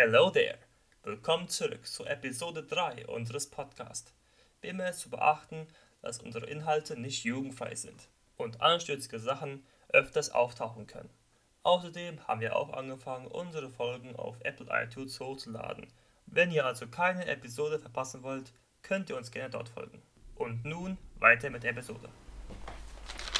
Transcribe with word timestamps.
Hello 0.00 0.30
there! 0.30 0.58
Willkommen 1.02 1.48
zurück 1.48 1.84
zu 1.84 2.04
Episode 2.06 2.62
3 2.62 3.08
unseres 3.08 3.50
Podcasts. 3.50 4.14
Wie 4.60 4.68
immer 4.68 4.90
ist 4.90 5.00
zu 5.00 5.10
beachten, 5.10 5.66
dass 6.02 6.22
unsere 6.22 6.46
Inhalte 6.46 6.96
nicht 6.96 7.24
jugendfrei 7.24 7.74
sind 7.74 8.08
und 8.36 8.60
anstößige 8.60 9.18
Sachen 9.18 9.66
öfters 9.88 10.30
auftauchen 10.30 10.86
können. 10.86 11.10
Außerdem 11.64 12.28
haben 12.28 12.40
wir 12.40 12.54
auch 12.54 12.72
angefangen, 12.74 13.26
unsere 13.26 13.70
Folgen 13.70 14.14
auf 14.14 14.36
Apple 14.44 14.68
iTunes 14.70 15.18
hochzuladen. 15.18 15.88
Wenn 16.26 16.52
ihr 16.52 16.64
also 16.64 16.86
keine 16.86 17.26
Episode 17.26 17.80
verpassen 17.80 18.22
wollt, 18.22 18.52
könnt 18.82 19.10
ihr 19.10 19.16
uns 19.16 19.32
gerne 19.32 19.50
dort 19.50 19.68
folgen. 19.68 20.00
Und 20.36 20.64
nun 20.64 20.96
weiter 21.16 21.50
mit 21.50 21.64
der 21.64 21.72
Episode. 21.72 22.08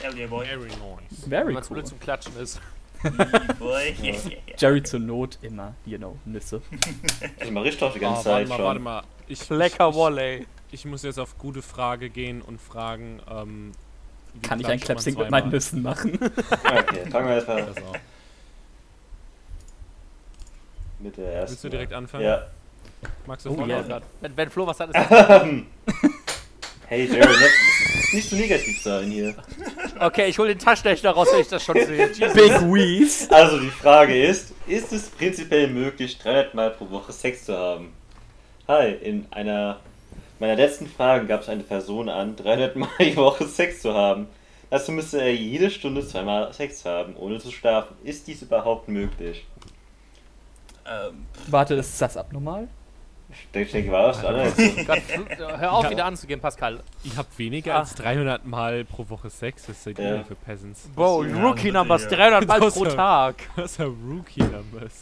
Boy. 0.00 0.44
Very 0.44 0.58
nice. 0.66 1.24
Very 1.28 1.46
Wenn 1.46 1.54
man 1.54 1.62
cool. 1.62 1.74
blöd 1.74 1.86
zum 1.86 2.00
Klatschen 2.00 2.36
ist. 2.36 2.60
Jerry 4.56 4.82
zur 4.82 5.00
Not 5.00 5.38
immer, 5.42 5.74
you 5.86 5.98
know, 5.98 6.16
Nüsse. 6.24 6.60
Ich 7.42 7.50
mache 7.50 7.64
richtig 7.66 7.92
die 7.92 7.98
Ah, 7.98 8.10
ganze 8.10 8.24
warte 8.24 8.24
Zeit 8.24 8.48
mal, 8.48 8.56
schon. 8.56 8.64
warte 8.64 8.80
mal. 8.80 9.02
Ich, 9.28 9.48
Lecker 9.50 9.88
ich, 9.90 9.94
Volley. 9.94 10.46
ich 10.72 10.84
muss 10.84 11.02
jetzt 11.02 11.18
auf 11.18 11.38
gute 11.38 11.62
Frage 11.62 12.10
gehen 12.10 12.42
und 12.42 12.60
fragen, 12.60 13.20
ähm, 13.30 13.72
wie 14.34 14.40
Kann 14.40 14.60
ich 14.60 14.66
ein 14.66 14.80
Clapsing 14.80 15.16
mit 15.16 15.30
meinen? 15.30 15.50
Nüssen 15.50 15.82
machen? 15.82 16.18
Okay, 16.20 17.10
fangen 17.10 17.28
wir 17.28 17.34
erstmal 17.36 17.62
auch. 17.62 17.96
mit 21.00 21.16
der 21.16 21.32
ersten. 21.32 21.50
Willst 21.52 21.64
du 21.64 21.68
direkt 21.70 21.92
anfangen? 21.92 22.24
Ja. 22.24 22.46
Magst 23.26 23.46
du 23.46 23.50
Oh, 23.50 23.62
anfangen? 23.62 24.02
Wenn, 24.20 24.36
wenn 24.36 24.50
Flo 24.50 24.66
was 24.66 24.80
hat, 24.80 24.88
ist 24.90 25.10
das 25.10 25.42
Hey 26.88 27.04
Jerry, 27.06 27.18
ne, 27.20 27.48
nicht 28.12 28.28
so 28.28 28.36
negativ 28.36 28.80
sein 28.82 29.10
hier. 29.10 29.34
Okay, 30.00 30.26
ich 30.28 30.38
hole 30.38 30.48
den 30.48 30.58
Taschenrechner 30.58 31.10
raus, 31.10 31.28
wenn 31.32 31.40
ich 31.40 31.48
das 31.48 31.62
schon 31.62 31.76
sehe. 31.76 32.08
Big 32.34 32.52
Weaves. 32.62 33.30
Also 33.30 33.58
die 33.58 33.70
Frage 33.70 34.24
ist, 34.26 34.52
ist 34.66 34.92
es 34.92 35.08
prinzipiell 35.10 35.68
möglich, 35.68 36.18
300 36.18 36.54
Mal 36.54 36.70
pro 36.70 36.88
Woche 36.90 37.12
Sex 37.12 37.44
zu 37.44 37.56
haben? 37.56 37.92
Hi, 38.66 38.92
in 38.92 39.26
einer 39.30 39.80
meiner 40.38 40.56
letzten 40.56 40.86
Fragen 40.86 41.26
gab 41.26 41.42
es 41.42 41.48
eine 41.48 41.62
Person 41.64 42.08
an, 42.08 42.36
300 42.36 42.76
Mal 42.76 42.88
die 43.00 43.16
Woche 43.16 43.46
Sex 43.46 43.80
zu 43.82 43.92
haben. 43.94 44.28
Dazu 44.70 44.92
müsste 44.92 45.20
er 45.20 45.34
jede 45.34 45.70
Stunde 45.70 46.06
zweimal 46.06 46.52
Sex 46.52 46.84
haben, 46.84 47.16
ohne 47.16 47.38
zu 47.38 47.50
schlafen. 47.50 47.96
Ist 48.04 48.26
dies 48.26 48.42
überhaupt 48.42 48.88
möglich? 48.88 49.46
ähm, 50.86 51.26
Warte, 51.46 51.74
ist 51.74 52.00
das 52.00 52.16
abnormal? 52.16 52.68
Ich 53.30 53.70
denke, 53.70 53.90
war 53.92 54.08
das. 54.08 54.22
Gott, 54.22 54.98
Flo- 55.36 55.58
hör 55.58 55.72
auf, 55.72 55.90
wieder 55.90 56.06
anzugehen, 56.06 56.40
Pascal. 56.40 56.80
Ihr 57.04 57.14
habt 57.16 57.38
weniger 57.38 57.74
Ah. 57.74 57.80
als 57.80 57.94
300 57.94 58.46
Mal 58.46 58.84
pro 58.86 59.08
Woche 59.10 59.28
Sex. 59.28 59.66
Das 59.66 59.84
ihr 59.98 60.16
Ja. 60.16 60.24
für 60.24 60.34
Peasants. 60.34 60.88
Bro, 60.94 61.24
Rookie 61.42 61.70
Numbers, 61.70 62.04
ist 62.04 62.10
ja- 62.10 62.16
300 62.16 62.46
Mal 62.48 62.58
pro 62.60 62.84
ist 62.84 62.94
Tag. 62.96 63.36
Das 63.56 63.72
ist 63.72 63.78
ja. 63.80 63.84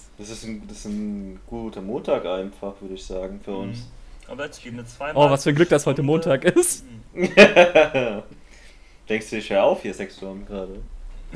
Das 0.19 0.31
ist, 0.31 0.45
ein, 0.45 0.67
das 0.67 0.79
ist 0.79 0.85
ein 0.87 1.39
guter 1.47 1.81
Montag 1.83 2.27
einfach, 2.27 2.73
würde 2.81 2.95
ich 2.95 3.05
sagen, 3.05 3.41
für 3.45 3.57
uns. 3.57 3.89
aber 4.29 4.47
jetzt 4.47 4.61
geben 4.63 4.79
wir 4.79 4.87
zweimal. 4.87 5.25
Oh, 5.27 5.31
was 5.31 5.45
für 5.45 5.51
ein 5.51 5.57
Glück, 5.57 5.69
dass 5.69 5.87
heute 5.87 6.03
Montag 6.03 6.45
ist. 6.45 6.85
Denkst 9.09 9.31
du, 9.31 9.37
ich 9.37 9.51
hör 9.51 9.63
auf, 9.65 9.83
hier 9.83 9.95
Sex 9.95 10.17
zu 10.17 10.29
haben 10.29 10.45
gerade? 10.47 10.81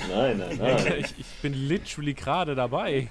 Nein, 0.09 0.39
nein, 0.39 0.57
nein. 0.59 0.95
ich, 0.99 1.15
ich 1.19 1.27
bin 1.43 1.53
literally 1.53 2.15
gerade 2.15 2.55
dabei. 2.55 3.09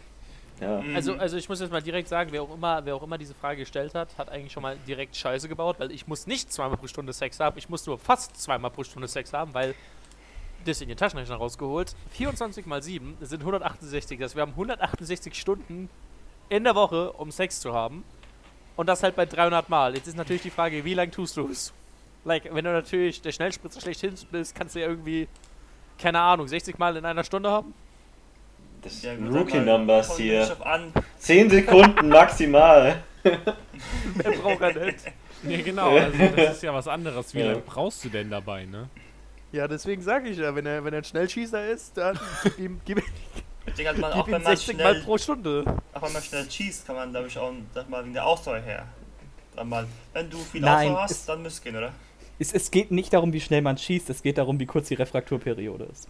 Ja. 0.60 0.82
Mhm. 0.82 0.96
Also, 0.96 1.14
also 1.14 1.38
ich 1.38 1.48
muss 1.48 1.60
jetzt 1.60 1.72
mal 1.72 1.82
direkt 1.82 2.08
sagen, 2.08 2.32
wer 2.32 2.42
auch, 2.42 2.54
immer, 2.54 2.84
wer 2.86 2.96
auch 2.96 3.04
immer 3.04 3.18
diese 3.18 3.34
Frage 3.34 3.60
gestellt 3.60 3.96
hat, 3.96 4.18
hat 4.18 4.30
eigentlich 4.30 4.52
schon 4.52 4.64
mal 4.64 4.78
direkt 4.88 5.16
Scheiße 5.16 5.48
gebaut, 5.48 5.78
weil 5.80 5.92
ich 5.92 6.08
muss 6.08 6.28
nicht 6.28 6.52
zweimal 6.52 6.78
pro 6.78 6.88
Stunde 6.88 7.14
Sex 7.14 7.40
haben, 7.40 7.58
ich 7.58 7.70
muss 7.70 7.86
nur 7.86 7.98
fast 7.98 8.36
zweimal 8.42 8.72
pro 8.72 8.84
Stunde 8.84 9.08
Sex 9.08 9.34
haben, 9.34 9.54
weil 9.54 9.76
das 10.66 10.82
in 10.82 10.90
den 10.90 10.98
Taschenrechner 10.98 11.36
rausgeholt. 11.36 11.96
24 12.12 12.66
mal 12.66 12.84
7 12.84 13.18
sind 13.22 13.40
168, 13.40 14.20
das 14.20 14.36
wir 14.36 14.42
haben 14.42 14.52
168 14.52 15.34
Stunden 15.34 15.90
in 16.50 16.64
der 16.64 16.76
Woche, 16.76 17.14
um 17.14 17.32
Sex 17.32 17.62
zu 17.62 17.74
haben. 17.74 18.04
Und 18.76 18.88
das 18.88 19.04
halt 19.04 19.16
bei 19.16 19.26
300 19.26 19.70
Mal. 19.70 19.96
Jetzt 19.96 20.08
ist 20.08 20.18
natürlich 20.18 20.42
die 20.42 20.50
Frage, 20.50 20.86
wie 20.86 20.94
lange 20.94 21.12
tust 21.12 21.36
du 21.38 21.50
es? 21.50 21.74
Like, 22.26 22.54
wenn 22.54 22.66
du 22.66 22.72
natürlich 22.72 23.22
der 23.22 23.32
Schnellspritzer 23.32 23.82
schlechthin 23.82 24.14
bist, 24.32 24.56
kannst 24.56 24.76
du 24.76 24.80
ja 24.80 24.88
irgendwie, 24.88 25.28
keine 25.98 26.20
Ahnung, 26.20 26.48
60 26.48 26.78
Mal 26.78 26.96
in 26.98 27.06
einer 27.06 27.24
Stunde 27.24 27.50
haben. 27.50 27.74
Das 28.82 29.02
Ja, 29.02 29.16
sind 29.16 29.28
gut, 29.28 29.36
Rookie 29.40 29.52
sag 29.58 29.66
mal, 29.66 29.78
Numbers 29.78 30.08
kommt 30.08 30.20
hier. 30.20 30.66
An. 30.66 30.94
10 31.20 31.50
Sekunden 31.50 32.10
maximal. 32.10 33.04
Wer 33.24 34.32
braucht 34.32 34.62
er 34.62 34.86
nicht? 34.86 35.00
Nee, 35.44 35.62
genau. 35.62 35.98
Also 35.98 36.18
das 36.36 36.56
ist 36.58 36.64
ja 36.64 36.74
was 36.74 36.88
anderes. 36.88 37.34
Wie 37.34 37.40
Ja. 37.40 37.48
lange 37.48 37.60
brauchst 37.62 38.04
du 38.06 38.10
denn 38.10 38.30
dabei, 38.30 38.66
ne? 38.66 38.90
Ja, 39.52 39.68
deswegen 39.68 40.02
sage 40.02 40.30
ich 40.30 40.38
ja, 40.38 40.54
wenn 40.56 40.66
er, 40.66 40.84
wenn 40.86 40.94
er 40.94 41.00
ein 41.00 41.04
Schnellschießer 41.04 41.68
ist, 41.70 41.98
dann 41.98 42.20
gib 42.44 42.60
ihm, 42.60 42.82
gib, 42.86 43.00
Ich 43.66 43.74
denke 43.74 43.88
halt 43.90 43.98
mal, 43.98 44.12
gib 44.14 44.22
auch 44.22 44.28
ihm 44.28 44.34
wenn 44.34 44.44
man 44.44 44.56
60 44.56 44.78
Mal 44.78 44.92
schnell, 44.92 45.04
pro 45.04 45.18
Stunde. 45.18 45.64
auch 45.94 46.02
wenn 46.02 46.14
man 46.14 46.22
schnell 46.22 46.50
schießt, 46.50 46.86
kann 46.86 46.96
man, 46.96 47.12
glaube 47.12 47.28
ich, 47.28 47.38
auch, 47.38 47.52
sag 47.74 47.90
mal, 47.90 48.04
wegen 48.04 48.14
der 48.14 48.26
Ausdauer 48.26 48.60
her. 48.60 48.86
Sag 49.56 49.66
mal, 49.66 49.88
wenn 50.14 50.30
du 50.30 50.38
viel 50.38 50.62
Nein, 50.62 50.90
Ausdauer 50.90 51.06
es- 51.06 51.12
hast, 51.12 51.30
dann 51.30 51.42
müsste 51.42 51.58
es 51.58 51.64
gehen, 51.64 51.76
oder? 51.76 51.92
Es, 52.38 52.54
es 52.54 52.70
geht 52.72 52.92
nicht 52.92 53.12
darum, 53.12 53.34
wie 53.34 53.42
schnell 53.42 53.62
man 53.62 53.78
schießt, 53.78 54.10
es 54.12 54.22
geht 54.22 54.38
darum, 54.38 54.60
wie 54.60 54.66
kurz 54.66 54.88
die 54.88 54.94
Refrakturperiode 54.94 55.86
ist. 55.92 56.08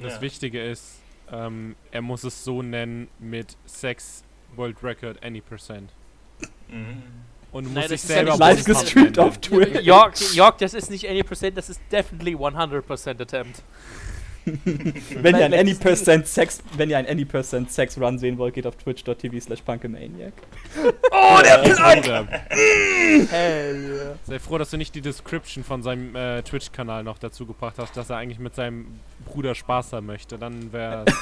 Das 0.00 0.14
Ja. 0.14 0.20
Wichtige 0.22 0.62
ist, 0.62 0.99
ähm, 1.32 1.76
er 1.90 2.02
muss 2.02 2.24
es 2.24 2.44
so 2.44 2.62
nennen 2.62 3.08
mit 3.18 3.56
Sex 3.66 4.24
World 4.56 4.82
Record 4.82 5.22
any 5.22 5.40
percent. 5.40 5.92
Mhm. 6.68 7.02
Und 7.52 7.64
du 7.64 7.70
Nein, 7.70 7.90
ja 7.90 7.96
selber 7.96 8.30
nicht 8.30 8.40
Live 8.40 8.64
gestreamt 8.64 9.18
auf 9.18 9.38
Twitch. 9.38 9.80
York, 9.82 10.14
York, 10.34 10.58
das 10.58 10.74
ist 10.74 10.90
nicht 10.90 11.08
any 11.08 11.22
percent, 11.22 11.56
das 11.56 11.68
ist 11.68 11.80
definitely 11.90 12.36
100% 12.36 13.20
attempt. 13.20 13.62
Wenn 15.22 15.36
ihr 15.36 15.44
ein 15.44 15.54
Any 15.54 15.74
Percent 15.74 16.26
Sex, 16.26 16.62
wenn 16.76 16.90
ihr 16.90 16.98
ein 16.98 17.06
Any 17.06 17.24
Percent 17.24 17.70
Sex 17.70 17.98
Run 17.98 18.18
sehen 18.18 18.38
wollt, 18.38 18.54
geht 18.54 18.66
auf 18.66 18.76
twitch.tv 18.76 19.40
slash 19.40 19.62
punkemaniac. 19.62 20.32
Oh, 21.12 21.38
der 21.42 21.58
Bruder. 21.58 22.26
Hell 23.30 24.16
Sei 24.24 24.38
froh, 24.38 24.58
dass 24.58 24.70
du 24.70 24.76
nicht 24.76 24.94
die 24.94 25.00
Description 25.00 25.64
von 25.64 25.82
seinem 25.82 26.14
äh, 26.14 26.42
Twitch-Kanal 26.42 27.02
noch 27.02 27.18
dazu 27.18 27.46
gebracht 27.46 27.76
hast, 27.78 27.96
dass 27.96 28.10
er 28.10 28.16
eigentlich 28.16 28.38
mit 28.38 28.54
seinem 28.54 28.86
Bruder 29.26 29.54
Spaß 29.54 29.92
haben 29.92 30.06
möchte. 30.06 30.38
Dann 30.38 30.72
wäre. 30.72 31.04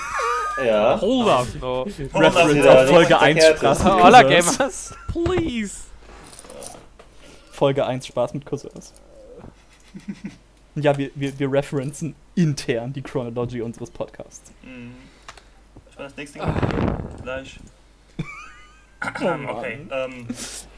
Ja. 0.64 1.00
Hold 1.00 1.28
up, 1.28 1.46
no. 1.60 1.82
Reference 1.82 2.66
auf 2.66 2.88
Folge 2.88 3.08
nichts 3.10 3.22
1 3.22 3.44
Verkehrtes. 3.44 3.58
Spaß 3.60 3.84
mit 3.84 3.92
Holla 3.92 4.22
Cousins. 4.24 4.58
Gamers. 4.58 4.94
please. 5.06 5.76
Folge 7.52 7.86
1 7.86 8.06
Spaß 8.08 8.34
mit 8.34 8.44
Cousins. 8.44 8.92
Ja, 10.74 10.96
wir, 10.96 11.10
wir, 11.14 11.38
wir 11.38 11.52
referenzen 11.52 12.14
intern 12.42 12.92
die 12.92 13.02
Chronology 13.02 13.60
unseres 13.60 13.90
Podcasts. 13.90 14.52
Mhm. 14.62 14.94
Ich 15.90 15.96
meine, 15.96 16.08
das 16.08 16.16
nächste 16.16 16.40
Ah. 16.40 16.98
gleich. 17.22 17.58
Okay, 19.00 19.78
ähm, 19.90 20.26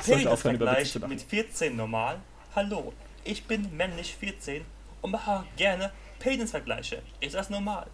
Penisvergleich 0.04 0.92
zu 0.92 1.00
machen. 1.00 1.10
mit 1.10 1.22
14 1.22 1.76
normal. 1.76 2.18
Hallo, 2.54 2.92
ich 3.24 3.44
bin 3.44 3.74
männlich 3.76 4.14
14 4.16 4.62
und 5.02 5.10
mache 5.12 5.44
gerne 5.56 5.90
Penisvergleiche. 6.18 7.02
Ist 7.20 7.34
das 7.34 7.48
normal? 7.50 7.86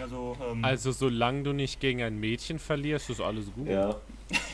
Also, 0.00 0.36
ähm, 0.50 0.64
Also, 0.64 0.90
solange 0.92 1.44
du 1.44 1.52
nicht 1.52 1.78
gegen 1.80 2.02
ein 2.02 2.18
Mädchen 2.18 2.58
verlierst, 2.58 3.10
ist 3.10 3.20
alles 3.20 3.52
gut. 3.52 3.68
Ja. 3.68 3.94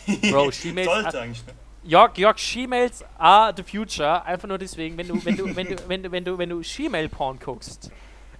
Bro, 0.30 0.50
She-Mails. 0.52 0.90
sollte 0.90 1.20
eigentlich, 1.20 1.46
ne? 1.46 1.52
York, 1.82 2.18
York, 2.18 2.38
She-Mails 2.38 3.04
are 3.18 3.52
the 3.56 3.62
future. 3.62 4.24
Einfach 4.24 4.48
nur 4.48 4.58
deswegen, 4.58 4.96
wenn 4.96 5.08
du, 5.08 5.24
wenn 5.24 5.36
du, 5.36 5.56
wenn 5.56 5.66
du, 5.66 5.76
wenn 5.88 6.02
du, 6.02 6.12
wenn 6.12 6.24
du, 6.24 6.38
wenn 6.38 6.48
du 6.50 6.62
She-Mail-Porn 6.62 7.38
guckst, 7.38 7.90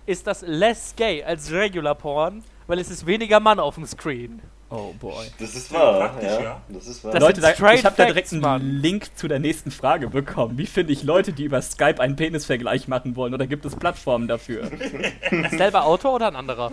ist 0.06 0.26
das 0.26 0.42
less 0.46 0.94
gay 0.96 1.22
als 1.22 1.50
Regular 1.50 1.94
Porn, 1.94 2.42
weil 2.66 2.78
es 2.78 2.90
ist 2.90 3.06
weniger 3.06 3.40
Mann 3.40 3.58
auf 3.58 3.76
dem 3.76 3.86
Screen. 3.86 4.40
Oh 4.72 4.92
boy. 5.00 5.26
Das 5.38 5.56
ist 5.56 5.72
wahr. 5.72 5.98
Praktisch, 6.10 6.28
Ja. 6.30 6.40
ja. 6.40 6.60
Das 6.68 6.86
ist 6.86 7.02
wahr. 7.02 7.12
Das 7.12 7.20
Leute, 7.20 7.40
da, 7.40 7.50
ich 7.50 7.84
habe 7.84 7.96
da 7.96 8.04
direkt 8.04 8.32
einen 8.32 8.40
Mann. 8.40 8.62
Link 8.62 9.16
zu 9.16 9.26
der 9.26 9.40
nächsten 9.40 9.72
Frage 9.72 10.08
bekommen. 10.08 10.58
Wie 10.58 10.66
finde 10.66 10.92
ich 10.92 11.02
Leute, 11.02 11.32
die 11.32 11.44
über 11.44 11.60
Skype 11.60 12.00
einen 12.00 12.14
Penisvergleich 12.14 12.86
machen 12.86 13.16
wollen? 13.16 13.34
Oder 13.34 13.48
gibt 13.48 13.64
es 13.64 13.74
Plattformen 13.74 14.28
dafür? 14.28 14.70
Selber 15.50 15.84
Autor 15.86 16.14
oder 16.14 16.28
ein 16.28 16.36
anderer? 16.36 16.70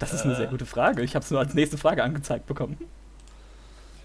Das 0.00 0.12
ist 0.12 0.22
eine 0.22 0.34
sehr 0.34 0.46
gute 0.48 0.66
Frage. 0.66 1.02
Ich 1.02 1.14
habe 1.14 1.24
es 1.24 1.30
nur 1.30 1.38
als 1.38 1.54
nächste 1.54 1.78
Frage 1.78 2.02
angezeigt 2.02 2.46
bekommen. 2.46 2.78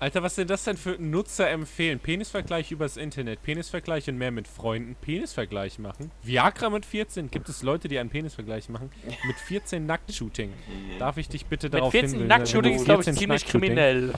Alter, 0.03 0.21
was 0.21 0.35
sind 0.35 0.49
das 0.49 0.65
denn 0.65 0.75
für 0.75 0.97
Nutzer 1.01 1.49
empfehlen? 1.49 1.97
Penisvergleich 1.97 2.71
übers 2.73 2.97
Internet, 2.97 3.41
Penisvergleich 3.41 4.09
und 4.09 4.17
mehr 4.17 4.31
mit 4.31 4.49
Freunden, 4.49 4.95
Penisvergleich 4.95 5.79
machen. 5.79 6.11
Viagra 6.21 6.69
mit 6.69 6.85
14? 6.85 7.31
Gibt 7.31 7.47
es 7.47 7.63
Leute, 7.63 7.87
die 7.87 7.97
einen 7.97 8.09
Penisvergleich 8.09 8.67
machen? 8.67 8.91
Mit 9.25 9.37
14 9.37 9.85
Nacktshooting. 9.85 10.51
Darf 10.99 11.15
ich 11.15 11.29
dich 11.29 11.45
bitte 11.45 11.67
Mit 11.67 11.75
darauf 11.75 11.91
14 11.91 12.19
hinweisen? 12.19 12.27
Nacktshooting 12.27 12.75
ist, 12.75 12.83
glaube 12.83 12.99
ich, 12.99 13.05
14 13.05 13.17
ziemlich 13.17 13.45
kriminell. 13.45 14.13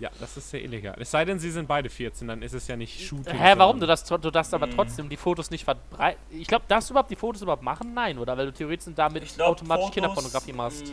Ja, 0.00 0.08
das 0.18 0.38
ist 0.38 0.48
sehr 0.48 0.64
illegal. 0.64 0.96
Es 0.98 1.10
sei 1.10 1.26
denn, 1.26 1.38
sie 1.38 1.50
sind 1.50 1.68
beide 1.68 1.90
14, 1.90 2.26
dann 2.26 2.40
ist 2.40 2.54
es 2.54 2.66
ja 2.66 2.76
nicht 2.76 2.98
Shooting. 2.98 3.36
Hä, 3.38 3.52
warum? 3.58 3.78
Du 3.80 3.86
darfst, 3.86 4.10
du 4.10 4.30
darfst 4.30 4.54
aber 4.54 4.66
Mhm. 4.66 4.76
trotzdem 4.76 5.08
die 5.10 5.18
Fotos 5.18 5.50
nicht 5.50 5.64
verbreiten. 5.64 6.22
Ich 6.30 6.48
glaube, 6.48 6.64
darfst 6.68 6.88
du 6.88 6.94
überhaupt 6.94 7.10
die 7.10 7.16
Fotos 7.16 7.42
überhaupt 7.42 7.62
machen? 7.62 7.92
Nein, 7.92 8.16
oder? 8.16 8.34
Weil 8.38 8.46
du 8.46 8.52
theoretisch 8.54 8.94
damit 8.96 9.24
Ich 9.24 9.34
glaub, 9.34 9.50
automatisch 9.50 9.82
Fotos, 9.82 9.94
Kinderpornografie 9.94 10.52
machst. 10.54 10.90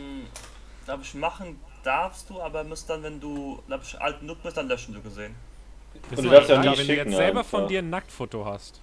Glaube 0.84 1.02
ich, 1.04 1.14
machen 1.14 1.58
darfst 1.86 2.28
du, 2.30 2.40
aber 2.40 2.64
musst 2.64 2.88
dann, 2.90 3.02
wenn 3.02 3.20
du, 3.20 3.62
ich, 3.84 4.00
alt 4.00 4.20
genug 4.20 4.42
bist, 4.42 4.56
dann 4.56 4.68
löschen, 4.68 4.94
so 4.94 5.00
gesehen. 5.00 5.34
Das 6.10 6.18
Und 6.18 6.26
du 6.26 6.30
darfst 6.30 6.50
ja 6.50 6.58
nicht 6.60 6.78
wenn 6.78 6.86
du 6.88 6.94
jetzt 6.96 7.14
selber 7.16 7.44
von 7.44 7.60
einfach. 7.60 7.68
dir 7.70 7.78
ein 7.80 7.90
Nacktfoto 7.90 8.44
hast. 8.44 8.80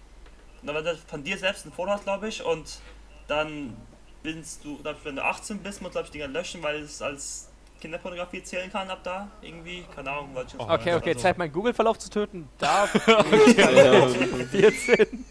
Und 0.62 0.74
wenn 0.74 0.84
du 0.84 0.96
von 1.08 1.24
dir 1.24 1.38
selbst 1.38 1.66
ein 1.66 1.72
Foto 1.74 1.92
hast, 1.92 2.04
glaube 2.06 2.28
ich, 2.30 2.44
und 2.44 2.80
dann 3.28 3.76
bist 4.24 4.64
du, 4.64 4.80
ich, 4.82 5.06
wenn 5.06 5.18
du 5.18 5.24
18 5.24 5.60
bist, 5.60 5.82
musst 5.82 5.96
du, 5.96 6.00
glaube 6.00 6.06
ich, 6.08 6.12
Dinger 6.12 6.28
löschen, 6.28 6.64
weil 6.64 6.82
es 6.82 7.02
als 7.02 7.50
Kinderpornografie 7.82 8.42
zählen 8.44 8.72
kann 8.72 8.90
ab 8.90 9.00
da? 9.04 9.28
Irgendwie? 9.42 9.84
Keine 9.94 10.10
Ahnung, 10.12 10.30
was 10.34 10.46
ich 10.48 10.54
jetzt 10.54 10.62
Okay, 10.62 10.92
weiß. 10.92 10.96
okay, 11.02 11.10
Also, 11.10 11.22
Zeit, 11.22 11.38
meinen 11.38 11.52
Google-Verlauf 11.52 12.00
zu 12.00 12.10
töten. 12.10 12.48
Darf 12.58 12.94
Ja. 13.58 14.08
14 14.08 15.26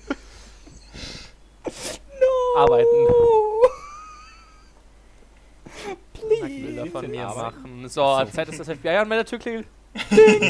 arbeiten. 2.57 2.87
Nacktbilder 6.29 6.87
von 6.87 7.11
mir 7.11 7.25
machen. 7.27 7.89
So, 7.89 8.25
Zeit, 8.33 8.49
dass 8.49 8.59
das 8.59 8.69
FBI 8.69 8.89
an 8.89 9.09
meiner 9.09 9.25
Tür 9.25 9.39
klingelt. 9.39 9.67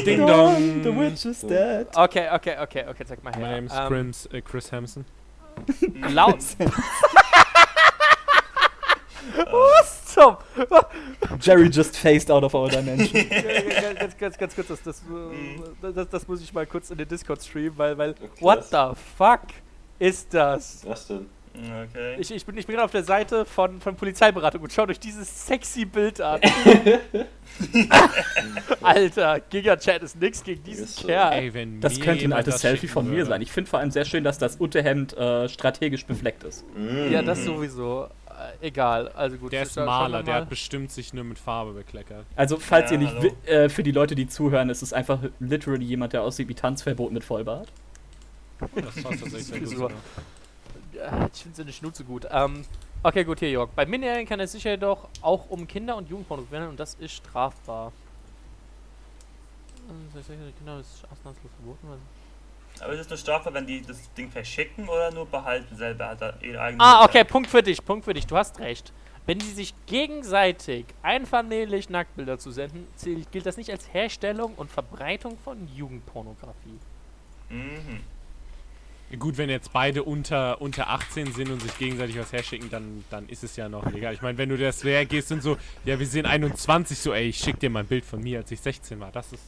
Ding 0.05 0.25
dong. 0.25 0.81
The 0.83 0.95
witch 0.95 1.25
is 1.25 1.41
dead. 1.41 1.87
Okay, 1.95 2.29
okay, 2.33 2.55
okay, 2.61 2.85
okay, 2.89 3.05
zeig 3.05 3.21
mal 3.23 3.31
My 3.31 3.41
her. 3.45 3.55
name 3.55 3.65
is 3.67 3.73
Ähm, 3.75 3.87
Chris, 3.87 4.25
äh, 4.27 4.41
Chris 4.41 4.71
Hampson. 4.71 5.05
laut. 6.13 6.37
Was 9.51 10.05
zum? 10.13 10.37
Jerry 11.39 11.69
just 11.69 11.95
phased 11.97 12.29
out 12.29 12.43
of 12.43 12.53
our 12.53 12.69
dimension. 12.69 13.27
ganz, 13.99 14.17
ganz, 14.17 14.37
ganz 14.37 14.55
kurz, 14.55 14.67
das, 14.67 14.81
das, 14.83 15.01
äh, 15.01 15.91
das, 15.93 16.09
das 16.09 16.27
muss 16.27 16.41
ich 16.41 16.53
mal 16.53 16.65
kurz 16.65 16.91
in 16.91 16.97
den 16.97 17.07
Discord 17.07 17.41
streamen, 17.43 17.77
weil, 17.77 17.97
weil, 17.97 18.11
Okay, 18.11 18.41
what 18.41 18.65
the 18.65 18.91
fuck 19.17 19.41
ist 19.99 20.33
das? 20.33 20.83
Was 20.85 21.07
denn? 21.07 21.29
Okay. 21.55 22.15
Ich, 22.19 22.31
ich 22.31 22.45
bin, 22.45 22.57
ich 22.57 22.65
bin 22.65 22.75
gerade 22.75 22.85
auf 22.85 22.91
der 22.91 23.03
Seite 23.03 23.45
von, 23.45 23.79
von 23.79 23.95
Polizeiberatung 23.95 24.61
und 24.61 24.73
schaut 24.73 24.89
euch 24.89 24.99
dieses 24.99 25.47
sexy 25.47 25.85
Bild 25.85 26.19
an. 26.19 26.41
Alter, 28.81 29.39
Giga-Chat 29.39 30.03
ist 30.03 30.19
nix 30.19 30.43
gegen 30.43 30.63
diesen 30.63 30.87
so. 30.87 31.07
Kerl. 31.07 31.33
Ey, 31.33 31.53
wenn 31.53 31.79
Das 31.79 31.99
könnte 31.99 32.25
ein 32.25 32.33
altes 32.33 32.59
Selfie 32.59 32.87
von 32.87 33.09
mir 33.09 33.25
sein. 33.25 33.41
Ich 33.41 33.51
finde 33.51 33.69
vor 33.69 33.79
allem 33.79 33.91
sehr 33.91 34.05
schön, 34.05 34.23
dass 34.23 34.37
das 34.37 34.55
Unterhemd 34.55 35.15
äh, 35.15 35.47
strategisch 35.47 36.05
befleckt 36.05 36.43
ist. 36.43 36.65
Mm. 36.75 37.11
Ja, 37.11 37.21
das 37.21 37.43
sowieso. 37.43 38.09
Äh, 38.61 38.67
egal, 38.67 39.09
also 39.09 39.37
gut. 39.37 39.51
Der 39.51 39.63
ist 39.63 39.75
Maler, 39.75 40.23
der 40.23 40.35
hat 40.35 40.49
bestimmt 40.49 40.91
sich 40.91 41.13
nur 41.13 41.23
mit 41.23 41.37
Farbe 41.37 41.73
bekleckert. 41.73 42.25
Also, 42.35 42.57
falls 42.57 42.89
Ja, 42.91 42.97
ihr 42.97 43.03
nicht, 43.03 43.47
äh, 43.47 43.69
für 43.69 43.83
die 43.83 43.91
Leute, 43.91 44.15
die 44.15 44.27
zuhören, 44.27 44.69
ist 44.69 44.81
es 44.81 44.91
einfach 44.91 45.19
literally 45.39 45.85
jemand, 45.85 46.13
der 46.13 46.23
aussieht 46.23 46.47
wie 46.49 46.55
Tanzverbot 46.55 47.11
mit 47.11 47.23
Vollbart. 47.23 47.71
Das 48.59 49.03
passt 49.03 49.21
tatsächlich 49.21 49.67
sehr 49.67 49.77
gut. 49.77 49.91
Ja, 50.95 51.29
ich 51.33 51.41
finde 51.41 51.57
seine 51.57 51.73
Schnauze 51.73 52.03
gut. 52.03 52.27
Ähm, 52.31 52.65
okay, 53.01 53.23
gut, 53.23 53.39
hier, 53.39 53.49
Jörg. 53.49 53.69
Bei 53.75 53.85
Minderjährigen 53.85 54.27
kann 54.27 54.39
es 54.39 54.51
sicher 54.51 54.71
jedoch 54.71 55.07
auch 55.21 55.49
um 55.49 55.67
Kinder- 55.67 55.95
und 55.97 56.09
Jugendpornografie 56.09 56.51
werden 56.53 56.69
und 56.69 56.79
das 56.79 56.95
ist 56.95 57.13
strafbar. 57.13 57.91
Ähm, 59.89 60.09
Kinder 60.57 60.79
ist 60.79 61.03
ausnahmslos 61.11 61.51
verboten. 61.57 61.87
weil- 61.89 61.97
Aber 62.85 62.93
ist 62.93 63.01
es 63.01 63.09
nur 63.09 63.17
strafbar, 63.17 63.53
wenn 63.53 63.67
die 63.67 63.81
das 63.81 64.11
Ding 64.13 64.31
verschicken 64.31 64.87
oder 64.87 65.11
nur 65.11 65.25
behalten 65.25 65.75
selber? 65.75 66.07
Hat 66.09 66.21
er 66.21 66.41
ihre 66.41 66.61
eigene 66.61 66.83
Ah, 66.83 67.03
okay, 67.03 67.23
Punkt 67.23 67.49
für 67.49 67.61
dich, 67.61 67.83
Punkt 67.83 68.05
für 68.05 68.13
dich. 68.13 68.25
Du 68.25 68.35
hast 68.37 68.59
recht. 68.59 68.91
Wenn 69.25 69.39
die 69.39 69.45
sich 69.51 69.73
gegenseitig 69.85 70.85
einvernehmlich 71.01 71.89
Nacktbilder 71.89 72.39
zu 72.39 72.51
senden, 72.51 72.87
gilt 73.31 73.45
das 73.45 73.55
nicht 73.57 73.69
als 73.71 73.93
Herstellung 73.93 74.53
und 74.55 74.69
Verbreitung 74.69 75.37
von 75.43 75.67
Jugendpornografie. 75.73 76.79
Mhm. 77.49 78.01
Gut, 79.19 79.37
wenn 79.37 79.49
jetzt 79.49 79.71
beide 79.73 80.03
unter, 80.03 80.59
unter 80.61 80.89
18 80.89 81.33
sind 81.33 81.49
und 81.51 81.61
sich 81.61 81.77
gegenseitig 81.77 82.17
was 82.17 82.31
herschicken, 82.33 82.69
dann, 82.69 83.03
dann 83.09 83.27
ist 83.29 83.43
es 83.43 83.55
ja 83.55 83.69
noch 83.69 83.85
legal. 83.91 84.13
Ich 84.13 84.21
meine, 84.21 84.37
wenn 84.37 84.49
du 84.49 84.57
das 84.57 84.83
leer 84.83 85.05
gehst 85.05 85.31
und 85.31 85.41
so, 85.43 85.57
ja, 85.85 85.99
wir 85.99 86.07
sind 86.07 86.25
21, 86.25 86.97
so, 86.97 87.13
ey, 87.13 87.27
ich 87.29 87.37
schick 87.37 87.59
dir 87.59 87.69
mal 87.69 87.81
ein 87.81 87.85
Bild 87.87 88.05
von 88.05 88.21
mir, 88.21 88.39
als 88.39 88.51
ich 88.51 88.59
16 88.59 88.99
war. 88.99 89.11
Das 89.11 89.31
ist, 89.31 89.43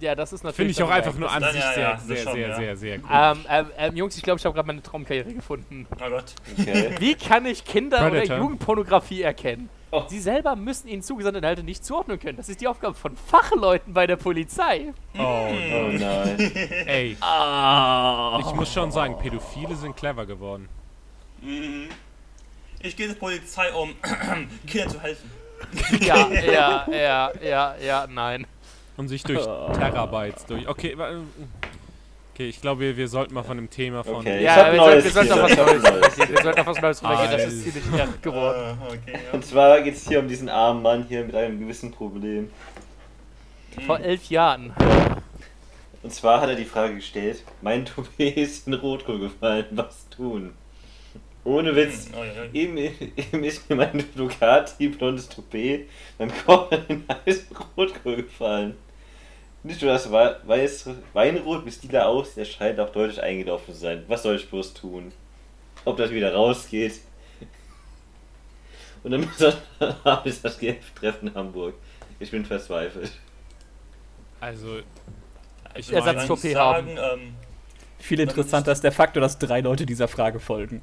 Ja, 0.00 0.14
das 0.14 0.32
ist 0.32 0.44
natürlich. 0.44 0.56
finde 0.56 0.70
ich 0.72 0.82
auch 0.82 0.94
einfach 0.94 1.18
nur 1.18 1.30
an 1.30 1.42
dann 1.42 1.52
sich 1.52 1.60
ja, 1.62 1.72
sehr, 1.72 1.82
ja, 1.82 1.98
sehr, 1.98 2.16
schon, 2.18 2.32
sehr, 2.34 2.48
ja. 2.48 2.56
sehr, 2.56 2.76
sehr 2.76 2.98
gut. 2.98 3.10
Ähm, 3.12 3.38
ähm, 3.48 3.66
ähm, 3.78 3.96
Jungs, 3.96 4.16
ich 4.16 4.22
glaube, 4.22 4.38
ich 4.38 4.44
habe 4.44 4.54
gerade 4.54 4.66
meine 4.66 4.82
Traumkarriere 4.82 5.32
gefunden. 5.34 5.86
Oh 5.92 6.08
Gott. 6.10 6.34
Okay. 6.58 6.94
Wie 7.00 7.14
kann 7.14 7.46
ich 7.46 7.64
Kinder- 7.64 7.98
Predator. 8.08 8.36
oder 8.36 8.38
Jugendpornografie 8.38 9.22
erkennen? 9.22 9.68
Oh. 9.94 10.02
Sie 10.08 10.18
selber 10.20 10.56
müssen 10.56 10.88
ihnen 10.88 11.02
zugesandte 11.02 11.38
Inhalte 11.38 11.62
nicht 11.62 11.84
zuordnen 11.84 12.18
können. 12.18 12.36
Das 12.36 12.48
ist 12.48 12.60
die 12.60 12.66
Aufgabe 12.68 12.94
von 12.94 13.16
Fachleuten 13.16 13.92
bei 13.94 14.06
der 14.06 14.16
Polizei. 14.16 14.92
Oh, 15.16 15.20
Oh 15.20 15.88
nein. 15.92 16.38
ey, 16.86 17.16
Ah. 17.20 18.38
ich 18.40 18.52
muss 18.54 18.72
schon 18.72 18.90
sagen, 18.90 19.16
Pädophile 19.18 19.76
sind 19.76 19.96
clever 19.96 20.26
geworden. 20.26 20.68
Mhm. 21.40 21.88
Ich 22.80 22.96
gehe 22.96 23.08
zur 23.08 23.16
Polizei, 23.18 23.72
um 23.72 23.94
Kindern 24.66 24.90
zu 24.90 25.00
helfen. 25.00 25.30
Ja, 26.00 26.28
ja, 26.28 26.86
ja, 26.90 27.32
ja, 27.42 27.74
ja, 27.80 28.06
nein. 28.08 28.46
Und 28.96 29.08
sich 29.08 29.22
durch 29.22 29.42
Terabytes 29.44 30.44
durch. 30.46 30.68
Okay, 30.68 30.96
okay 32.34 32.48
ich 32.48 32.60
glaube, 32.60 32.80
wir, 32.80 32.96
wir 32.96 33.08
sollten 33.08 33.34
mal 33.34 33.42
von 33.42 33.56
dem 33.56 33.70
Thema 33.70 34.02
von. 34.02 34.16
Okay. 34.16 34.42
Ja, 34.42 34.72
wir, 34.72 34.78
Neues 34.78 35.12
sollten, 35.12 35.28
wir 35.28 35.34
sollten 35.34 35.40
auf 35.40 35.50
was 35.50 35.56
Neues 35.56 35.84
rübergehen. 35.84 36.28
Wir 36.28 36.42
sollten 36.42 36.60
auf 36.60 36.66
was 36.66 36.82
Neues 36.82 37.02
rübergehen. 37.02 37.30
Das 37.30 37.44
ist 37.44 37.62
ziemlich 37.62 37.84
irre 37.86 38.14
geworden. 38.20 38.78
Äh, 38.80 38.92
okay, 38.92 39.18
ja. 39.24 39.32
Und 39.32 39.44
zwar 39.44 39.80
geht 39.82 39.94
es 39.94 40.08
hier 40.08 40.20
um 40.20 40.28
diesen 40.28 40.48
armen 40.48 40.82
Mann 40.82 41.06
hier 41.08 41.24
mit 41.24 41.34
einem 41.34 41.60
gewissen 41.60 41.92
Problem. 41.92 42.50
Vor 43.86 44.00
elf 44.00 44.28
Jahren. 44.30 44.72
Und 46.02 46.12
zwar 46.12 46.40
hat 46.40 46.48
er 46.48 46.56
die 46.56 46.64
Frage 46.64 46.96
gestellt, 46.96 47.44
mein 47.62 47.84
Toupet 47.86 48.36
ist 48.36 48.66
in 48.66 48.74
Rotkohl 48.74 49.20
gefallen, 49.20 49.66
was 49.70 50.08
tun? 50.10 50.52
Ohne 51.44 51.76
Witz. 51.76 52.08
Oh, 52.14 52.24
ja, 52.24 52.44
ja. 52.44 52.52
Eben, 52.52 52.76
eben 52.78 53.44
ist 53.44 53.68
mir 53.68 53.76
mein 53.76 54.04
Ducati 54.16 54.88
blondes 54.88 55.28
Toupet 55.28 55.88
beim 56.18 56.30
Kochen 56.44 56.84
in 56.88 57.04
heißen 57.26 57.56
Rotkohl 57.76 58.16
gefallen. 58.16 58.76
Nicht 59.64 59.80
nur 59.82 59.92
das 59.92 60.10
Wei- 60.12 60.36
weiß, 60.44 60.90
Weinrot 61.14 61.64
bis 61.64 61.82
lila 61.82 62.04
aus, 62.04 62.34
der 62.34 62.44
scheint 62.44 62.78
auch 62.78 62.90
deutlich 62.90 63.20
eingelaufen 63.22 63.72
zu 63.74 63.80
sein. 63.80 64.04
Was 64.08 64.22
soll 64.22 64.36
ich 64.36 64.48
bloß 64.48 64.74
tun? 64.74 65.10
Ob 65.86 65.96
das 65.96 66.10
wieder 66.10 66.32
rausgeht? 66.34 67.00
Und 69.02 69.10
dann 69.10 69.22
muss 69.22 69.56
habe 70.04 70.28
ich 70.28 70.40
das 70.40 70.58
GF-Treffen 70.58 71.28
in 71.28 71.34
Hamburg. 71.34 71.74
Ich 72.20 72.30
bin 72.30 72.44
verzweifelt. 72.44 73.10
Also, 74.40 74.78
Ich 75.74 75.88
Er 75.88 75.94
würde 75.94 76.04
sagt, 76.04 76.18
eigentlich 76.18 76.28
Toupet 76.28 76.52
sagen, 76.52 76.88
ähm, 76.98 77.34
Viel 77.98 78.20
interessanter 78.20 78.72
ist 78.72 78.84
der 78.84 78.92
Faktor, 78.92 79.20
dass 79.22 79.38
drei 79.38 79.60
Leute 79.62 79.86
dieser 79.86 80.08
Frage 80.08 80.40
folgen. 80.40 80.82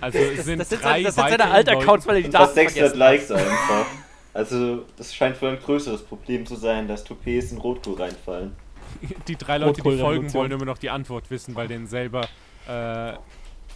also 0.00 0.18
es 0.18 0.36
Das, 0.36 0.44
sind 0.44 0.58
das 0.58 0.68
sind, 0.68 0.82
drei 0.82 0.90
seine- 0.90 1.04
das 1.04 1.14
sind 1.14 1.22
seine 1.28 1.38
weitere 1.38 1.50
alten 1.52 1.70
Leute- 1.70 1.82
Accounts, 1.82 2.06
weil 2.06 2.16
er 2.16 2.22
die 2.22 2.30
Daten 2.30 2.44
fast 2.44 2.54
600 2.56 2.74
vergessen 2.90 2.98
Likes 2.98 3.30
hat. 3.30 3.38
einfach. 3.38 3.86
Also, 4.32 4.84
das 4.96 5.14
scheint 5.14 5.40
wohl 5.42 5.50
ein 5.50 5.58
größeres 5.58 6.02
Problem 6.02 6.46
zu 6.46 6.54
sein, 6.56 6.86
dass 6.86 7.02
Toupets 7.04 7.52
in 7.52 7.58
Rotkohl 7.58 8.00
reinfallen. 8.00 8.54
die 9.28 9.36
drei 9.36 9.58
Leute, 9.58 9.82
die 9.82 9.98
folgen 9.98 10.32
wollen, 10.34 10.52
immer 10.52 10.64
noch 10.64 10.78
die 10.78 10.90
Antwort 10.90 11.30
wissen, 11.30 11.54
weil 11.54 11.68
denen 11.68 11.86
selber 11.86 12.28
äh, 12.68 13.12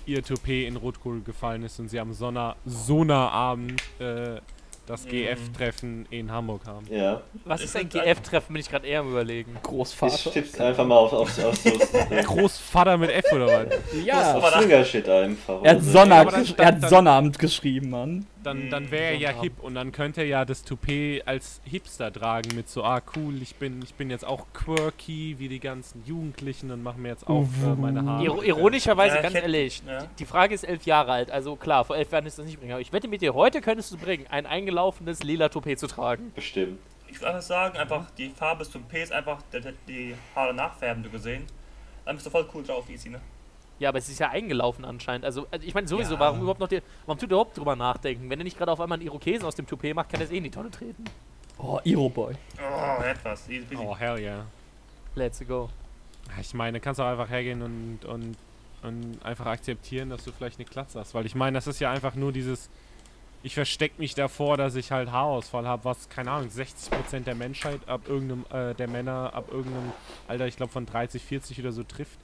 ihr 0.06 0.22
Toupet 0.22 0.68
in 0.68 0.76
Rotkohl 0.76 1.22
gefallen 1.22 1.62
ist 1.62 1.78
und 1.80 1.88
sie 1.88 1.98
am 1.98 2.12
Sonna 2.12 2.56
Sona-Abend 2.66 3.82
äh, 3.98 4.40
das 4.86 5.06
Mhm. 5.06 5.08
GF-Treffen 5.10 6.06
in 6.10 6.30
Hamburg 6.30 6.66
haben. 6.66 6.86
Ja. 6.90 7.22
Was 7.44 7.62
ist 7.62 7.74
ein 7.76 7.88
GF-Treffen, 7.88 8.52
bin 8.52 8.60
ich 8.60 8.68
gerade 8.68 8.86
eher 8.86 9.00
am 9.00 9.08
überlegen. 9.10 9.52
Ich 9.56 9.62
Großvater. 9.62 10.30
tipp's 10.30 10.60
einfach 10.60 10.84
mal 10.84 10.96
auf, 10.96 11.12
auf, 11.12 11.44
auf 11.44 11.56
so 11.62 11.70
Großvater 12.26 12.98
mit 12.98 13.10
F 13.10 13.24
oder 13.32 13.46
was? 13.46 14.04
Ja. 14.04 14.34
auf 14.34 14.52
Swingershit 14.52 15.08
einfach. 15.08 15.62
Er 15.62 15.70
hat, 15.70 15.76
oder 15.78 15.84
so. 15.84 15.90
Sonna, 15.92 16.20
aber 16.20 16.30
dann 16.32 16.44
stand 16.46 16.60
er 16.60 16.66
hat 16.66 16.88
Sonnabend 16.90 17.38
geschrieben, 17.38 17.90
Mann. 17.90 18.26
Dann, 18.44 18.66
Mhm, 18.66 18.70
dann 18.70 18.90
wäre 18.90 19.04
er 19.14 19.16
ja 19.16 19.30
hip 19.40 19.58
und 19.60 19.74
dann 19.74 19.90
könnte 19.90 20.20
er 20.20 20.26
ja 20.28 20.44
das 20.44 20.62
Toupet 20.62 21.26
als 21.26 21.60
Hipster 21.64 22.12
tragen 22.12 22.54
mit 22.54 22.68
so, 22.68 22.84
ah 22.84 23.00
cool, 23.16 23.40
ich 23.42 23.56
bin, 23.56 23.82
ich 23.82 23.94
bin 23.94 24.10
jetzt 24.10 24.24
auch 24.24 24.46
quirky 24.52 25.36
wie 25.38 25.48
die 25.48 25.58
ganzen 25.60 26.04
Jugendlichen 26.04 26.70
und 26.70 26.82
mache 26.82 26.98
mir 27.00 27.08
jetzt 27.08 27.26
auch 27.26 27.42
äh, 27.64 27.74
meine 27.80 28.04
Haare. 28.04 28.22
Iro 28.24 28.42
ironischerweise, 28.42 29.16
Ja, 29.16 29.22
ganz 29.22 29.34
hätte- 29.34 29.44
ehrlich, 29.46 29.82
ja. 29.86 30.02
die, 30.02 30.06
die 30.20 30.24
Frage 30.26 30.54
ist 30.54 30.64
elf 30.64 30.84
Jahre 30.84 31.12
alt. 31.12 31.30
Also 31.30 31.56
klar, 31.56 31.84
vor 31.84 31.96
elf 31.96 32.12
Jahren 32.12 32.26
ist 32.26 32.38
das 32.38 32.46
nicht 32.46 32.58
bringen. 32.60 32.72
Aber 32.72 32.80
ich 32.80 32.92
wette 32.92 33.08
mit 33.08 33.22
dir, 33.22 33.34
heute 33.34 33.60
könntest 33.60 33.90
du 33.92 33.96
bringen, 33.98 34.26
ein 34.28 34.46
eingelaufenes 34.46 35.22
lila 35.22 35.48
Toupet 35.48 35.78
zu 35.78 35.86
tragen. 35.86 36.30
Bestimmt. 36.34 36.78
ich 37.08 37.16
würde 37.20 37.28
einfach 37.28 37.42
sagen, 37.42 37.78
einfach 37.78 38.10
die 38.18 38.28
Farbe 38.30 38.64
des 38.64 38.70
Toupets 38.72 39.10
einfach 39.12 39.38
die, 39.52 39.60
die 39.88 40.14
Haare 40.34 40.52
nachfärben, 40.52 41.02
du 41.02 41.10
gesehen. 41.10 41.44
Dann 42.04 42.16
bist 42.16 42.26
du 42.26 42.30
voll 42.30 42.46
cool 42.52 42.62
drauf, 42.62 42.88
easy, 42.90 43.08
ne? 43.08 43.20
Ja, 43.84 43.90
aber 43.90 43.98
es 43.98 44.08
ist 44.08 44.18
ja 44.18 44.30
eingelaufen 44.30 44.84
anscheinend. 44.86 45.26
Also, 45.26 45.46
also 45.50 45.66
ich 45.66 45.74
meine 45.74 45.86
sowieso, 45.86 46.14
Ja. 46.14 46.20
warum 46.20 46.40
überhaupt 46.40 46.58
noch 46.60 46.68
die, 46.68 46.80
warum 47.04 47.18
tut 47.18 47.28
er 47.28 47.34
überhaupt 47.34 47.58
drüber 47.58 47.76
nachdenken? 47.76 48.30
Wenn 48.30 48.40
er 48.40 48.44
nicht 48.44 48.56
gerade 48.56 48.72
auf 48.72 48.80
einmal 48.80 48.96
einen 48.96 49.06
Irokesen 49.06 49.44
aus 49.44 49.56
dem 49.56 49.66
Toupet 49.66 49.94
macht, 49.94 50.08
kann 50.08 50.20
er 50.20 50.24
es 50.24 50.32
eh 50.32 50.38
in 50.38 50.44
die 50.44 50.50
Tonne 50.50 50.70
treten. 50.70 51.04
Oh, 51.58 51.78
Iro-Boy. 51.84 52.34
Oh, 52.58 53.02
etwas. 53.02 53.46
Oh, 53.76 53.94
hell 53.94 54.18
yeah. 54.18 54.46
Let's 55.14 55.46
go. 55.46 55.68
Ich 56.40 56.54
meine, 56.54 56.80
kannst 56.80 56.98
auch 56.98 57.04
einfach 57.06 57.28
hergehen 57.28 57.60
und, 57.60 58.06
und, 58.06 58.36
und 58.82 59.18
einfach 59.22 59.44
akzeptieren, 59.44 60.08
dass 60.08 60.24
du 60.24 60.32
vielleicht 60.32 60.58
eine 60.58 60.64
Klatze 60.64 60.98
hast. 60.98 61.12
Weil 61.14 61.26
ich 61.26 61.34
meine, 61.34 61.58
das 61.58 61.66
ist 61.66 61.78
ja 61.80 61.90
einfach 61.90 62.14
nur 62.14 62.32
dieses, 62.32 62.70
ich 63.42 63.52
verstecke 63.52 63.96
mich 64.00 64.14
davor, 64.14 64.56
dass 64.56 64.74
ich 64.76 64.92
halt 64.92 65.12
Haarausfall 65.12 65.68
habe, 65.68 65.84
was, 65.84 66.08
keine 66.08 66.30
Ahnung, 66.30 66.48
60% 66.48 67.20
der 67.20 67.34
Menschheit 67.34 67.86
ab 67.86 68.08
irgendeinem, 68.08 68.46
äh, 68.50 68.74
der 68.74 68.88
Männer 68.88 69.30
ab 69.34 69.48
irgendeinem 69.52 69.92
Alter, 70.26 70.46
ich 70.46 70.56
glaube 70.56 70.72
von 70.72 70.86
30, 70.86 71.22
40 71.22 71.60
oder 71.60 71.70
so 71.72 71.82
trifft. 71.84 72.18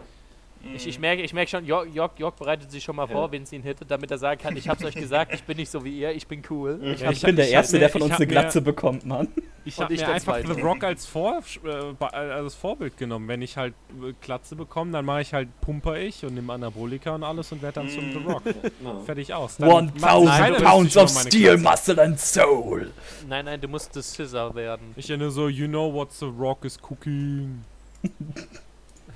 Ich, 0.75 0.87
ich 0.87 0.99
merke, 0.99 1.23
ich 1.23 1.33
merke 1.33 1.50
schon, 1.50 1.64
Jörg, 1.64 1.88
Jörg, 1.95 2.12
Jörg 2.19 2.35
bereitet 2.37 2.71
sich 2.71 2.85
schon 2.85 2.95
mal 2.95 3.09
Ja. 3.09 3.12
vor, 3.14 3.33
wenn 3.33 3.45
es 3.45 3.52
ihn 3.52 3.62
hittet, 3.62 3.90
damit 3.90 4.11
er 4.11 4.19
sagen 4.19 4.40
kann, 4.43 4.57
ich 4.57 4.69
hab's 4.69 4.85
euch 4.85 4.95
gesagt, 4.95 5.33
ich 5.35 5.43
bin 5.45 5.57
nicht 5.57 5.71
so 5.71 5.83
wie 5.85 5.99
ihr, 5.99 6.12
ich 6.12 6.26
bin 6.26 6.43
cool. 6.50 6.79
Ich, 6.83 7.00
Ja, 7.00 7.07
hab, 7.07 7.12
ich 7.14 7.23
bin 7.23 7.35
der 7.37 7.47
ich 7.47 7.52
Erste, 7.52 7.79
der 7.79 7.88
von 7.88 8.02
ich 8.02 8.05
uns 8.09 8.17
eine 8.17 8.26
mir- 8.26 8.31
Glatze 8.33 8.61
bekommt, 8.61 9.07
Mann. 9.07 9.29
Ich 9.64 9.79
habe 9.81 9.93
ich 9.95 10.00
mir 10.00 10.09
einfach 10.09 10.35
Zweite. 10.40 10.55
The 10.55 10.61
Rock 10.61 10.85
als, 10.85 11.07
Vor 11.07 11.43
äh, 11.64 12.07
als 12.17 12.55
Vorbild 12.55 12.97
genommen. 12.97 13.29
Wenn 13.29 13.43
ich 13.43 13.57
halt 13.57 13.75
äh, 14.02 14.12
Klatze 14.21 14.57
bekomme, 14.57 14.90
dann 14.93 15.05
mache 15.05 15.21
ich 15.23 15.33
halt 15.35 15.49
Pumper 15.61 15.99
ich 15.99 16.25
und 16.25 16.35
nehme 16.35 16.52
Anabolika 16.52 17.14
und 17.14 17.25
alles 17.25 17.52
und 17.52 17.61
werde 17.62 17.81
dann 17.81 17.88
zum 17.88 18.11
The 18.12 18.19
Rock. 18.26 18.43
Ja. 18.85 19.00
Fertig 19.05 19.33
aus. 19.35 19.57
Dann 19.59 19.69
macht 19.69 20.26
keiner 20.26 20.57
1000 20.57 20.59
lustig 20.59 20.64
Pounds 20.64 20.97
of 20.97 21.11
Steel. 21.11 21.59
Muscle 21.59 22.00
and 22.00 22.19
Soul. 22.21 22.90
Nein, 23.29 23.45
nein, 23.47 23.61
du 23.61 23.69
musst 23.69 23.95
das 23.97 24.12
Scissor 24.14 24.55
werden. 24.55 24.93
Ich 24.97 25.09
nur 25.09 25.31
so, 25.31 25.49
you 25.49 25.67
know 25.69 25.93
what 25.93 26.12
The 26.12 26.26
Rock 26.26 26.64
is 26.64 26.79
cooking. 26.81 27.62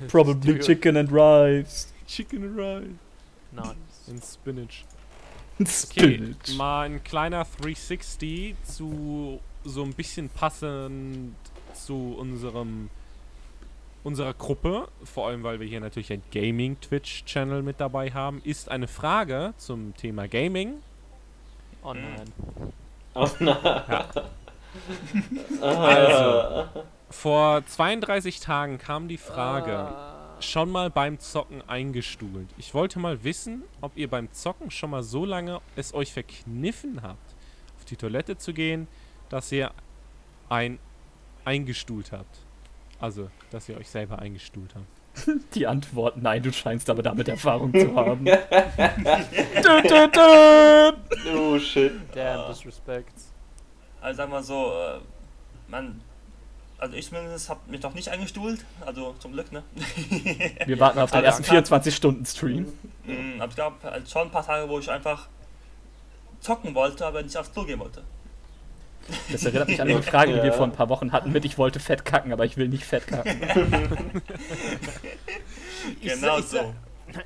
Probably 0.09 0.53
Stereo- 0.55 0.63
chicken 0.63 0.97
and 0.97 1.13
rice. 1.13 1.93
Chicken 2.07 2.43
and 2.45 2.57
rice. 2.59 2.87
Nice. 3.53 4.09
And 4.09 4.23
spinach. 4.23 4.85
Okay, 5.61 5.67
Spinach. 5.71 6.57
mal 6.57 6.83
ein 6.87 7.05
kleiner 7.05 7.45
360 7.45 8.57
zu 8.65 9.41
so 9.65 9.83
ein 9.85 9.93
bisschen 9.95 10.29
passend 10.29 11.35
zu 11.75 12.17
unserem 12.19 12.91
unserer 14.03 14.35
Gruppe, 14.35 14.89
vor 15.05 15.29
allem 15.29 15.45
weil 15.45 15.61
wir 15.61 15.67
hier 15.67 15.81
natürlich 15.81 16.13
ein 16.13 16.23
Gaming 16.31 16.79
Twitch 16.81 17.25
Channel 17.25 17.63
mit 17.63 17.81
dabei 17.81 18.11
haben, 18.11 18.43
ist 18.45 18.69
eine 18.69 18.87
Frage 18.89 19.55
zum 19.57 19.97
Thema 19.97 20.29
Gaming. 20.29 20.75
Oh 21.83 21.95
nein. 21.95 22.33
Oh 23.15 23.29
nein. 23.41 23.57
Also. 25.61 26.67
Vor 27.25 27.65
32 27.65 28.41
Tagen 28.41 28.77
kam 28.79 29.09
die 29.09 29.17
Frage, 29.17 29.73
Ah. 29.79 30.37
schon 30.41 30.71
mal 30.71 30.91
beim 30.91 31.19
Zocken 31.21 31.63
eingestuhlt. 31.69 32.49
Ich 32.59 32.75
wollte 32.75 32.99
mal 32.99 33.23
wissen, 33.25 33.63
ob 33.81 33.97
ihr 33.97 34.09
beim 34.11 34.31
Zocken 34.33 34.71
schon 34.71 34.91
mal 34.91 35.03
so 35.03 35.25
lange 35.25 35.61
es 35.77 35.95
euch 35.95 36.13
verkniffen 36.13 37.01
habt, 37.03 37.35
auf 37.79 37.85
die 37.87 37.97
Toilette 37.97 38.37
zu 38.37 38.53
gehen, 38.53 38.89
dass 39.31 39.51
ihr 39.53 39.71
ein 40.51 40.79
eingestuhlt 41.47 42.13
habt. 42.13 42.37
Also, 43.01 43.31
dass 43.51 43.69
ihr 43.69 43.77
euch 43.79 43.89
selber 43.89 44.19
eingestuhlt 44.19 44.75
habt. 44.75 44.87
Die 45.55 45.67
Antwort, 45.67 46.17
nein, 46.21 46.43
du 46.43 46.53
scheinst 46.53 46.91
aber 46.91 47.03
damit 47.03 47.29
Erfahrung 47.29 47.73
zu 47.73 47.95
haben. 47.97 48.25
dü, 48.25 48.33
dü, 49.63 50.11
dü. 50.11 50.93
Oh 51.39 51.59
shit. 51.59 51.93
Damn, 52.15 52.49
disrespect. 52.51 53.15
Also 54.01 54.17
sagen 54.19 54.33
wir 54.33 54.43
so, 54.43 54.73
äh, 54.73 54.99
man, 55.69 56.01
also 56.79 56.95
ich 56.97 57.09
zumindest 57.09 57.49
habe 57.49 57.61
mich 57.71 57.83
noch 57.83 57.95
nicht 57.95 58.09
eingestuhlt, 58.09 58.65
also 58.85 59.15
zum 59.19 59.33
Glück, 59.33 59.51
ne? 59.53 59.63
Wir 60.67 60.79
warten 60.81 60.99
auf 60.99 61.11
den 61.11 61.19
Aber 61.19 61.27
ersten 61.27 61.45
kann- 61.45 61.65
24-Stunden-Stream. 61.65 62.67
Mm, 63.05 63.41
aber 63.41 63.51
es 63.51 63.57
gab 63.57 63.83
halt 63.85 64.11
schon 64.11 64.23
ein 64.23 64.31
paar 64.31 64.45
Tage, 64.45 64.69
wo 64.69 64.79
ich 64.79 64.91
einfach 64.91 65.29
zocken 66.41 66.75
wollte, 66.75 67.07
aber 67.07 67.23
nicht 67.23 67.37
aufs 67.37 67.53
Klo 67.53 67.65
gehen 67.65 67.79
wollte. 67.81 68.03
Das 69.31 69.45
erinnert 69.45 69.69
mich 69.69 69.81
an 69.83 69.89
eine 69.91 70.03
Frage, 70.03 70.33
die 70.35 70.43
wir 70.43 70.53
vor 70.55 70.65
ein 70.67 70.73
paar 70.73 70.89
Wochen 70.89 71.13
hatten 71.13 71.31
mit 71.31 71.45
Ich 71.45 71.59
wollte 71.59 71.79
fett 71.79 72.05
kacken, 72.07 72.33
aber 72.33 72.47
ich 72.47 72.57
will 72.57 72.69
nicht 72.69 72.85
fett 72.85 73.07
kacken. 73.07 73.41
Ich 76.01 76.13
Genau 76.15 76.37
sa- 76.37 76.39
ich 76.39 76.47
so. 76.47 76.75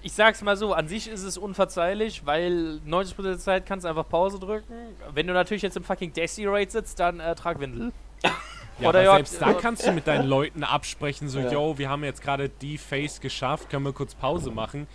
Ich 0.02 0.12
sag's 0.12 0.42
mal 0.42 0.56
so, 0.56 0.74
an 0.74 0.88
sich 0.88 1.08
ist 1.08 1.22
es 1.22 1.38
unverzeihlich, 1.38 2.26
weil 2.26 2.80
90% 2.86 3.22
der 3.22 3.38
Zeit 3.38 3.64
kannst 3.64 3.84
du 3.84 3.88
einfach 3.88 4.06
Pause 4.08 4.38
drücken. 4.40 4.74
Wenn 5.14 5.26
du 5.28 5.32
natürlich 5.32 5.62
jetzt 5.62 5.76
im 5.76 5.84
fucking 5.84 6.12
Desi 6.12 6.44
Raid 6.46 6.72
sitzt, 6.72 6.98
dann 6.98 7.20
äh, 7.20 7.34
trag 7.36 7.60
Windel. 7.60 7.92
Ja, 8.80 8.88
Oder 8.88 8.98
aber 9.00 9.06
ja, 9.08 9.14
selbst 9.16 9.40
da 9.42 9.50
äh, 9.52 9.54
kannst 9.60 9.86
du 9.86 9.92
mit 9.92 10.06
deinen 10.06 10.26
Leuten 10.28 10.62
absprechen, 10.62 11.28
so, 11.28 11.40
Ja. 11.40 11.50
yo, 11.50 11.78
wir 11.78 11.88
haben 11.88 12.04
jetzt 12.04 12.22
gerade 12.22 12.48
die 12.48 12.78
Face 12.78 13.20
geschafft, 13.20 13.70
können 13.70 13.84
wir 13.84 13.92
kurz 13.92 14.14
Pause 14.14 14.50
machen? 14.50 14.86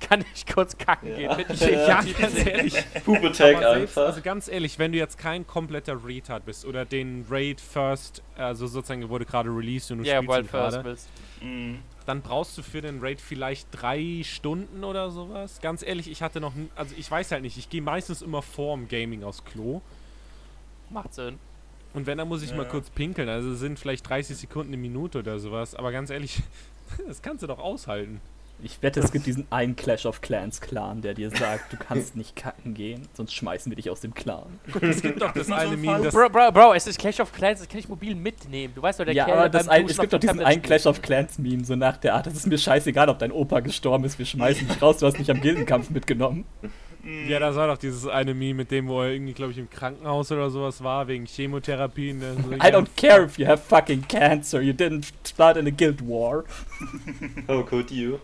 Kann 0.00 0.24
ich 0.32 0.46
kurz 0.46 0.78
kacken 0.78 1.10
Ja. 1.10 1.34
gehen? 1.34 1.48
Mit 1.48 1.60
Ja, 1.60 2.00
ganz 2.18 2.46
ehrlich. 2.46 2.72
Selbst, 2.72 3.40
einfach. 3.42 4.06
also 4.06 4.20
ganz 4.22 4.48
ehrlich, 4.48 4.78
wenn 4.78 4.92
du 4.92 4.98
jetzt 4.98 5.18
kein 5.18 5.46
kompletter 5.46 6.04
Retard 6.06 6.44
bist 6.46 6.64
oder 6.64 6.84
den 6.84 7.26
Raid 7.28 7.60
First, 7.60 8.22
also 8.36 8.66
sozusagen 8.66 9.08
wurde 9.08 9.24
gerade 9.26 9.50
released 9.50 9.90
und 9.90 9.98
du 9.98 10.04
Ja, 10.04 10.22
spielst 10.22 10.50
First 10.50 10.52
gerade, 10.52 10.84
willst. 10.84 11.08
Mm, 11.42 11.74
dann 12.06 12.22
brauchst 12.22 12.56
du 12.56 12.62
für 12.62 12.80
den 12.80 13.00
Raid 13.00 13.20
vielleicht 13.20 13.68
drei 13.72 14.22
Stunden 14.24 14.84
oder 14.84 15.10
sowas. 15.10 15.58
Ganz 15.60 15.82
ehrlich, 15.82 16.08
ich 16.08 16.22
hatte 16.22 16.40
noch, 16.40 16.52
also 16.76 16.94
ich 16.96 17.10
weiß 17.10 17.32
halt 17.32 17.42
nicht, 17.42 17.58
ich 17.58 17.68
gehe 17.68 17.82
meistens 17.82 18.22
immer 18.22 18.40
vorm 18.40 18.88
Gaming 18.88 19.24
aufs 19.24 19.44
Klo 19.44 19.82
Macht 20.90 21.12
Sinn. 21.12 21.38
Und 21.94 22.06
wenn, 22.06 22.18
dann 22.18 22.28
muss 22.28 22.42
ich 22.42 22.54
mal 22.54 22.64
Ja. 22.64 22.68
kurz 22.68 22.90
pinkeln, 22.90 23.28
also 23.28 23.52
es 23.52 23.60
sind 23.60 23.78
vielleicht 23.78 24.08
30 24.08 24.36
Sekunden, 24.36 24.68
eine 24.72 24.76
Minute 24.80 25.18
oder 25.18 25.38
sowas, 25.38 25.74
aber 25.74 25.92
ganz 25.92 26.10
ehrlich, 26.10 26.42
das 27.06 27.22
kannst 27.22 27.42
du 27.42 27.46
doch 27.46 27.58
aushalten. 27.58 28.20
Ich 28.60 28.82
wette, 28.82 28.98
es 28.98 29.12
gibt 29.12 29.24
diesen 29.26 29.46
einen 29.50 29.76
Clash 29.76 30.04
of 30.04 30.20
Clans 30.20 30.60
Clan, 30.60 31.00
der 31.00 31.14
dir 31.14 31.30
sagt, 31.30 31.72
du 31.72 31.76
kannst 31.76 32.16
nicht 32.16 32.34
kacken 32.34 32.74
gehen, 32.74 33.06
sonst 33.14 33.32
schmeißen 33.32 33.70
wir 33.70 33.76
dich 33.76 33.88
aus 33.88 34.00
dem 34.00 34.12
Clan. 34.14 34.46
Es 34.80 35.00
gibt 35.00 35.22
doch 35.22 35.30
das 35.32 35.46
mal 35.46 35.64
eine 35.64 35.76
Meme, 35.76 36.02
das 36.02 36.12
Bro, 36.12 36.28
Bro, 36.30 36.50
Bro, 36.50 36.74
es 36.74 36.88
ist 36.88 36.98
Clash 36.98 37.20
of 37.20 37.32
Clans, 37.32 37.60
das 37.60 37.68
kann 37.68 37.78
ich 37.78 37.88
mobil 37.88 38.16
mitnehmen. 38.16 38.74
Du 38.74 38.82
weißt 38.82 38.98
doch, 38.98 39.04
der 39.04 39.14
ja, 39.14 39.26
Kerl 39.26 39.38
aber 39.38 39.48
das 39.48 39.68
ein, 39.68 39.86
es 39.86 39.96
gibt 39.96 40.12
doch 40.12 40.18
diesen 40.18 40.40
einen. 40.40 40.60
Clash 40.60 40.86
of 40.86 41.00
Clans 41.00 41.38
Meme, 41.38 41.64
so 41.64 41.76
nach 41.76 41.98
der 41.98 42.16
Art, 42.16 42.26
es 42.26 42.34
ist 42.34 42.48
mir 42.48 42.58
scheißegal, 42.58 43.08
ob 43.08 43.20
dein 43.20 43.30
Opa 43.30 43.60
gestorben 43.60 44.02
ist, 44.02 44.18
wir 44.18 44.26
schmeißen 44.26 44.66
dich 44.66 44.82
raus, 44.82 44.98
du 44.98 45.06
hast 45.06 45.20
mich 45.20 45.30
am 45.30 45.40
Gildenkampf 45.40 45.90
mitgenommen. 45.90 46.44
Mm, 47.08 47.28
Ja, 47.28 47.38
das 47.38 47.56
war 47.56 47.68
doch 47.68 47.78
dieses 47.78 48.06
eine 48.06 48.34
Meme 48.34 48.54
mit 48.54 48.70
dem, 48.70 48.88
wo 48.88 49.02
er 49.02 49.12
irgendwie, 49.12 49.32
glaube 49.32 49.52
ich, 49.52 49.58
im 49.58 49.70
Krankenhaus 49.70 50.30
oder 50.32 50.50
sowas 50.50 50.82
war, 50.82 51.08
wegen 51.08 51.26
Chemotherapie. 51.26 52.12
Und 52.12 52.20
dann 52.20 52.44
so, 52.44 52.52
I 52.52 52.70
don't 52.72 52.88
care 52.96 53.24
if 53.24 53.38
you 53.38 53.46
have 53.46 53.62
fucking 53.62 54.06
cancer, 54.08 54.60
you 54.60 54.72
didn't 54.72 55.12
start 55.26 55.56
in 55.56 55.66
a 55.66 55.70
guild 55.70 56.00
war. 56.02 56.44
How 57.48 57.64
could 57.64 57.90
you? 57.90 58.18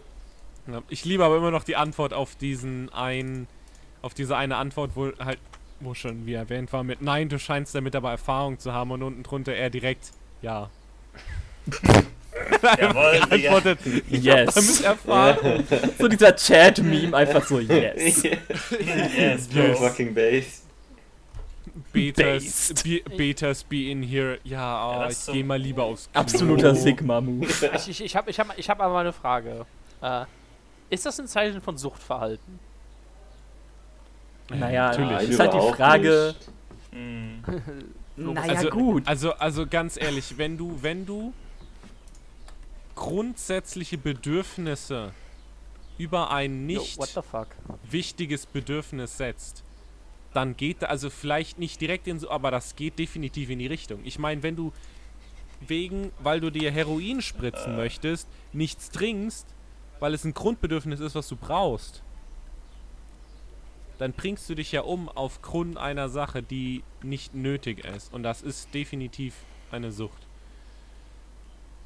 Ich 0.89 1.05
liebe 1.05 1.25
aber 1.25 1.37
immer 1.37 1.51
noch 1.51 1.65
die 1.65 1.77
Antwort 1.77 2.15
auf 2.15 2.37
diesen 2.37 2.91
einen, 2.93 3.47
auf 4.01 4.15
diese 4.15 4.37
eine 4.37 4.57
Antwort, 4.57 4.93
wo 4.95 5.13
halt, 5.19 5.39
wo 5.81 5.93
schon 5.93 6.25
wie 6.27 6.33
erwähnt 6.33 6.73
war, 6.73 6.85
mit 6.85 7.03
Nein, 7.03 7.29
du 7.29 7.39
scheinst 7.39 7.75
damit 7.75 7.95
aber 7.95 8.11
Erfahrung 8.11 8.59
zu 8.59 8.73
haben 8.73 8.91
und 8.91 9.03
unten 9.03 9.23
drunter 9.23 9.53
er 9.53 9.69
direkt, 9.69 10.13
ja. 10.41 10.71
Jawohl. 12.81 13.21
Antwortet, 13.31 13.79
Yes. 14.09 14.55
damit 14.55 14.81
Erfahrung. 14.85 15.65
So 15.99 16.09
dieser 16.09 16.35
Chat-Meme, 16.35 17.17
einfach 17.17 17.45
so 17.47 17.61
yes. 17.61 18.23
Yes, 19.17 19.49
bro. 19.49 19.75
fucking 19.75 20.13
base. 20.15 20.63
Betas, 21.93 22.75
be, 22.83 23.03
Betas 23.17 23.63
be 23.65 23.91
in 23.91 24.03
here. 24.03 24.39
Ja, 24.45 24.89
oh, 24.89 25.01
Ja, 25.03 25.09
ich 25.11 25.17
so- 25.17 25.33
geh 25.33 25.43
mal 25.43 25.59
lieber 25.61 25.85
aufs 25.85 26.09
Klo. 26.11 26.21
Absoluter 26.21 26.75
Sigma-Move. 26.75 27.47
Ich, 27.77 27.89
ich, 27.89 28.05
ich 28.05 28.17
habe 28.17 28.31
ich 28.31 28.39
hab, 28.41 28.59
ich 28.59 28.69
hab 28.71 28.81
aber 28.81 28.93
mal 28.95 29.01
eine 29.01 29.13
Frage. 29.13 29.65
Äh, 30.03 30.25
ist 30.91 31.07
das 31.07 31.19
ein 31.21 31.27
Zeichen 31.29 31.61
von 31.61 31.79
Suchtverhalten? 31.79 32.59
Naja, 34.51 34.89
natürlich. 34.91 35.31
Ist 35.31 35.41
halt 35.41 35.55
die 35.55 35.73
Frage. 35.75 36.35
nicht. 36.93 37.01
Mm, 38.17 38.33
Naja, 38.35 38.55
also, 38.57 38.71
gut. 38.71 39.03
Also, 39.09 39.33
also 39.35 39.67
ganz 39.67 39.97
ehrlich, 40.01 40.37
wenn 40.37 40.57
du, 40.59 40.79
wenn 40.83 41.07
du 41.07 41.33
grundsätzliche 42.95 43.99
Bedürfnisse 43.99 45.13
über 45.99 46.31
ein 46.31 46.69
Yo, 46.69 46.81
nicht 46.81 46.99
fuck? 46.99 47.49
wichtiges 47.89 48.47
Bedürfnis 48.47 49.17
setzt, 49.17 49.65
dann 50.33 50.57
geht 50.57 50.83
da, 50.83 50.87
also 50.87 51.11
vielleicht 51.11 51.59
nicht 51.59 51.81
direkt 51.81 52.09
in 52.09 52.19
so, 52.19 52.31
aber 52.31 52.51
das 52.51 52.77
geht 52.77 52.99
definitiv 52.99 53.51
in 53.51 53.61
die 53.61 53.67
Richtung. 53.67 54.01
Ich 54.05 54.19
meine, 54.19 54.43
wenn 54.43 54.57
du 54.57 54.73
wegen, 55.61 56.11
weil 56.19 56.41
du 56.41 56.51
dir 56.51 56.71
Heroin 56.71 57.23
spritzen 57.23 57.77
möchtest, 57.77 58.29
nichts 58.53 58.91
trinkst, 58.91 59.47
weil 60.01 60.13
es 60.13 60.25
ein 60.25 60.35
Grundbedürfnis 60.35 61.01
ist, 61.01 61.15
was 61.15 61.29
du 61.29 61.37
brauchst, 61.37 62.03
dann 63.99 64.13
bringst 64.13 64.49
du 64.51 64.57
dich 64.57 64.73
ja 64.73 64.83
um 64.83 65.09
aufgrund 65.09 65.79
einer 65.79 66.09
Sache, 66.09 66.43
die 66.43 66.83
nicht 67.03 67.35
nötig 67.35 67.85
ist. 67.85 68.13
Und 68.13 68.25
das 68.25 68.43
ist 68.43 68.75
definitiv 68.75 69.35
eine 69.71 69.93
Sucht. 69.93 70.27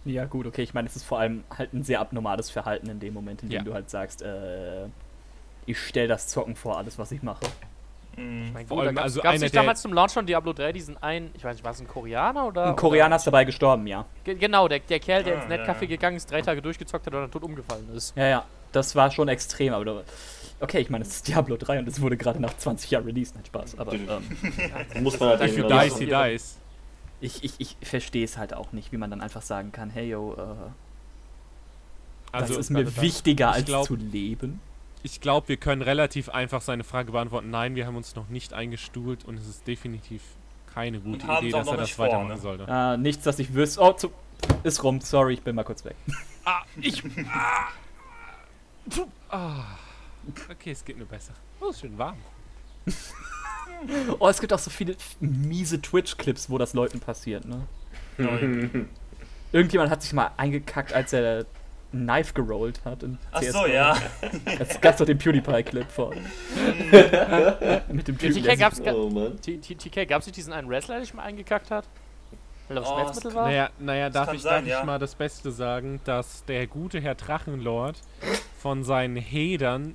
Ja, 0.08 0.24
gut, 0.24 0.46
okay. 0.46 0.62
Ich 0.62 0.72
meine, 0.74 0.88
es 0.88 0.96
ist 0.96 1.04
vor 1.04 1.18
allem 1.20 1.44
halt 1.56 1.72
ein 1.74 1.82
sehr 1.82 2.00
abnormales 2.00 2.50
Verhalten 2.50 2.88
in 2.88 2.98
dem 3.00 3.12
Moment, 3.14 3.42
in 3.42 3.50
dem 3.50 3.56
Ja. 3.58 3.62
du 3.62 3.74
halt 3.74 3.90
sagst, 3.90 4.22
äh, 4.22 4.86
ich 5.66 5.78
stelle 5.78 6.08
das 6.08 6.28
Zocken 6.28 6.56
vor, 6.56 6.78
alles, 6.78 6.98
was 6.98 7.12
ich 7.12 7.22
mache. 7.22 7.44
mm. 8.16 8.52
Mein 8.54 8.66
Vor 8.66 8.80
allem, 8.80 8.94
da 8.94 9.02
gab's, 9.02 9.12
also 9.16 9.20
gab's 9.20 9.40
nicht 9.40 9.54
damals 9.54 9.82
zum 9.82 9.92
Launch 9.92 10.12
von 10.12 10.24
Diablo 10.24 10.52
3 10.54 10.72
diesen 10.72 10.96
einen, 11.02 11.30
ich 11.34 11.44
weiß 11.44 11.56
nicht, 11.56 11.64
war 11.64 11.72
es 11.72 11.80
ein 11.80 11.86
Koreaner 11.88 12.46
oder? 12.46 12.68
Ein 12.68 12.76
Koreaner 12.76 13.16
ist 13.16 13.26
dabei 13.26 13.44
gestorben, 13.44 13.86
ja. 13.86 14.00
Oder? 14.00 14.06
Ge 14.24 14.34
genau, 14.36 14.66
der, 14.66 14.78
der 14.80 14.98
Kerl, 14.98 15.22
der 15.24 15.38
Ah, 15.38 15.42
ins 15.42 15.52
Netcafé 15.52 15.82
ja. 15.82 15.86
gegangen 15.88 16.16
ist, 16.16 16.30
drei 16.30 16.40
Tage 16.40 16.62
durchgezockt 16.62 17.06
hat 17.06 17.12
und 17.14 17.20
dann 17.20 17.30
tot 17.30 17.42
umgefallen 17.42 17.86
ist. 17.94 18.16
Ja, 18.16 18.26
ja. 18.26 18.44
Das 18.72 18.94
war 18.96 19.10
schon 19.10 19.28
extrem, 19.28 19.72
aber 19.74 19.84
du, 19.84 20.04
okay, 20.60 20.78
ich 20.80 20.90
meine, 20.90 21.02
es 21.02 21.08
ist 21.16 21.28
Diablo 21.28 21.56
3 21.58 21.78
und 21.80 21.88
es 21.88 22.00
wurde 22.00 22.16
gerade 22.16 22.40
nach 22.40 22.56
20 22.56 22.90
Jahren 22.90 23.04
released, 23.04 23.34
nein, 23.34 23.44
Spaß. 23.46 23.78
Aber 23.78 23.92
ähm, 23.92 24.08
Muss 25.02 25.18
man 25.20 25.30
halt 25.30 25.42
If 25.42 25.56
you 25.58 25.66
noch- 25.68 25.82
he 25.82 26.06
dies. 26.06 26.58
Ich, 27.20 27.42
ich, 27.44 27.54
ich 27.58 27.76
verstehe 27.82 28.24
es 28.24 28.36
halt 28.38 28.54
auch 28.54 28.72
nicht, 28.72 28.92
wie 28.92 28.96
man 28.96 29.10
dann 29.10 29.20
einfach 29.20 29.42
sagen 29.42 29.72
kann, 29.72 29.90
hey 29.90 30.08
yo, 30.10 30.34
äh, 30.34 30.38
Also, 32.32 32.54
das 32.54 32.64
ist 32.66 32.70
mir 32.70 32.84
das- 32.84 33.00
wichtiger 33.00 33.50
ich 33.50 33.54
als 33.56 33.64
glaub- 33.66 33.86
zu 33.86 33.96
leben. 33.96 34.60
ich 35.02 35.20
glaube, 35.20 35.48
wir 35.48 35.56
können 35.56 35.82
relativ 35.82 36.28
einfach 36.28 36.60
seine 36.60 36.84
Frage 36.84 37.12
beantworten. 37.12 37.50
Nein, 37.50 37.74
wir 37.74 37.86
haben 37.86 37.96
uns 37.96 38.14
noch 38.14 38.28
nicht 38.28 38.52
eingestuhlt 38.52 39.24
und 39.24 39.36
es 39.38 39.48
ist 39.48 39.66
definitiv 39.66 40.22
keine 40.74 41.00
gute 41.00 41.26
Und 41.26 41.38
Idee, 41.38 41.50
dass 41.50 41.66
er 41.66 41.76
das 41.76 41.90
vor, 41.90 42.06
weitermachen 42.06 42.28
ne? 42.28 42.36
sollte. 42.38 42.66
Äh, 42.68 42.96
nichts, 42.98 43.24
dass 43.24 43.38
ich 43.38 43.52
wüsste. 43.54 43.80
Oh, 43.80 43.92
zu, 43.94 44.12
ist 44.62 44.82
rum, 44.84 45.00
sorry, 45.00 45.34
ich 45.34 45.42
bin 45.42 45.54
mal 45.56 45.64
kurz 45.64 45.84
weg. 45.84 45.96
Ah, 46.44 46.62
ich. 46.80 47.02
Ah. 47.30 47.68
Puh, 48.88 49.06
ah. 49.28 49.64
Okay, 50.50 50.70
es 50.70 50.82
geht 50.82 50.96
nur 50.96 51.06
besser. 51.06 51.34
Oh, 51.60 51.68
ist 51.68 51.80
schön 51.80 51.98
warm. 51.98 52.16
Oh, 54.18 54.28
es 54.28 54.40
gibt 54.40 54.52
auch 54.52 54.58
so 54.58 54.70
viele 54.70 54.96
miese 55.20 55.80
Twitch-Clips, 55.80 56.50
wo 56.50 56.58
das 56.58 56.74
Leuten 56.74 57.00
passiert, 57.00 57.44
ne? 57.46 57.66
Irgendjemand 59.52 59.90
hat 59.90 60.02
sich 60.02 60.12
mal 60.12 60.30
eingekackt, 60.36 60.92
als 60.92 61.12
er 61.12 61.46
Knife 61.90 62.34
gerollt 62.34 62.80
hat. 62.84 63.02
in 63.02 63.18
Ach 63.32 63.40
CS:GO. 63.40 63.60
so, 63.60 63.66
ja. 63.66 63.96
Es 64.58 64.80
gab 64.80 64.96
doch 64.98 65.06
den 65.06 65.16
PewDiePie-Clip 65.16 65.90
von. 65.90 66.14
Mit 67.90 68.08
dem 68.08 68.18
TK 68.18 68.58
gab's 68.58 68.80
oh 68.80 69.30
TK, 69.40 70.06
gab 70.06 70.20
es 70.20 70.26
nicht 70.26 70.36
diesen 70.36 70.52
einen 70.52 70.68
Wrestler, 70.68 70.96
der 70.96 71.04
sich 71.04 71.14
mal 71.14 71.22
eingekackt 71.22 71.70
hat? 71.70 71.88
Weil 72.68 72.76
er 72.76 72.82
aufs 72.82 72.90
Oh, 72.90 72.98
Netzmittel 72.98 73.30
es 73.30 73.34
war? 73.34 73.46
Naja, 73.46 73.70
naja 73.78 74.10
darf, 74.10 74.32
ich, 74.34 74.42
sein, 74.42 74.66
darf 74.66 74.80
ich 74.80 74.86
mal 74.86 74.98
das 74.98 75.14
Beste 75.14 75.50
sagen, 75.50 76.00
dass 76.04 76.44
der 76.44 76.66
gute 76.66 77.00
Herr 77.00 77.14
Drachenlord 77.14 77.96
von 78.58 78.82
seinen 78.82 79.16
Hedern 79.16 79.94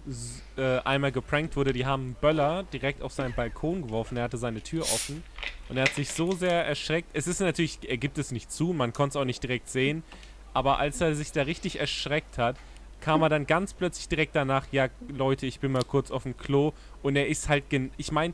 äh, 0.58 0.80
einmal 0.80 1.12
geprankt 1.12 1.56
wurde. 1.56 1.74
Die 1.74 1.86
haben 1.86 2.04
einen 2.04 2.14
Böller 2.16 2.64
direkt 2.72 3.02
auf 3.02 3.12
seinen 3.12 3.34
Balkon 3.34 3.84
geworfen. 3.84 4.18
Er 4.18 4.24
hatte 4.24 4.38
seine 4.38 4.62
Tür 4.62 4.84
offen 4.84 5.24
und 5.70 5.78
er 5.78 5.84
hat 5.84 5.96
sich 5.96 6.10
so 6.10 6.32
sehr 6.32 6.66
erschreckt. 6.66 7.10
Es 7.14 7.28
ist 7.28 7.42
natürlich, 7.42 7.80
er 7.88 7.98
gibt 7.98 8.18
es 8.18 8.32
nicht 8.32 8.52
zu, 8.52 8.74
man 8.74 8.94
konnte 8.94 9.18
es 9.18 9.22
auch 9.22 9.26
nicht 9.26 9.44
direkt 9.44 9.70
sehen. 9.70 10.04
Aber 10.54 10.80
als 10.80 11.02
er 11.02 11.16
sich 11.16 11.32
da 11.32 11.42
richtig 11.44 11.80
erschreckt 11.80 12.38
hat, 12.38 12.56
kam 13.02 13.22
er 13.22 13.30
dann 13.30 13.46
ganz 13.46 13.74
plötzlich 13.74 14.08
direkt 14.08 14.36
danach, 14.36 14.66
ja 14.72 14.88
Leute, 15.10 15.46
ich 15.46 15.60
bin 15.60 15.74
mal 15.74 15.84
kurz 15.84 16.10
auf 16.10 16.24
dem 16.24 16.38
Klo 16.38 16.72
und 17.02 17.18
er 17.18 17.28
ist 17.28 17.50
halt, 17.50 17.70
gen 17.70 17.92
ich 17.98 18.14
meine, 18.14 18.34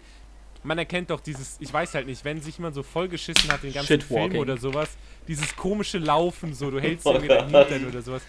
man 0.62 0.78
erkennt 0.78 1.10
doch 1.10 1.22
dieses, 1.22 1.58
ich 1.60 1.74
weiß 1.74 1.96
halt 1.96 2.06
nicht, 2.06 2.24
wenn 2.24 2.42
sich 2.42 2.58
jemand 2.58 2.76
so 2.76 2.84
vollgeschissen 2.84 3.52
hat, 3.52 3.64
den 3.64 3.74
ganzen 3.74 4.02
Film 4.02 4.36
oder 4.36 4.58
sowas, 4.58 4.90
dieses 5.28 5.56
komische 5.56 5.98
Laufen 5.98 6.54
so, 6.54 6.70
du 6.70 6.80
hältst 6.80 7.06
irgendwie 7.06 7.28
Gott. 7.50 7.50
Hintern 7.50 7.88
oder 7.88 8.02
sowas. 8.02 8.22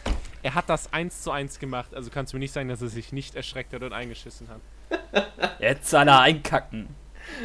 Er 0.42 0.54
hat 0.54 0.68
das 0.68 0.92
eins 0.92 1.22
zu 1.22 1.30
eins 1.30 1.58
gemacht, 1.58 1.94
also 1.94 2.10
kannst 2.10 2.32
du 2.32 2.36
mir 2.36 2.40
nicht 2.40 2.52
sagen, 2.52 2.68
dass 2.68 2.80
er 2.82 2.88
sich 2.88 3.12
nicht 3.12 3.34
erschreckt 3.34 3.72
hat 3.74 3.82
und 3.82 3.92
eingeschissen 3.92 4.48
hat. 4.48 4.60
Jetzt 5.60 5.90
soll 5.90 6.08
er 6.08 6.20
einkacken. 6.20 6.88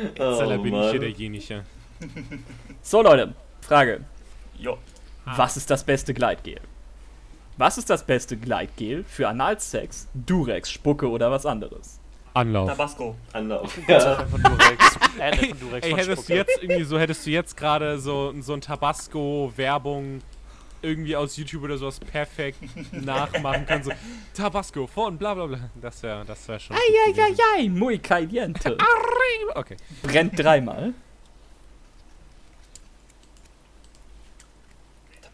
Jetzt 0.06 0.20
Oh, 0.20 0.48
bin 0.62 0.74
ich 0.74 0.82
hier 0.82 0.92
Mann. 0.92 1.00
derjenige. 1.02 1.64
So, 2.82 3.02
Leute, 3.02 3.34
Frage. 3.62 4.02
Jo. 4.58 4.78
Was 5.26 5.58
ist 5.58 5.70
das 5.70 5.84
beste 5.84 6.14
Gleitgel? 6.14 6.60
Was 7.58 7.78
ist 7.78 7.90
das 7.90 8.06
beste 8.06 8.38
Gleitgel 8.38 9.04
für 9.06 9.28
Analsex, 9.30 10.08
Durex, 10.14 10.70
Spucke 10.72 11.10
oder 11.10 11.32
was 11.32 11.46
anderes? 11.46 12.00
Anlauf. 12.34 12.70
Tabasco. 12.70 13.16
Anlauf. 13.32 13.78
Ja. 13.88 14.26
Von 14.26 14.42
Durex. 14.44 15.00
Äh, 15.20 15.34
von 15.48 15.60
Durex, 15.62 15.86
Ey, 15.86 15.92
von 15.92 16.00
hättest 16.00 16.28
du 16.30 16.34
jetzt 16.34 16.62
irgendwie 16.62 16.84
so, 16.84 17.00
hättest 17.00 17.26
du 17.26 17.30
jetzt 17.32 17.56
gerade 17.56 17.98
so, 18.00 18.34
so 18.42 18.52
ein 18.54 18.60
Tabasco-Werbung 18.60 20.20
irgendwie 20.82 21.16
aus 21.16 21.36
YouTube 21.38 21.64
oder 21.64 21.78
sowas 21.78 22.00
perfekt 22.00 22.60
nachmachen 22.94 23.66
können, 23.66 23.84
so 23.84 23.92
Tabasco 24.34 24.88
von 24.88 25.18
bla 25.18 25.34
bla 25.34 25.48
bla. 25.48 25.70
Das 25.82 26.02
wäre 26.04 26.24
das 26.26 26.48
wär 26.48 26.60
schon. 26.60 26.76
Eieiei, 26.76 27.70
muy 27.70 27.98
caliente. 28.00 28.78
Okay. 29.56 29.78
Brennt 30.04 30.38
dreimal. 30.38 30.94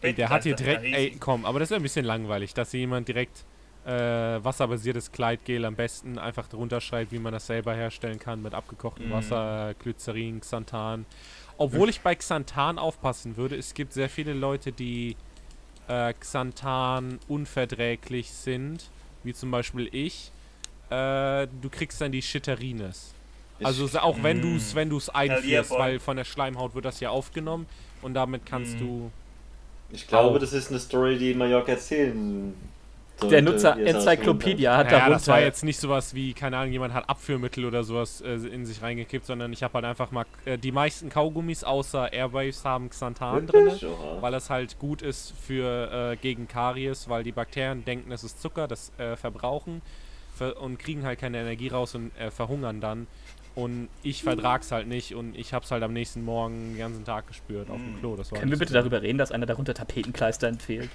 Ey, 0.00 0.12
der 0.14 0.28
hat 0.30 0.42
hier 0.42 0.54
direkt, 0.56 0.82
ey, 0.84 1.16
komm, 1.18 1.44
aber 1.44 1.60
das 1.60 1.70
ist 1.70 1.76
ein 1.76 1.82
bisschen 1.82 2.04
langweilig, 2.04 2.54
dass 2.54 2.70
hier 2.72 2.80
jemand 2.80 3.06
direkt 3.08 3.44
äh, 3.84 3.90
wasserbasiertes 3.90 5.12
Kleidgel 5.12 5.64
am 5.64 5.76
besten 5.76 6.18
einfach 6.18 6.48
drunter 6.48 6.80
schreibt, 6.80 7.12
wie 7.12 7.18
man 7.18 7.32
das 7.32 7.46
selber 7.46 7.74
herstellen 7.74 8.18
kann 8.18 8.42
mit 8.42 8.54
abgekochtem 8.54 9.08
Mhm. 9.08 9.12
Wasser, 9.12 9.74
Glycerin, 9.78 10.40
Xanthan. 10.40 11.06
Obwohl 11.56 11.88
ich 11.88 12.00
bei 12.00 12.14
Xanthan 12.14 12.78
aufpassen 12.78 13.36
würde, 13.36 13.56
es 13.56 13.74
gibt 13.74 13.92
sehr 13.92 14.08
viele 14.08 14.32
Leute, 14.34 14.72
die 14.72 15.16
äh, 15.88 16.12
Xanthan 16.14 17.18
unverträglich 17.28 18.30
sind, 18.30 18.88
wie 19.24 19.34
zum 19.34 19.50
Beispiel 19.50 19.88
ich. 19.92 20.30
Äh, 20.90 21.46
du 21.60 21.68
kriegst 21.70 22.00
dann 22.00 22.12
die 22.12 22.22
Schitterines. 22.22 23.14
Also 23.62 23.86
auch 24.00 24.22
wenn 24.22 24.38
Mm. 24.38 24.42
du 24.42 24.56
es 24.56 24.74
wenn 24.74 24.90
du's 24.90 25.08
einführst, 25.08 25.70
weil 25.70 26.00
von 26.00 26.16
der 26.16 26.24
Schleimhaut 26.24 26.74
wird 26.74 26.84
das 26.84 26.98
ja 27.00 27.10
aufgenommen 27.10 27.66
und 28.02 28.14
damit 28.14 28.44
kannst 28.44 28.76
Mm. 28.76 28.80
du 28.80 29.10
Ich 29.92 30.06
glaube, 30.08 30.36
Au. 30.36 30.38
das 30.38 30.52
ist 30.52 30.70
eine 30.70 30.80
Story, 30.80 31.18
die 31.18 31.34
Mallorca 31.34 31.72
erzählen. 31.72 32.54
Der 33.30 33.42
Nutzer 33.42 33.76
Enzyklopädia 33.78 34.76
hat 34.76 34.86
Ja, 34.90 35.08
das 35.08 35.26
war 35.26 35.34
darunter. 35.36 35.46
jetzt 35.46 35.64
nicht 35.64 35.78
sowas 35.80 36.14
wie, 36.14 36.32
keine 36.34 36.56
Ahnung, 36.58 36.72
jemand 36.72 36.92
hat 36.94 37.08
Abführmittel 37.08 37.64
oder 37.64 37.84
sowas 37.84 38.20
äh, 38.20 38.34
in 38.34 38.66
sich 38.66 38.82
reingekippt, 38.82 39.26
sondern 39.26 39.52
ich 39.52 39.62
habe 39.62 39.74
halt 39.74 39.84
einfach 39.84 40.10
mal, 40.10 40.24
äh, 40.44 40.58
die 40.58 40.72
meisten 40.72 41.08
Kaugummis 41.08 41.64
außer 41.64 42.12
Airwaves 42.12 42.64
haben 42.64 42.90
Xanthan 42.90 43.46
drin, 43.46 43.70
weil 44.20 44.32
das 44.32 44.50
halt 44.50 44.78
gut 44.78 45.02
ist 45.02 45.32
für, 45.40 46.12
äh, 46.12 46.16
gegen 46.16 46.48
Karies, 46.48 47.08
weil 47.08 47.22
die 47.24 47.32
Bakterien 47.32 47.84
denken, 47.84 48.12
es 48.12 48.24
ist 48.24 48.40
Zucker, 48.42 48.68
das 48.68 48.92
äh, 48.98 49.16
verbrauchen 49.16 49.82
ver 50.34 50.60
und 50.60 50.78
kriegen 50.78 51.04
halt 51.04 51.18
keine 51.18 51.38
Energie 51.40 51.68
raus 51.68 51.94
und 51.94 52.10
äh, 52.18 52.30
verhungern 52.30 52.80
dann. 52.80 53.06
Und 53.54 53.88
ich 54.02 54.22
vertrag's 54.22 54.72
halt 54.72 54.86
nicht 54.88 55.14
und 55.14 55.36
ich 55.36 55.52
hab's 55.52 55.70
halt 55.70 55.82
am 55.82 55.92
nächsten 55.92 56.24
Morgen 56.24 56.70
den 56.70 56.78
ganzen 56.78 57.04
Tag 57.04 57.26
gespürt 57.26 57.68
auf 57.68 57.76
dem 57.76 57.96
Mm. 57.96 57.98
Klo. 58.00 58.16
Können 58.34 58.50
wir 58.50 58.56
bitte 58.58 58.72
so- 58.72 58.78
darüber 58.78 59.02
reden, 59.02 59.18
dass 59.18 59.30
einer 59.30 59.44
darunter 59.44 59.74
Tapetenkleister 59.74 60.48
empfiehlt? 60.48 60.88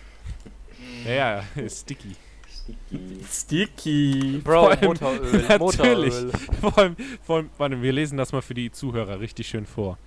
Ja, 1.06 1.12
ja, 1.12 1.44
ist 1.56 1.82
sticky. 1.82 2.16
Sticky. 2.50 3.24
Sticky. 3.30 4.42
Bro, 4.44 4.52
Vor 4.62 4.72
allem- 4.72 4.86
Motoröl. 4.86 5.42
Natürlich. 5.50 6.14
Motoröl. 6.14 6.32
Vor 6.62 6.78
allem, 6.78 6.96
vor 7.24 7.36
allem, 7.38 7.50
warte, 7.58 7.82
wir 7.82 7.94
lesen 7.94 8.18
das 8.18 8.32
mal 8.34 8.42
für 8.42 8.54
die 8.54 8.72
Zuhörer 8.72 9.20
richtig 9.20 9.48
schön 9.48 9.66
vor. 9.66 9.98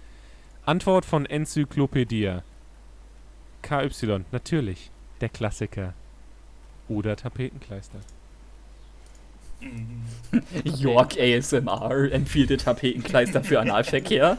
Antwort 0.67 1.05
von 1.05 1.27
Enzyklopädie. 1.27 2.39
KY, 3.63 4.25
natürlich. 4.31 4.91
Der 5.21 5.29
Klassiker. 5.29 5.95
Oder 6.89 7.17
Tapetenkleister. 7.17 7.99
York 10.65 11.19
ASMR 11.19 12.11
empfiehlt 12.13 12.61
Tapetenkleister 12.63 13.45
für 13.45 13.61
Analverkehr. 13.61 14.39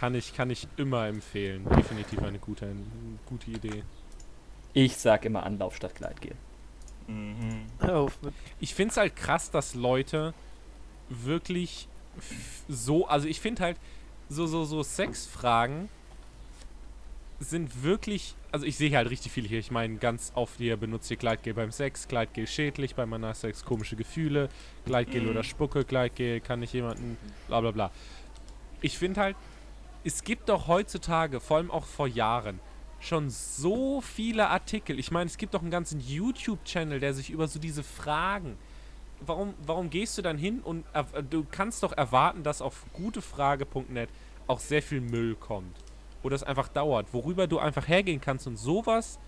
Kann 0.00 0.14
ich, 0.14 0.34
kann 0.34 0.50
ich 0.50 0.68
immer 0.76 1.06
empfehlen. 1.06 1.64
Definitiv 1.76 2.22
eine 2.22 2.38
gute, 2.38 2.66
eine 2.66 2.76
gute 3.26 3.50
Idee. 3.50 3.82
Ich 4.80 4.96
sag 4.96 5.24
immer 5.24 5.42
Anlauf 5.42 5.74
statt 5.74 5.96
Gleitgel. 5.96 6.36
Mhm. 7.08 7.66
Ich 8.60 8.74
finde 8.76 8.92
es 8.92 8.96
halt 8.96 9.16
krass, 9.16 9.50
dass 9.50 9.74
Leute 9.74 10.34
wirklich 11.08 11.88
so, 12.68 13.08
also 13.08 13.26
ich 13.26 13.40
finde 13.40 13.62
halt, 13.64 13.76
so, 14.28 14.46
so, 14.46 14.64
so 14.64 14.84
Sexfragen 14.84 15.88
sind 17.40 17.82
wirklich, 17.82 18.36
also 18.52 18.66
ich 18.66 18.76
sehe 18.76 18.96
halt 18.96 19.10
richtig 19.10 19.32
viele 19.32 19.48
hier. 19.48 19.58
Ich 19.58 19.72
meine, 19.72 19.96
ganz 19.96 20.30
oft 20.36 20.58
hier 20.58 20.76
benutzt 20.76 21.10
ihr 21.10 21.16
Gleitgel 21.16 21.54
beim 21.54 21.72
Sex, 21.72 22.06
Gleitgel 22.06 22.46
schädlich, 22.46 22.94
bei 22.94 23.04
meiner 23.04 23.34
Sex 23.34 23.64
komische 23.64 23.96
Gefühle, 23.96 24.48
Gleitgel 24.84 25.22
Mhm. 25.22 25.30
oder 25.30 25.42
Spucke, 25.42 25.84
Gleitgel 25.84 26.40
kann 26.40 26.62
ich 26.62 26.72
jemanden, 26.72 27.16
bla 27.48 27.60
bla 27.60 27.72
bla. 27.72 27.90
Ich 28.80 28.96
finde 28.96 29.20
halt, 29.20 29.36
es 30.04 30.22
gibt 30.22 30.48
doch 30.48 30.68
heutzutage, 30.68 31.40
vor 31.40 31.56
allem 31.56 31.72
auch 31.72 31.84
vor 31.84 32.06
Jahren, 32.06 32.60
schon 33.00 33.30
so 33.30 34.00
viele 34.00 34.48
Artikel. 34.48 34.98
Ich 34.98 35.10
meine, 35.10 35.26
es 35.26 35.38
gibt 35.38 35.54
doch 35.54 35.62
einen 35.62 35.70
ganzen 35.70 36.00
YouTube-Channel, 36.00 37.00
der 37.00 37.14
sich 37.14 37.30
über 37.30 37.46
so 37.48 37.58
diese 37.58 37.82
Fragen. 37.82 38.56
Warum, 39.20 39.54
warum 39.66 39.90
gehst 39.90 40.16
du 40.18 40.22
dann 40.22 40.38
hin 40.38 40.60
und 40.60 40.84
du 41.30 41.44
kannst 41.50 41.82
doch 41.82 41.92
erwarten, 41.92 42.42
dass 42.42 42.62
auf 42.62 42.86
gutefrage.net 42.92 44.08
auch 44.46 44.60
sehr 44.60 44.82
viel 44.82 45.00
Müll 45.00 45.34
kommt. 45.34 45.76
Oder 46.22 46.34
es 46.34 46.42
einfach 46.42 46.68
dauert. 46.68 47.12
Worüber 47.12 47.46
du 47.46 47.58
einfach 47.58 47.86
hergehen 47.86 48.20
kannst 48.20 48.46
und 48.46 48.56
sowas 48.56 49.18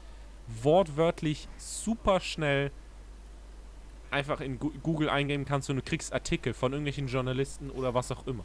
wortwörtlich 0.63 1.47
super 1.59 2.19
schnell 2.21 2.73
einfach 4.11 4.41
in 4.41 4.59
Google 4.59 5.09
eingeben 5.09 5.45
kannst 5.45 5.71
und 5.71 5.77
du 5.77 5.83
kriegst 5.83 6.13
Artikel 6.13 6.53
von 6.53 6.73
irgendwelchen 6.73 7.07
Journalisten 7.07 7.71
oder 7.71 7.95
was 7.95 8.11
auch 8.11 8.27
immer. 8.27 8.45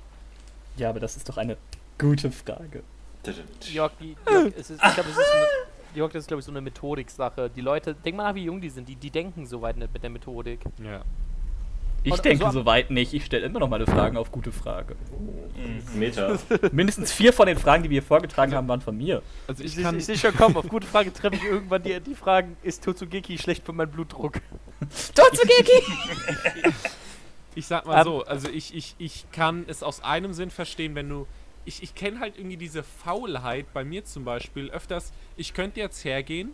Ja, 0.78 0.90
aber 0.90 1.00
das 1.00 1.18
ist 1.18 1.28
doch 1.28 1.38
eine 1.38 1.58
gute 1.98 2.32
Frage. 2.32 2.84
Jörg, 3.72 3.92
die, 4.00 4.16
Jörg, 4.30 4.54
es 4.58 4.70
ist, 4.70 4.82
ich 4.84 4.94
glaube, 4.94 5.10
es 5.10 5.18
ist 5.18 5.34
eine, 5.34 5.46
Jörg, 5.96 6.12
das 6.12 6.22
ist, 6.24 6.28
glaube 6.28 6.40
ich, 6.40 6.46
so 6.46 6.52
eine 6.52 6.62
Methodik-Sache. 6.62 7.50
Die 7.56 7.62
Leute, 7.62 7.94
denk 7.96 8.18
mal 8.18 8.24
nach, 8.24 8.36
wie 8.36 8.44
jung 8.44 8.60
die 8.62 8.70
sind. 8.70 8.88
Die, 8.90 8.96
die 8.96 9.10
denken 9.10 9.46
so 9.46 9.62
weit 9.62 9.78
nicht 9.78 9.94
mit 9.94 10.04
der 10.04 10.10
Methodik. 10.10 10.60
Ja. 10.84 11.02
Ich 12.04 12.12
Und- 12.12 12.24
denke 12.24 12.46
so- 12.46 12.52
soweit 12.52 12.92
nicht. 12.92 13.14
Ich 13.14 13.26
stelle 13.26 13.46
immer 13.48 13.60
noch 13.60 13.68
meine 13.70 13.88
Fragen 13.88 14.16
auf 14.18 14.32
gute 14.32 14.52
Frage. 14.52 14.96
Mhm. 15.58 15.98
Meter. 16.00 16.38
Mindestens 16.72 17.12
vier 17.12 17.34
von 17.34 17.48
den 17.48 17.58
Fragen, 17.58 17.82
die 17.82 17.90
wir 17.90 18.02
hier 18.02 18.08
vorgetragen 18.08 18.54
haben, 18.54 18.68
waren 18.68 18.82
von 18.82 18.96
mir. 18.96 19.24
Also 19.48 19.64
ich 19.64 19.76
Ich, 19.76 19.84
kann, 19.84 19.98
ich 19.98 20.06
sehe 20.06 20.16
schon 20.18 20.36
kommen. 20.36 20.56
Auf 20.56 20.68
gute 20.68 20.86
Frage 20.86 21.12
treffe 21.12 21.38
ich 21.38 21.44
irgendwann 21.44 21.82
die, 21.82 22.00
die 22.02 22.14
Fragen, 22.14 22.58
ist 22.62 22.84
Totsugeki 22.84 23.40
schlecht 23.40 23.66
für 23.66 23.74
meinen 23.74 23.90
Blutdruck? 23.92 24.40
Totsugeki! 25.16 25.82
Ich 27.58 27.68
sag 27.68 27.86
mal 27.86 28.00
Ähm, 28.00 28.04
so, 28.04 28.26
also 28.26 28.50
ich, 28.50 28.76
ich, 28.76 28.96
ich 28.98 29.26
kann 29.32 29.64
es 29.68 29.82
aus 29.82 30.04
einem 30.04 30.34
Sinn 30.34 30.50
verstehen, 30.52 30.94
wenn 30.94 31.08
du. 31.08 31.26
Ich, 31.65 31.82
ich 31.84 31.95
kenne 31.95 32.19
halt 32.19 32.38
irgendwie 32.38 32.58
diese 32.58 32.84
Faulheit 32.84 33.65
bei 33.73 33.84
mir 33.84 34.06
zum 34.06 34.23
Beispiel 34.23 34.69
öfters. 34.69 35.12
Ich 35.36 35.54
könnte 35.54 35.80
jetzt 35.80 36.06
hergehen 36.06 36.54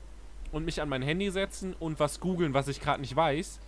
und 0.52 0.66
mich 0.66 0.82
an 0.82 0.90
mein 0.90 1.02
Handy 1.02 1.30
setzen 1.32 1.76
und 1.80 2.00
was 2.00 2.20
googeln, 2.20 2.54
was 2.54 2.68
ich 2.68 2.80
gerade 2.80 3.02
nicht 3.02 3.16
weiß. 3.16 3.60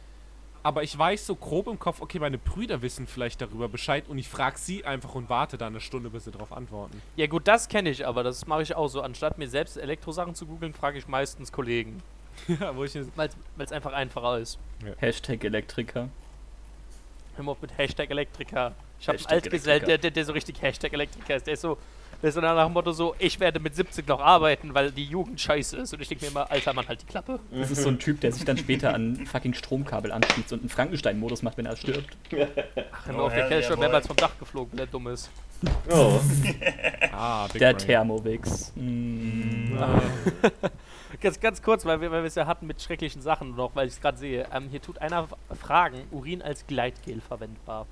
Aber 0.66 0.82
ich 0.82 0.98
weiß 0.98 1.26
so 1.26 1.36
grob 1.36 1.68
im 1.68 1.78
Kopf, 1.78 2.02
okay, 2.02 2.20
meine 2.20 2.38
Brüder 2.38 2.82
wissen 2.82 3.06
vielleicht 3.06 3.42
darüber 3.42 3.68
Bescheid 3.68 4.06
und 4.08 4.18
ich 4.18 4.30
frage 4.30 4.58
sie 4.58 4.86
einfach 4.86 5.14
und 5.14 5.30
warte 5.30 5.58
da 5.58 5.68
eine 5.68 5.82
Stunde, 5.82 6.10
bis 6.10 6.24
sie 6.24 6.32
darauf 6.32 6.54
antworten. 6.54 7.02
Ja 7.18 7.28
gut, 7.28 7.50
das 7.50 7.68
kenne 7.68 7.90
ich, 7.90 8.08
aber 8.08 8.24
das 8.24 8.48
mache 8.48 8.62
ich 8.62 8.74
auch 8.74 8.88
so. 8.88 9.02
Anstatt 9.02 9.38
mir 9.38 9.50
selbst 9.50 9.76
Elektrosachen 9.76 10.36
zu 10.36 10.46
googeln, 10.46 10.74
frage 10.74 10.98
ich 10.98 11.08
meistens 11.10 11.52
Kollegen. 11.52 12.02
ja, 12.48 12.74
wo 12.76 12.86
ich 12.86 12.98
Weil 13.18 13.30
es 13.58 13.72
einfach 13.74 13.92
einfacher 13.92 14.40
ist. 14.40 14.58
Hashtag 15.00 15.44
Elektriker. 15.44 16.08
Hör 17.36 17.44
mal 17.44 17.52
auf 17.52 17.62
mit 17.62 17.78
Hashtag 17.78 18.10
Elektriker. 18.10 18.74
Ich 19.04 19.10
habe 19.10 19.18
einen 19.18 19.28
Altgesell, 19.28 19.82
der, 19.82 19.98
der, 19.98 20.12
der 20.12 20.24
so 20.24 20.32
richtig 20.32 20.62
Hashtag 20.62 20.94
Elektriker 20.94 21.36
ist. 21.36 21.46
Der 21.46 21.56
ist 21.56 21.62
so, 21.62 21.78
der 22.22 22.30
ist 22.30 22.36
so 22.36 22.40
nach 22.40 22.64
dem 22.66 22.72
Motto 22.72 22.94
so, 22.94 23.14
ich 23.20 23.38
werde 23.42 23.60
mit 23.60 23.76
70 23.76 24.08
noch 24.08 24.22
arbeiten, 24.22 24.74
weil 24.74 24.92
die 24.92 25.04
Jugend 25.04 25.42
scheiße 25.42 25.76
ist. 25.76 25.94
Und 25.94 26.02
ich 26.02 26.08
denke 26.08 26.24
mir 26.24 26.32
immer, 26.32 26.50
alter 26.50 26.72
Mann, 26.72 26.88
halt 26.88 27.02
die 27.02 27.06
Klappe. 27.06 27.38
Das 27.52 27.70
ist 27.70 27.84
so 27.84 27.90
ein 27.90 28.00
Typ, 28.00 28.22
der 28.22 28.32
sich 28.32 28.46
dann 28.46 28.58
später 28.58 28.94
an 28.94 29.26
fucking 29.26 29.54
Stromkabel 29.56 30.14
anschließt 30.14 30.54
und 30.54 30.62
einen 30.62 30.70
Frankenstein-Modus 30.70 31.42
macht, 31.42 31.58
wenn 31.58 31.66
er 31.66 31.76
stirbt. 31.76 32.16
Ach, 32.32 33.06
hör 33.08 33.16
Oh, 33.20 33.22
auf, 33.24 33.34
der 33.34 33.50
Kerl 33.50 33.60
ist 33.60 33.68
schon 33.68 33.78
mehrmals 33.78 34.08
vom 34.08 34.16
Dach 34.16 34.40
geflogen, 34.40 34.78
der 34.78 34.86
dumm 34.86 35.08
ist. 35.08 35.30
Oh. 35.92 36.20
Ah, 37.12 37.48
Big 37.48 37.60
Der 37.60 37.74
Brain. 37.74 37.86
Thermowix. 37.86 38.72
Mm. 38.76 39.78
Ganz, 41.22 41.40
ganz 41.40 41.62
kurz, 41.62 41.86
weil 41.86 42.02
wir, 42.02 42.10
weil 42.12 42.24
wir 42.24 42.28
es 42.28 42.36
ja 42.36 42.48
hatten 42.48 42.66
mit 42.68 42.82
schrecklichen 42.82 43.22
Sachen 43.22 43.56
noch, 43.56 43.76
weil 43.76 43.88
ich 43.88 43.94
es 43.94 44.02
gerade 44.02 44.18
sehe. 44.18 44.48
Ähm, 44.52 44.68
hier 44.70 44.82
tut 44.82 45.00
einer 45.00 45.28
fragen, 45.62 46.02
Urin 46.12 46.42
als 46.42 46.66
Gleitgel 46.68 47.22
verwendbar. 47.22 47.86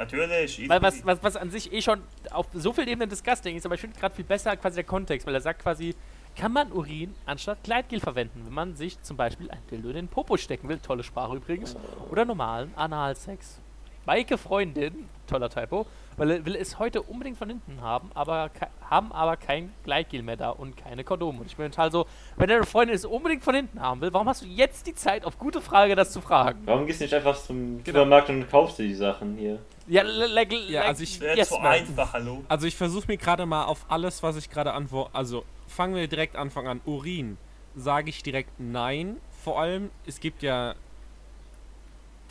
Natürlich. 0.00 0.66
Weil 0.66 0.80
was, 0.80 1.04
was, 1.04 1.22
was 1.22 1.36
an 1.36 1.50
sich 1.50 1.70
eh 1.74 1.82
schon 1.82 2.00
auf 2.30 2.46
so 2.54 2.72
vielen 2.72 2.88
Ebenen 2.88 3.10
disgusting 3.10 3.54
ist, 3.54 3.66
aber 3.66 3.74
ich 3.74 3.82
finde 3.82 4.00
gerade 4.00 4.14
viel 4.14 4.24
besser 4.24 4.56
quasi 4.56 4.76
der 4.76 4.84
Kontext, 4.84 5.26
weil 5.26 5.34
er 5.34 5.42
sagt 5.42 5.62
quasi, 5.62 5.94
kann 6.34 6.52
man 6.52 6.72
Urin 6.72 7.14
anstatt 7.26 7.62
Gleitgel 7.64 8.00
verwenden, 8.00 8.46
wenn 8.46 8.54
man 8.54 8.76
sich 8.76 9.00
zum 9.02 9.18
Beispiel 9.18 9.50
ein 9.50 9.58
Dildo 9.70 9.90
in 9.90 9.96
den 9.96 10.08
Popo 10.08 10.38
stecken 10.38 10.70
will, 10.70 10.78
tolle 10.78 11.02
Sprache 11.02 11.36
übrigens, 11.36 11.76
oder 12.10 12.24
normalen 12.24 12.72
Analsex. 12.76 13.60
Maike 14.06 14.38
Freundin, 14.38 15.06
toller 15.26 15.50
Typo, 15.50 15.86
weil 16.20 16.30
er 16.32 16.44
will 16.44 16.54
es 16.54 16.78
heute 16.78 17.00
unbedingt 17.00 17.38
von 17.38 17.48
hinten 17.48 17.80
haben, 17.80 18.10
aber 18.14 18.50
haben 18.90 19.10
aber 19.10 19.38
kein 19.38 19.72
Gleitgel 19.84 20.22
mehr 20.22 20.36
da 20.36 20.50
und 20.50 20.76
keine 20.76 21.02
Kondome. 21.02 21.40
Und 21.40 21.46
ich 21.46 21.56
bin 21.56 21.70
total 21.70 21.90
so, 21.90 22.06
wenn 22.36 22.46
deine 22.46 22.64
Freundin 22.64 22.94
es 22.94 23.06
unbedingt 23.06 23.42
von 23.42 23.54
hinten 23.54 23.80
haben 23.80 24.02
will, 24.02 24.12
warum 24.12 24.28
hast 24.28 24.42
du 24.42 24.46
jetzt 24.46 24.86
die 24.86 24.94
Zeit, 24.94 25.24
auf 25.24 25.38
gute 25.38 25.62
Frage 25.62 25.96
das 25.96 26.12
zu 26.12 26.20
fragen? 26.20 26.60
Warum 26.66 26.86
gehst 26.86 27.00
du 27.00 27.04
nicht 27.04 27.14
einfach 27.14 27.38
zum 27.42 27.82
Genau. 27.82 28.00
Supermarkt 28.00 28.28
und 28.28 28.50
kaufst 28.50 28.78
dir 28.78 28.82
die 28.86 28.94
Sachen 28.94 29.36
hier? 29.38 29.60
Ja, 29.86 30.02
like, 30.02 30.52
Ja, 30.68 30.82
also 30.82 31.02
ich- 31.02 31.18
Wäre 31.20 31.38
yes, 31.38 31.48
zu 31.48 31.54
man. 31.58 31.72
einfach, 31.72 32.12
hallo. 32.12 32.44
Also 32.48 32.66
ich 32.66 32.76
versuche 32.76 33.06
mir 33.08 33.16
gerade 33.16 33.46
mal 33.46 33.64
auf 33.64 33.86
alles, 33.88 34.22
was 34.22 34.36
ich 34.36 34.50
gerade 34.50 34.74
antworte. 34.74 35.14
Also 35.14 35.44
fangen 35.68 35.94
wir 35.94 36.06
direkt 36.06 36.36
Anfang 36.36 36.68
an. 36.68 36.82
Urin. 36.84 37.38
Sage 37.76 38.10
ich 38.10 38.22
direkt 38.22 38.50
nein. 38.58 39.16
Vor 39.42 39.58
allem, 39.58 39.90
es 40.06 40.20
gibt 40.20 40.42
ja. 40.42 40.74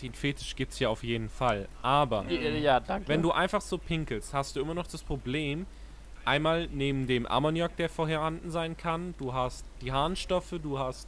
Den 0.01 0.13
Fetisch 0.13 0.55
gibt 0.55 0.73
es 0.73 0.79
ja 0.79 0.89
auf 0.89 1.03
jeden 1.03 1.29
Fall. 1.29 1.67
Aber 1.81 2.25
Ja, 2.29 2.79
wenn 3.07 3.21
du 3.21 3.31
einfach 3.31 3.61
so 3.61 3.77
pinkelst, 3.77 4.33
hast 4.33 4.55
du 4.55 4.61
immer 4.61 4.73
noch 4.73 4.87
das 4.87 5.03
Problem. 5.03 5.65
Einmal 6.25 6.67
neben 6.71 7.07
dem 7.07 7.25
Ammoniak, 7.25 7.75
der 7.77 7.89
vorhanden 7.89 8.51
sein 8.51 8.77
kann, 8.77 9.15
du 9.17 9.33
hast 9.33 9.65
die 9.81 9.91
Harnstoffe, 9.91 10.53
du 10.61 10.77
hast 10.77 11.07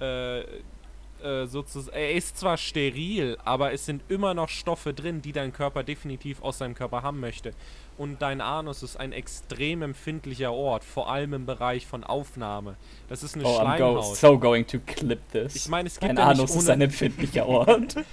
äh, 0.00 0.40
äh, 1.22 1.46
sozusagen, 1.46 1.96
er 1.96 2.12
ist 2.12 2.36
zwar 2.36 2.56
steril, 2.56 3.38
aber 3.44 3.72
es 3.72 3.86
sind 3.86 4.02
immer 4.08 4.34
noch 4.34 4.48
Stoffe 4.48 4.92
drin, 4.92 5.22
die 5.22 5.32
dein 5.32 5.52
Körper 5.52 5.82
definitiv 5.82 6.42
aus 6.42 6.58
seinem 6.58 6.74
Körper 6.74 7.02
haben 7.02 7.20
möchte. 7.20 7.52
Und 7.98 8.20
dein 8.20 8.42
Anus 8.42 8.82
ist 8.82 8.98
ein 8.98 9.12
extrem 9.12 9.80
empfindlicher 9.80 10.52
Ort, 10.52 10.84
vor 10.84 11.10
allem 11.10 11.32
im 11.32 11.46
Bereich 11.46 11.86
von 11.86 12.04
Aufnahme. 12.04 12.76
Das 13.08 13.22
ist 13.22 13.34
eine 13.36 13.44
Oh, 13.44 13.58
I'm 13.58 13.78
go 13.78 13.92
Schleimhaut. 14.02 14.16
so 14.16 14.38
going 14.38 14.66
to 14.66 14.78
clip 14.80 15.20
this. 15.32 15.56
Ich 15.56 15.68
meine, 15.68 15.86
es 15.86 15.98
gibt 15.98 16.10
Ein 16.10 16.16
ja 16.18 16.24
Anus 16.24 16.54
ist 16.54 16.68
ein 16.68 16.80
empfindlicher 16.82 17.46
Ort. 17.46 17.96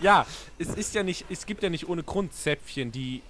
Ja, 0.00 0.26
es 0.58 0.68
ist 0.68 0.94
ja 0.94 1.02
nicht, 1.02 1.24
es 1.30 1.46
gibt 1.46 1.62
ja 1.62 1.70
nicht 1.70 1.88
ohne 1.88 2.02
Grund 2.02 2.32
Zäpfchen, 2.32 2.92
die 2.92 3.22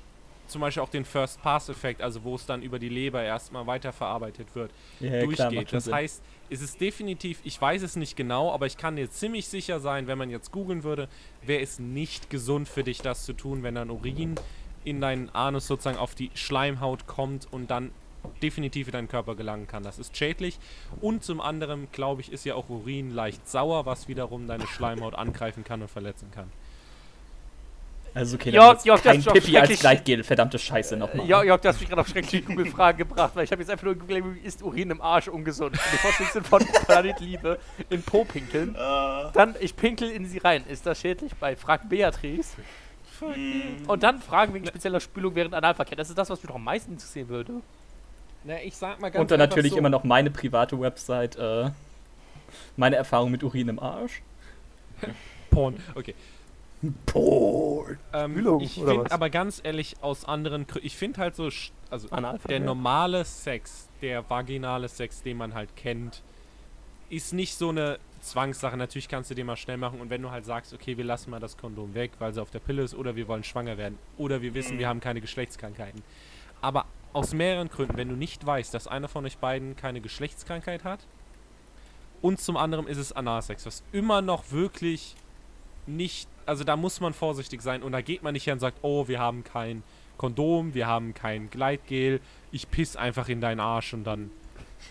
zum 0.48 0.60
Beispiel 0.62 0.82
auch 0.82 0.88
den 0.88 1.04
First-Pass-Effekt, 1.04 2.00
also 2.02 2.24
wo 2.24 2.34
es 2.34 2.46
dann 2.46 2.62
über 2.62 2.78
die 2.78 2.88
Leber 2.88 3.22
erstmal 3.22 3.66
weiterverarbeitet 3.66 4.48
wird, 4.54 4.70
klar, 4.98 5.20
durchgeht. 5.24 5.70
schon 5.70 5.78
das 5.78 5.92
heißt, 5.92 6.22
es 6.50 6.62
ist 6.62 6.80
definitiv, 6.80 7.40
ich 7.44 7.60
weiß 7.60 7.82
es 7.82 7.96
nicht 7.96 8.16
genau, 8.16 8.52
aber 8.52 8.66
ich 8.66 8.78
kann 8.78 8.96
dir 8.96 9.10
ziemlich 9.10 9.46
sicher 9.46 9.80
sein, 9.80 10.06
wenn 10.06 10.16
man 10.18 10.30
jetzt 10.30 10.50
googeln 10.50 10.84
würde, 10.84 11.08
wäre 11.42 11.62
es 11.62 11.78
nicht 11.78 12.30
gesund 12.30 12.66
für 12.68 12.82
dich, 12.82 13.02
das 13.02 13.24
zu 13.26 13.34
tun, 13.34 13.62
wenn 13.62 13.74
dann 13.74 13.90
Urin 13.90 14.36
in 14.88 15.00
deinen 15.00 15.30
Anus 15.34 15.66
sozusagen 15.66 15.98
auf 15.98 16.14
die 16.14 16.30
Schleimhaut 16.34 17.06
kommt 17.06 17.46
und 17.50 17.70
dann 17.70 17.90
definitiv 18.42 18.88
in 18.88 18.92
deinen 18.92 19.08
Körper 19.08 19.34
gelangen 19.34 19.66
kann. 19.66 19.82
Das 19.82 19.98
ist 19.98 20.16
schädlich. 20.16 20.58
Und 21.00 21.24
zum 21.24 21.40
anderen, 21.40 21.88
glaube 21.92 22.20
ich, 22.20 22.32
ist 22.32 22.44
ja 22.44 22.54
auch 22.54 22.68
Urin 22.68 23.10
leicht 23.10 23.48
sauer, 23.48 23.86
was 23.86 24.08
wiederum 24.08 24.46
deine 24.46 24.66
Schleimhaut 24.66 25.14
angreifen 25.14 25.64
kann 25.64 25.82
und 25.82 25.90
verletzen 25.90 26.30
kann. 26.34 26.50
Also 28.14 28.36
okay, 28.36 28.50
dann 28.50 28.78
Jörg, 28.84 29.02
das 29.02 29.02
kein 29.02 29.22
Pipi 29.22 29.58
als. 29.58 29.78
Gleitgel, 29.78 30.24
verdammte 30.24 30.58
Scheiße 30.58 30.96
nochmal. 30.96 31.26
Ja, 31.26 31.42
Jörg, 31.42 31.60
du 31.60 31.68
hast 31.68 31.78
mich 31.78 31.88
gerade 31.88 32.00
auf 32.00 32.08
schreckliche 32.08 32.42
Google-Fragen 32.42 32.98
gebracht, 32.98 33.32
weil 33.34 33.44
ich 33.44 33.52
habe 33.52 33.62
jetzt 33.62 33.70
einfach 33.70 33.84
nur 33.84 33.94
gegoogelt, 33.94 34.42
ist 34.44 34.62
Urin 34.62 34.90
im 34.90 35.00
Arsch 35.00 35.28
ungesund? 35.28 35.72
Und 35.72 35.80
die 35.92 35.98
Vorstellung 35.98 36.44
von 36.44 36.66
Planet 36.86 37.20
Liebe 37.20 37.58
in 37.90 38.02
Po 38.02 38.24
pinkeln. 38.24 38.74
Äh, 38.74 38.78
Dann, 39.34 39.54
ich 39.60 39.76
pinkel 39.76 40.10
in 40.10 40.26
sie 40.26 40.38
rein. 40.38 40.64
Ist 40.68 40.86
das 40.86 41.00
schädlich? 41.00 41.32
Bei 41.38 41.54
Frag 41.54 41.88
Beatrice. 41.88 42.56
Und 43.86 44.02
dann 44.02 44.20
Fragen 44.20 44.54
wegen 44.54 44.66
spezieller 44.66 45.00
Spülung 45.00 45.34
während 45.34 45.54
Analverkehr. 45.54 45.96
Das 45.96 46.08
ist 46.08 46.18
das, 46.18 46.30
was 46.30 46.40
mich 46.40 46.48
doch 46.48 46.56
am 46.56 46.64
meisten 46.64 46.92
interessieren 46.92 47.28
würde. 47.28 47.60
Na, 48.44 48.62
ich 48.62 48.76
sag 48.76 49.00
mal 49.00 49.10
ganz 49.10 49.20
Und 49.20 49.30
dann 49.30 49.40
natürlich 49.40 49.72
so. 49.72 49.78
immer 49.78 49.90
noch 49.90 50.04
meine 50.04 50.30
private 50.30 50.80
Website, 50.80 51.36
äh, 51.36 51.70
meine 52.76 52.96
Erfahrung 52.96 53.30
mit 53.30 53.42
Urin 53.42 53.68
im 53.68 53.78
Arsch. 53.78 54.22
Porn. 55.50 55.82
Okay. 55.94 56.14
Porn. 57.06 57.98
Ähm, 58.12 58.32
Spülung, 58.32 58.60
ich 58.60 58.74
finde 58.74 59.10
aber 59.10 59.30
ganz 59.30 59.60
ehrlich 59.62 59.96
aus 60.00 60.24
anderen 60.24 60.66
Gründen, 60.66 60.86
ich 60.86 60.96
finde 60.96 61.18
halt 61.18 61.34
so, 61.34 61.50
also 61.90 62.08
der 62.48 62.60
normale 62.60 63.24
Sex, 63.24 63.88
der 64.00 64.28
vaginale 64.30 64.88
Sex, 64.88 65.22
den 65.22 65.38
man 65.38 65.54
halt 65.54 65.74
kennt, 65.74 66.22
ist 67.10 67.32
nicht 67.32 67.56
so 67.56 67.70
eine 67.70 67.98
Zwangssache. 68.30 68.76
Natürlich 68.76 69.08
kannst 69.08 69.30
du 69.30 69.34
den 69.34 69.46
mal 69.46 69.56
schnell 69.56 69.76
machen 69.76 70.00
und 70.00 70.10
wenn 70.10 70.22
du 70.22 70.30
halt 70.30 70.44
sagst, 70.44 70.72
okay, 70.72 70.96
wir 70.96 71.04
lassen 71.04 71.30
mal 71.30 71.40
das 71.40 71.56
Kondom 71.56 71.94
weg, 71.94 72.12
weil 72.18 72.32
sie 72.32 72.42
auf 72.42 72.50
der 72.50 72.60
Pille 72.60 72.82
ist 72.82 72.94
oder 72.94 73.16
wir 73.16 73.28
wollen 73.28 73.44
schwanger 73.44 73.78
werden 73.78 73.98
oder 74.16 74.42
wir 74.42 74.54
wissen, 74.54 74.78
wir 74.78 74.88
haben 74.88 75.00
keine 75.00 75.20
Geschlechtskrankheiten. 75.20 76.02
Aber 76.60 76.86
aus 77.12 77.32
mehreren 77.32 77.68
Gründen, 77.68 77.96
wenn 77.96 78.08
du 78.08 78.16
nicht 78.16 78.44
weißt, 78.44 78.72
dass 78.74 78.86
einer 78.86 79.08
von 79.08 79.24
euch 79.24 79.38
beiden 79.38 79.76
keine 79.76 80.00
Geschlechtskrankheit 80.00 80.84
hat 80.84 81.00
und 82.20 82.40
zum 82.40 82.56
anderen 82.56 82.86
ist 82.86 82.98
es 82.98 83.12
Analsex, 83.12 83.64
was 83.66 83.82
immer 83.92 84.22
noch 84.22 84.50
wirklich 84.50 85.14
nicht, 85.86 86.28
also 86.46 86.64
da 86.64 86.76
muss 86.76 87.00
man 87.00 87.14
vorsichtig 87.14 87.62
sein 87.62 87.82
und 87.82 87.92
da 87.92 88.00
geht 88.00 88.22
man 88.22 88.34
nicht 88.34 88.46
her 88.46 88.54
und 88.54 88.60
sagt, 88.60 88.78
oh, 88.82 89.08
wir 89.08 89.20
haben 89.20 89.44
kein 89.44 89.82
Kondom, 90.16 90.74
wir 90.74 90.86
haben 90.86 91.14
kein 91.14 91.48
Gleitgel, 91.48 92.20
ich 92.50 92.70
piss 92.70 92.96
einfach 92.96 93.28
in 93.28 93.40
deinen 93.40 93.60
Arsch 93.60 93.94
und 93.94 94.04
dann. 94.04 94.30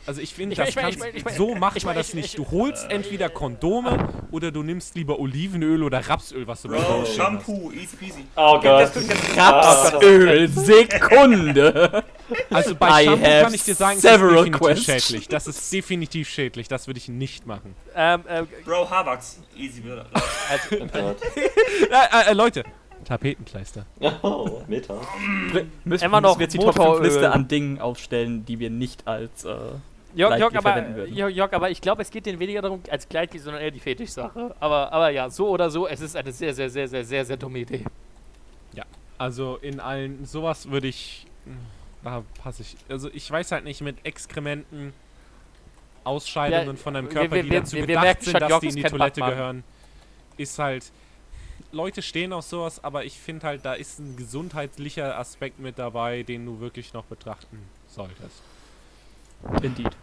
Also 0.07 0.21
ich 0.21 0.33
finde, 0.33 0.55
das 0.55 0.69
ich 0.69 0.75
mein- 0.75 0.83
kannst, 0.85 0.97
ich 0.97 1.03
mein- 1.03 1.15
ich 1.17 1.25
mein- 1.25 1.35
so 1.35 1.53
macht 1.55 1.75
ich 1.77 1.83
man 1.85 1.93
das 1.95 2.07
ich- 2.09 2.13
nicht. 2.15 2.25
ich- 2.29 2.35
Du 2.35 2.49
holst 2.49 2.89
entweder 2.89 3.27
Kondome 3.29 4.07
oder 4.31 4.51
du 4.51 4.63
nimmst 4.63 4.95
lieber 4.95 5.19
Olivenöl 5.19 5.83
oder 5.83 5.99
Rapsöl, 6.07 6.47
was 6.47 6.61
du 6.61 6.69
Bro. 6.69 7.05
Shampoo, 7.05 7.71
easy 7.73 7.95
peasy. 7.97 8.25
Oh 8.35 8.53
Gott. 8.59 8.63
das 8.63 8.95
jetzt 8.95 9.37
Rapsöl, 9.37 10.47
Sekunde. 10.47 12.03
Also 12.49 12.75
bei 12.75 13.03
I 13.03 13.05
Shampoo 13.05 13.23
kann 13.25 13.53
ich 13.53 13.63
dir 13.63 13.75
sagen, 13.75 13.97
es 13.97 14.03
ist 14.03 14.11
definitiv 14.13 14.59
questions. 14.59 15.03
schädlich. 15.05 15.27
Das 15.27 15.47
ist 15.47 15.73
definitiv 15.73 16.29
schädlich. 16.29 16.67
Das 16.67 16.87
würde 16.87 16.97
ich 16.99 17.09
nicht 17.09 17.45
machen. 17.45 17.75
Ähm, 17.95 18.23
ähm, 18.29 18.47
Bro, 18.65 18.89
Haarwachs, 18.89 19.39
easy, 19.57 19.81
also, 20.49 20.85
Gott. 20.93 21.17
Äh, 21.35 22.31
äh, 22.31 22.33
Leute, 22.33 22.63
Tapetenkleister. 23.05 23.85
Oh, 24.21 24.61
Meta. 24.67 24.95
Müssen, 25.85 26.05
Immer 26.05 26.19
noch 26.21 26.37
wir 26.37 26.43
jetzt 26.43 26.53
die 26.53 26.57
Top 26.57 26.73
5 26.75 26.77
Motoröl. 26.77 27.03
Liste 27.05 27.31
an 27.31 27.47
Dingen 27.47 27.79
aufstellen, 27.79 28.45
die 28.45 28.59
wir 28.59 28.69
nicht 28.69 29.07
als 29.07 29.45
äh, 29.45 29.55
Jörg, 30.17 30.37
Jörg, 30.39 30.53
aber, 30.55 30.61
verwenden 30.61 30.95
würden. 30.95 31.15
Jörg, 31.15 31.33
Jörg, 31.35 31.53
aber 31.53 31.69
ich 31.69 31.79
glaube, 31.81 32.01
es 32.01 32.09
geht 32.09 32.25
denen 32.25 32.39
weniger 32.39 32.61
darum 32.61 32.81
als 32.89 33.07
Gleitgel, 33.07 33.39
sondern 33.39 33.61
eher 33.61 33.71
die 33.71 33.79
Fetischsache. 33.79 34.55
Aber, 34.59 34.91
aber 34.91 35.09
ja, 35.09 35.29
so 35.29 35.49
oder 35.49 35.69
so, 35.69 35.87
es 35.87 36.01
ist 36.01 36.15
eine 36.15 36.31
sehr, 36.31 36.53
sehr, 36.53 36.69
sehr, 36.69 36.87
sehr, 36.87 37.03
sehr, 37.05 37.25
sehr 37.25 37.37
dumme 37.37 37.59
Idee. 37.59 37.83
Also 39.19 39.57
in 39.63 39.79
allen, 39.79 40.25
sowas 40.25 40.69
würde 40.69 40.87
ich, 40.89 41.25
da 42.03 42.23
passe 42.43 42.61
ich, 42.61 42.75
also 42.87 43.09
ich 43.11 43.31
weiß 43.31 43.51
halt 43.51 43.63
nicht, 43.63 43.81
mit 43.81 44.05
Exkrementen, 44.05 44.93
Ausscheidungen 46.03 46.75
Ja, 46.77 46.81
von 46.83 46.93
deinem 46.93 47.09
Körper, 47.09 47.31
wir- 47.37 47.41
die 47.41 47.49
wir- 47.49 47.59
dazu 47.61 47.75
wir 47.77 47.87
gedacht 47.87 48.21
sind, 48.21 48.39
dass 48.39 48.47
Jörg 48.47 48.59
die 48.61 48.67
in 48.67 48.75
die 48.75 48.83
Toilette 48.83 49.21
gehören, 49.21 49.63
ist 50.37 50.59
halt, 50.59 50.91
Leute 51.71 52.03
stehen 52.03 52.31
auf 52.31 52.45
sowas, 52.45 52.83
aber 52.83 53.05
ich 53.05 53.17
finde 53.19 53.47
halt, 53.47 53.65
da 53.65 53.73
ist 53.73 53.97
ein 53.97 54.15
gesundheitlicher 54.17 55.17
Aspekt 55.17 55.57
mit 55.57 55.79
dabei, 55.79 56.21
den 56.21 56.45
du 56.45 56.59
wirklich 56.59 56.93
noch 56.93 57.05
betrachten 57.05 57.57
solltest. 57.87 58.43
Indeed. 59.63 59.97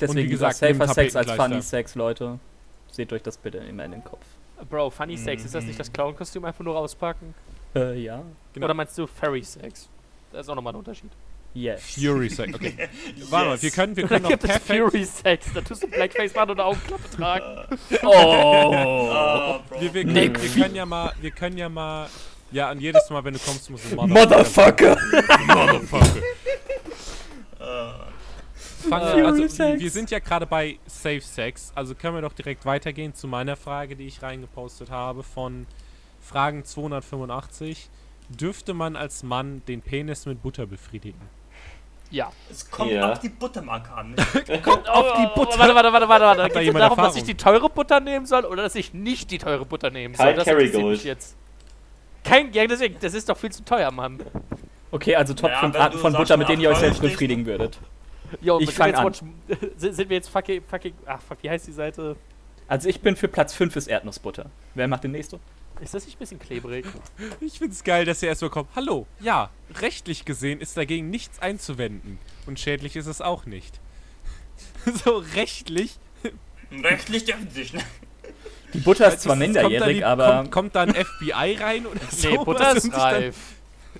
Deswegen 0.00 0.28
wie 0.28 0.30
gesagt, 0.30 0.56
safer 0.56 0.88
Sex 0.88 1.16
als. 1.16 1.30
Funny 1.32 1.62
Sex, 1.62 1.94
Leute. 1.94 2.38
Seht 2.90 3.12
euch 3.12 3.22
das 3.22 3.36
bitte 3.36 3.58
immer 3.58 3.84
in 3.84 3.92
den 3.92 4.04
Kopf. 4.04 4.24
Bro, 4.68 4.90
Funny 4.90 5.16
Sex, 5.16 5.44
ist 5.44 5.54
das 5.54 5.64
nicht 5.64 5.78
das 5.78 5.92
Clown-Kostüm 5.92 6.44
einfach 6.44 6.64
nur 6.64 6.74
rauspacken? 6.74 7.34
Äh, 7.74 8.00
ja. 8.00 8.22
Genau. 8.52 8.64
Oder 8.64 8.74
meinst 8.74 8.96
du 8.98 9.06
Fairy 9.06 9.42
Sex? 9.42 9.88
Das 10.32 10.42
ist 10.42 10.50
auch 10.50 10.54
nochmal 10.54 10.72
ein 10.72 10.78
Unterschied. 10.78 11.10
Yes. 11.54 11.94
Fury 11.94 12.28
Sex, 12.28 12.54
okay. 12.54 12.74
Warte 13.30 13.48
mal, 13.48 13.62
wir 13.62 13.70
können, 13.70 13.96
wir 13.96 14.06
können 14.06 14.22
noch 14.22 14.30
gibt 14.30 14.44
es 14.44 14.50
perfekt, 14.50 14.80
Fury 14.80 15.04
Sex, 15.04 15.46
da 15.54 15.60
tust 15.60 15.82
du 15.82 15.88
Blackface 15.88 16.34
machen 16.34 16.50
oder 16.50 16.66
Augenklappe 16.66 17.10
tragen. 17.10 17.78
Oh. 18.04 19.58
Bro. 19.68 19.80
wir, 19.80 19.94
wir, 19.94 20.04
können, 20.04 20.14
wir 20.14 20.62
können 20.62 20.74
ja 20.74 20.86
mal, 20.86 21.12
wir 21.20 21.30
können 21.30 21.58
ja 21.58 21.68
mal, 21.68 22.08
ja, 22.52 22.70
und 22.70 22.80
jedes 22.80 23.08
Mal, 23.10 23.24
wenn 23.24 23.34
du 23.34 23.40
kommst, 23.40 23.70
musst 23.70 23.90
du 23.90 23.96
Motherfucker! 24.06 24.96
Motherfucker. 25.46 26.22
Ah. 27.58 28.06
Fury 28.78 29.16
wir, 29.16 29.26
also, 29.26 29.42
wir 29.80 29.90
sind 29.90 30.10
ja 30.10 30.18
gerade 30.20 30.46
bei 30.46 30.78
Safe 30.86 31.20
Sex, 31.20 31.72
also 31.74 31.94
können 31.94 32.14
wir 32.14 32.22
doch 32.22 32.32
direkt 32.32 32.64
weitergehen 32.64 33.14
zu 33.14 33.26
meiner 33.26 33.56
Frage, 33.56 33.96
die 33.96 34.06
ich 34.06 34.22
reingepostet 34.22 34.90
habe 34.90 35.22
von 35.22 35.66
Fragen 36.20 36.64
285. 36.64 37.88
Dürfte 38.28 38.74
man 38.74 38.94
als 38.94 39.22
Mann 39.22 39.62
den 39.66 39.80
Penis 39.80 40.26
mit 40.26 40.42
Butter 40.42 40.66
befriedigen? 40.66 41.20
Ja. 42.10 42.30
Es 42.50 42.70
kommt 42.70 42.90
Ja. 42.90 43.12
auf 43.12 43.20
die 43.20 43.28
Buttermarke 43.30 43.90
an. 43.92 44.14
Kommt 44.62 44.88
auf 44.88 45.16
die 45.18 45.26
Oh, 45.34 45.46
Warte, 45.58 45.74
warte, 45.74 45.74
warte, 45.74 45.92
warte, 45.92 46.08
warte. 46.08 46.42
Hat 46.44 46.54
da 46.54 46.60
Geht 46.60 46.68
es 46.68 46.78
darum, 46.78 46.96
dass 46.96 47.06
Erfahrung? 47.06 47.16
ich 47.18 47.24
die 47.24 47.34
teure 47.34 47.68
Butter 47.68 48.00
nehmen 48.00 48.24
soll 48.26 48.44
oder 48.46 48.62
dass 48.62 48.74
ich 48.74 48.94
nicht 48.94 49.30
die 49.30 49.38
teure 49.38 49.64
Butter 49.66 49.90
nehmen 49.90 50.14
soll? 50.14 50.26
Kein 50.26 50.36
Das 50.36 50.44
Kerrygold. 50.46 51.04
jetzt. 51.04 51.36
Kein, 52.24 52.52
ja, 52.52 52.66
deswegen, 52.66 52.96
das 53.00 53.12
ist 53.14 53.28
doch 53.28 53.36
viel 53.36 53.52
zu 53.52 53.64
teuer, 53.64 53.90
Mann. 53.90 54.18
Okay, 54.90 55.14
also 55.16 55.34
Top 55.34 55.50
Ja, 55.50 55.60
5 55.60 55.74
wenn 55.74 55.80
Arten 55.82 55.98
von 55.98 56.12
Butter, 56.14 56.36
mit 56.38 56.48
denen 56.48 56.62
ihr 56.62 56.70
euch 56.70 56.78
selbst 56.78 57.00
Euro 57.02 57.10
befriedigen 57.10 57.44
würdet. 57.46 57.78
Jo, 58.40 58.58
Ich 58.60 58.66
sind 58.70 58.78
wir 58.78 58.84
fang 58.84 58.88
jetzt 58.88 59.22
an. 59.22 59.32
watch- 59.58 59.70
Sind, 59.96 60.08
wir 60.08 60.16
jetzt 60.16 60.28
fucking, 60.28 60.62
fucking, 60.68 60.94
ach 61.06 61.20
fuck, 61.22 61.38
wie 61.42 61.50
heißt 61.50 61.66
die 61.66 61.72
Seite? 61.72 62.16
Also 62.66 62.88
ich 62.88 63.00
bin 63.00 63.16
für 63.16 63.28
Platz 63.28 63.54
5 63.54 63.74
ist 63.76 63.86
Erdnussbutter. 63.86 64.50
Wer 64.74 64.88
macht 64.88 65.04
den 65.04 65.12
nächsten? 65.12 65.40
Ist 65.80 65.94
das 65.94 66.04
nicht 66.06 66.16
ein 66.16 66.18
bisschen 66.18 66.38
klebrig? 66.38 66.84
Ich 67.40 67.58
find's 67.58 67.84
geil, 67.84 68.04
dass 68.04 68.22
er 68.22 68.30
erstmal 68.30 68.50
kommt. 68.50 68.68
Hallo, 68.76 69.06
ja, 69.20 69.50
rechtlich 69.80 70.24
gesehen 70.24 70.60
ist 70.60 70.76
dagegen 70.76 71.08
nichts 71.10 71.40
einzuwenden. 71.40 72.18
Und 72.46 72.58
schädlich 72.60 72.96
ist 72.96 73.06
es 73.06 73.20
auch 73.20 73.46
nicht. 73.46 73.80
so 75.04 75.18
rechtlich. 75.34 75.98
Rechtlich 76.70 77.24
dürfen 77.24 77.48
sich 77.50 77.72
nicht. 77.72 77.86
Die 78.74 78.80
Butter 78.80 79.08
ist 79.08 79.22
zwar 79.22 79.36
minderjährig, 79.36 80.04
aber 80.04 80.36
Kommt, 80.38 80.50
kommt 80.52 80.74
da 80.76 80.82
ein 80.82 80.94
FBI 80.94 81.56
rein 81.58 81.86
oder 81.86 82.00
so? 82.10 82.28
Nee, 82.28 82.36
Butter 82.44 82.76
ist 82.76 82.92
dann- 82.92 83.00
reif. 83.00 83.36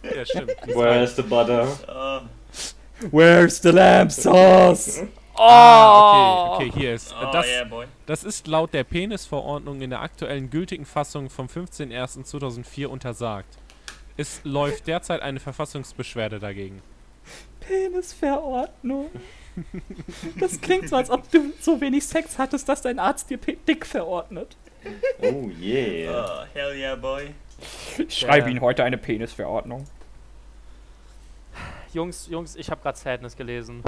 Ja, 0.03 0.25
stimmt. 0.27 0.51
ist 0.51 0.77
Where's 0.77 1.17
the 1.17 1.23
butter? 1.23 2.29
Where's 3.11 3.61
the 3.63 3.71
lamb 3.71 4.11
sauce? 4.11 5.03
Oh! 5.35 5.41
Ah, 5.41 6.57
okay, 6.57 6.69
okay, 6.69 6.81
hier 6.81 6.95
ist. 6.95 7.15
oh, 7.15 7.31
das, 7.33 7.47
yeah, 7.47 7.65
boy. 7.65 7.87
das 8.07 8.25
ist 8.25 8.49
laut 8.49 8.75
der 8.75 8.83
Penisverordnung 8.83 9.81
in 9.81 9.91
der 9.91 10.03
aktuellen 10.03 10.51
gültigen 10.51 10.85
Fassung 10.85 11.31
vom 11.31 11.47
15.01.2004 11.47 12.87
untersagt. 12.87 13.57
Es 14.17 14.41
läuft 14.43 14.89
derzeit 14.89 15.23
eine 15.23 15.39
Verfassungsbeschwerde 15.39 16.41
dagegen. 16.41 16.83
Penisverordnung. 17.61 19.11
Das 20.39 20.61
klingt 20.61 20.89
so, 20.89 20.97
als 20.97 21.11
ob 21.11 21.31
du 21.31 21.53
so 21.61 21.81
wenig 21.81 22.07
Sex 22.07 22.39
hattest, 22.39 22.69
dass 22.69 22.83
dein 22.83 22.99
Arzt 22.99 23.31
dir 23.31 23.39
dick 23.39 23.87
verordnet. 23.87 24.57
Oh 25.21 25.51
yeah. 25.61 26.45
Oh, 26.45 26.47
hell 26.55 26.77
yeah, 26.77 26.95
boy. 26.95 27.35
Ich 27.61 27.97
schreibe 27.97 28.11
schreibe 28.11 28.51
Ihnen 28.51 28.61
heute 28.61 28.85
eine 28.85 28.99
Penisverordnung. 28.99 29.85
Jungs, 31.93 32.27
Jungs, 32.29 32.57
ich 32.57 32.71
habe 32.71 32.81
gerade 32.83 32.99
Sadness 32.99 33.37
gelesen. 33.37 33.83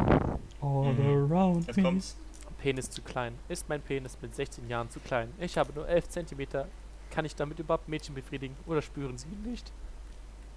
All 0.60 0.92
Mhm. 0.92 1.32
around 1.32 1.66
Jetzt 1.66 1.82
kommt's. 1.82 2.16
Penis 2.62 2.90
zu 2.90 3.00
klein. 3.02 3.32
Ist 3.48 3.68
mein 3.68 3.80
Penis 3.80 4.18
mit 4.20 4.34
16 4.34 4.68
Jahren 4.68 4.90
zu 4.90 5.00
klein? 5.00 5.32
Ich 5.38 5.56
habe 5.56 5.72
nur 5.72 5.88
11 5.88 6.08
Zentimeter. 6.08 6.66
Kann 7.10 7.24
ich 7.24 7.34
damit 7.34 7.58
überhaupt 7.58 7.88
Mädchen 7.88 8.14
befriedigen 8.14 8.54
oder 8.66 8.82
spüren 8.82 9.16
sie 9.18 9.26
ihn 9.28 9.50
nicht? 9.50 9.72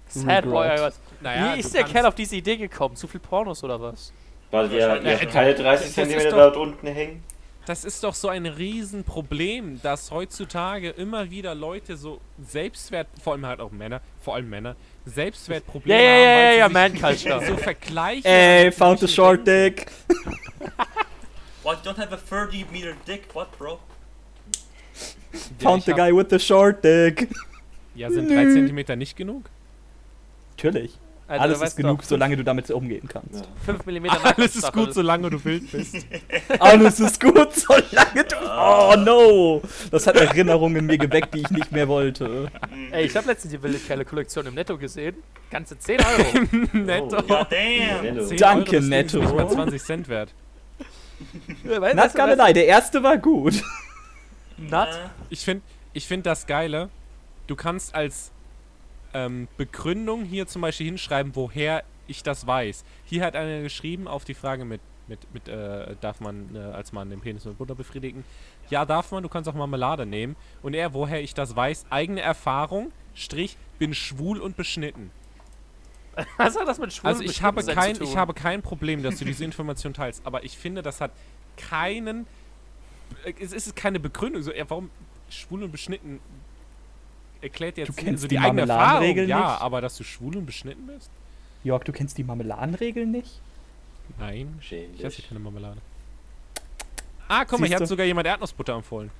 Sad 0.08 0.44
boy, 0.44 0.68
was? 0.80 1.00
Naja, 1.20 1.54
Wie 1.56 1.60
ist 1.60 1.74
der 1.74 1.84
Kerl 1.84 2.06
auf 2.06 2.14
diese 2.14 2.36
Idee 2.36 2.56
gekommen? 2.56 2.94
Zu 2.94 3.08
viel 3.08 3.20
Pornos 3.20 3.64
oder 3.64 3.80
was? 3.80 4.12
Weil 4.50 4.70
ihr 4.70 4.78
Ja, 5.02 5.16
keine 5.26 5.54
30 5.54 5.94
das 5.94 6.08
ist 6.08 6.18
cm 6.20 6.30
dort 6.30 6.56
unten 6.56 6.86
hängen? 6.86 7.24
Das 7.66 7.84
ist 7.84 8.04
doch 8.04 8.14
so 8.14 8.28
ein 8.28 8.44
Riesenproblem, 8.44 9.80
dass 9.82 10.10
heutzutage 10.10 10.90
immer 10.90 11.30
wieder 11.30 11.54
Leute 11.54 11.96
so 11.96 12.20
Selbstwert, 12.38 13.08
vor 13.22 13.32
allem 13.32 13.46
halt 13.46 13.60
auch 13.60 13.70
Männer, 13.72 14.02
vor 14.20 14.34
allem 14.34 14.50
Männer, 14.50 14.76
Selbstwertprobleme 15.06 16.02
ja, 16.02 16.10
ja, 16.10 16.14
haben, 16.14 16.26
ja, 16.26 16.32
weil 16.34 16.58
ja, 16.58 16.66
sie 16.68 16.72
Man 16.72 16.92
sich 16.92 17.00
Culture. 17.28 17.46
so 17.46 17.56
vergleichen. 17.56 18.24
Ey, 18.24 18.66
und 18.66 18.74
found 18.74 19.00
the 19.00 19.06
sich 19.06 19.14
short 19.14 19.46
denken, 19.46 19.84
dick. 19.84 19.92
What, 21.62 21.78
you 21.84 21.90
don't 21.90 21.98
have 21.98 22.12
a 22.12 22.18
30 22.18 22.70
meter 22.70 22.94
dick? 23.06 23.34
What, 23.34 23.56
bro? 23.58 23.80
Found 25.60 25.84
the 25.84 25.94
guy 25.94 26.12
with 26.12 26.28
the 26.30 26.38
short 26.38 26.82
dick. 26.82 27.28
Ja, 27.94 28.10
sind 28.10 28.28
drei 28.28 28.44
Zentimeter 28.52 28.96
nicht 28.96 29.16
genug? 29.16 29.48
Natürlich. 30.56 30.98
Also, 31.26 31.42
Alles 31.42 31.62
ist 31.62 31.76
genug, 31.76 32.00
doch, 32.00 32.06
solange 32.06 32.36
du 32.36 32.44
damit 32.44 32.70
umgehen 32.70 33.08
kannst. 33.08 33.44
Ja. 33.44 33.46
5 33.64 33.86
mm 33.86 34.06
Alles 34.10 34.56
ist 34.56 34.72
gut, 34.72 34.92
solange 34.92 35.30
du 35.30 35.42
wild 35.42 35.72
bist. 35.72 36.06
Alles 36.58 37.00
ist 37.00 37.18
gut, 37.18 37.54
solange 37.54 38.24
du. 38.28 38.36
Oh 38.46 38.94
no! 38.98 39.62
Das 39.90 40.06
hat 40.06 40.16
Erinnerungen 40.16 40.76
in 40.76 40.86
mir 40.86 40.98
geweckt, 40.98 41.32
die 41.32 41.40
ich 41.40 41.50
nicht 41.50 41.72
mehr 41.72 41.88
wollte. 41.88 42.50
Ey, 42.90 43.06
ich 43.06 43.16
habe 43.16 43.26
letztens 43.26 43.52
die 43.52 43.62
wilde 43.62 43.78
Kerle 43.78 44.04
Kollektion 44.04 44.46
im 44.46 44.54
Netto 44.54 44.76
gesehen. 44.76 45.16
Ganze 45.50 45.78
10 45.78 46.00
Euro. 46.00 46.66
Netto. 46.72 47.16
Oh, 47.18 47.22
God 47.22 47.46
damn. 47.50 48.02
Netto. 48.02 48.26
10 48.26 48.36
Danke, 48.36 48.70
Euro, 48.72 48.82
ist 48.82 48.88
Netto. 48.88 49.18
Nicht 49.20 49.34
mal 49.34 49.48
20 49.48 49.82
Cent 49.82 50.08
wert. 50.08 50.34
weißt, 51.64 51.96
Not 51.96 52.14
gonna 52.14 52.34
lie, 52.46 52.52
der 52.52 52.66
erste 52.66 53.02
war 53.02 53.16
gut. 53.16 53.62
Äh, 54.70 54.86
Ich 55.30 55.40
finde 55.40 55.62
ich 55.94 56.06
find 56.06 56.26
das 56.26 56.46
Geile, 56.46 56.90
du 57.46 57.56
kannst 57.56 57.94
als 57.94 58.30
ähm, 59.14 59.48
Begründung 59.56 60.24
hier 60.24 60.46
zum 60.46 60.62
Beispiel 60.62 60.86
hinschreiben, 60.86 61.34
woher 61.34 61.84
ich 62.06 62.22
das 62.22 62.46
weiß. 62.46 62.84
Hier 63.06 63.24
hat 63.24 63.34
einer 63.36 63.62
geschrieben 63.62 64.06
auf 64.08 64.24
die 64.24 64.34
Frage 64.34 64.64
mit, 64.64 64.80
mit, 65.06 65.32
mit 65.32 65.48
äh, 65.48 65.96
darf 66.00 66.20
man 66.20 66.54
äh, 66.54 66.58
als 66.58 66.92
Mann 66.92 67.10
den 67.10 67.20
Penis 67.20 67.44
mit 67.44 67.56
Butter 67.56 67.74
befriedigen? 67.74 68.24
Ja, 68.68 68.84
darf 68.84 69.10
man, 69.10 69.22
du 69.22 69.28
kannst 69.28 69.48
auch 69.48 69.54
Marmelade 69.54 70.04
nehmen. 70.04 70.36
Und 70.62 70.74
er, 70.74 70.92
woher 70.92 71.22
ich 71.22 71.34
das 71.34 71.56
weiß, 71.56 71.86
eigene 71.90 72.20
Erfahrung, 72.20 72.92
Strich, 73.14 73.56
bin 73.78 73.94
schwul 73.94 74.40
und 74.40 74.56
beschnitten. 74.56 75.10
Was 76.36 76.58
hat 76.58 76.68
das 76.68 76.78
mit 76.78 76.92
Schwulen 76.92 77.14
Also 77.14 77.24
ich 77.24 77.42
habe, 77.42 77.64
kein, 77.64 78.00
ich 78.00 78.16
habe 78.16 78.34
kein 78.34 78.62
Problem, 78.62 79.02
dass 79.02 79.18
du 79.18 79.24
diese 79.24 79.44
Information 79.44 79.94
teilst, 79.94 80.24
aber 80.24 80.44
ich 80.44 80.56
finde, 80.56 80.82
das 80.82 81.00
hat 81.00 81.10
keinen. 81.56 82.26
äh, 83.24 83.32
Es 83.40 83.52
ist 83.52 83.74
keine 83.76 84.00
Begründung. 84.00 84.42
So, 84.42 84.52
warum 84.68 84.90
schwul 85.28 85.64
und 85.64 85.72
beschnitten 85.72 86.20
erklärt 87.40 87.76
jetzt 87.78 87.88
Du 87.88 87.92
kennst 87.92 88.22
so 88.22 88.28
die 88.28 88.38
eigene 88.38 88.62
Erfahrung. 88.62 88.80
Marmeladenregeln 88.82 89.28
Ja, 89.28 89.38
nicht? 89.52 89.60
aber 89.62 89.80
dass 89.80 89.96
du 89.96 90.04
schwul 90.04 90.36
und 90.36 90.46
beschnitten 90.46 90.86
bist? 90.86 91.10
Jörg, 91.62 91.84
du 91.84 91.92
kennst 91.92 92.16
die 92.18 92.24
Marmeladenregeln 92.24 93.10
nicht? 93.10 93.40
Nein, 94.18 94.56
ich 94.60 94.72
esse 94.72 94.86
Schämlich. 94.98 95.28
keine 95.28 95.40
Marmelade. 95.40 95.78
Ah, 97.28 97.44
guck 97.46 97.58
mal, 97.60 97.66
hier 97.66 97.76
hat 97.76 97.86
sogar 97.88 98.04
jemand 98.04 98.26
Erdnussbutter 98.26 98.74
empfohlen. 98.74 99.10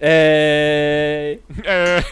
Äh. 0.00 1.32
äh, 1.32 1.38
Ey, 1.64 2.02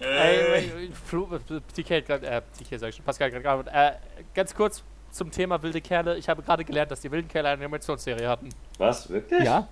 ey, 0.00 0.90
Flo, 1.06 1.28
TK 1.74 1.90
hat 1.96 2.06
gerade, 2.06 2.26
äh, 2.26 2.42
TK 2.58 2.78
sag 2.78 2.88
ich 2.88 2.96
schon, 2.96 3.04
Pascal 3.04 3.32
hat 3.32 3.42
gerade, 3.42 3.70
äh, 3.70 3.92
ganz 4.34 4.54
kurz 4.54 4.82
zum 5.10 5.30
Thema 5.30 5.62
wilde 5.62 5.80
Kerle. 5.80 6.16
Ich 6.18 6.28
habe 6.28 6.42
gerade 6.42 6.64
gelernt, 6.64 6.90
dass 6.90 7.00
die 7.00 7.10
wilden 7.10 7.28
Kerle 7.28 7.48
eine 7.48 7.62
Animationsserie 7.62 8.28
hatten. 8.28 8.48
Was? 8.78 9.08
Wirklich? 9.10 9.44
Ja, 9.44 9.68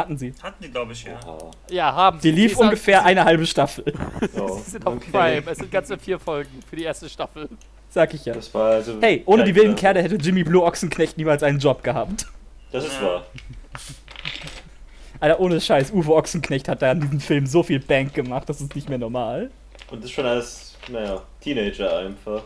hatten 0.00 0.18
sie. 0.18 0.34
hatten 0.42 0.62
die, 0.62 0.70
glaube 0.70 0.92
ich, 0.92 1.04
ja. 1.04 1.18
Oha. 1.26 1.50
Ja, 1.70 1.94
haben 1.94 2.20
Die 2.20 2.30
lief 2.30 2.56
ungefähr 2.58 3.04
eine 3.04 3.24
halbe 3.24 3.46
Staffel. 3.46 3.84
Oh, 4.38 4.58
Sie 4.64 4.72
sind 4.72 4.86
auf 4.86 4.96
okay. 4.96 5.10
Prime. 5.12 5.42
Es 5.50 5.58
sind 5.58 5.70
ganze 5.70 5.96
vier 5.98 6.18
Folgen 6.18 6.60
für 6.68 6.76
die 6.76 6.84
erste 6.84 7.08
Staffel. 7.08 7.48
Sag 7.90 8.14
ich 8.14 8.24
ja. 8.24 8.34
Das 8.34 8.52
war 8.54 8.72
also. 8.72 8.98
Hey, 9.00 9.22
ohne 9.26 9.44
die 9.44 9.54
wilden. 9.54 9.74
Kerle 9.76 10.02
hätte 10.02 10.14
Jimmy 10.16 10.44
Blue 10.44 10.62
Ochsenknecht 10.62 11.16
niemals 11.18 11.42
einen 11.42 11.58
Job 11.58 11.82
gehabt. 11.82 12.26
Das 12.72 12.84
ist 12.84 12.94
Ja. 13.00 13.06
wahr. 13.06 13.26
Alter, 15.20 15.40
ohne 15.40 15.60
Scheiß, 15.60 15.90
Uwe 15.92 16.14
Ochsenknecht 16.14 16.68
hat 16.68 16.80
da 16.82 16.92
in 16.92 17.00
diesem 17.00 17.20
Film 17.20 17.46
so 17.46 17.62
viel 17.62 17.78
Bank 17.80 18.14
gemacht, 18.14 18.48
das 18.48 18.60
ist 18.60 18.74
nicht 18.74 18.88
mehr 18.88 18.96
normal. 18.98 19.50
Und 19.90 20.02
das 20.02 20.10
schon 20.10 20.24
als, 20.24 20.76
naja, 20.88 21.20
Teenager 21.40 21.98
einfach. 21.98 22.42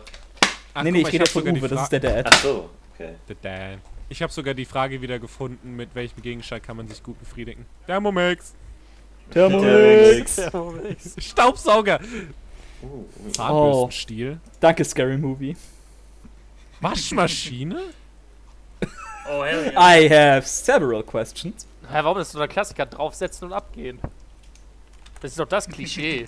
ach, 0.73 0.83
nee, 0.83 0.91
nee, 0.91 0.99
ich 1.01 1.07
rede 1.07 1.19
jetzt 1.19 1.31
von 1.31 1.47
Uwe, 1.47 1.67
das 1.69 1.83
ist 1.83 1.91
der 1.91 1.99
Dad. 2.01 2.25
Ach 2.29 2.33
so, 2.41 2.69
okay. 2.93 3.11
Der 3.29 3.35
Dan. 3.41 3.81
Ich 4.07 4.21
habe 4.21 4.31
sogar 4.31 4.53
die 4.53 4.65
Frage 4.65 5.01
wieder 5.01 5.19
gefunden, 5.19 5.75
mit 5.75 5.95
welchem 5.95 6.21
Gegenstand 6.21 6.63
kann 6.63 6.77
man 6.77 6.87
sich 6.87 7.01
gut 7.01 7.19
befriedigen. 7.19 7.65
Thermomix. 7.87 8.53
Thermomix! 9.31 10.41
Staubsauger. 11.17 11.99
Uh, 12.83 13.31
Zahnbürstenstiel. 13.31 14.39
Danke, 14.59 14.85
Scary 14.85 15.17
Movie. 15.17 15.55
Waschmaschine? 16.81 17.81
Oh, 19.27 19.43
hell 19.43 19.71
yeah. 19.71 19.97
I 19.97 20.07
have 20.07 20.47
several 20.47 21.01
questions. 21.01 21.65
Hä, 21.89 22.03
warum 22.03 22.19
ist 22.19 22.31
so 22.31 22.39
ein 22.39 22.47
Klassiker 22.47 22.85
draufsetzen 22.85 23.47
und 23.47 23.53
abgehen? 23.53 23.99
Das 25.19 25.31
ist 25.31 25.39
doch 25.39 25.47
das 25.47 25.67
Klischee. 25.67 26.27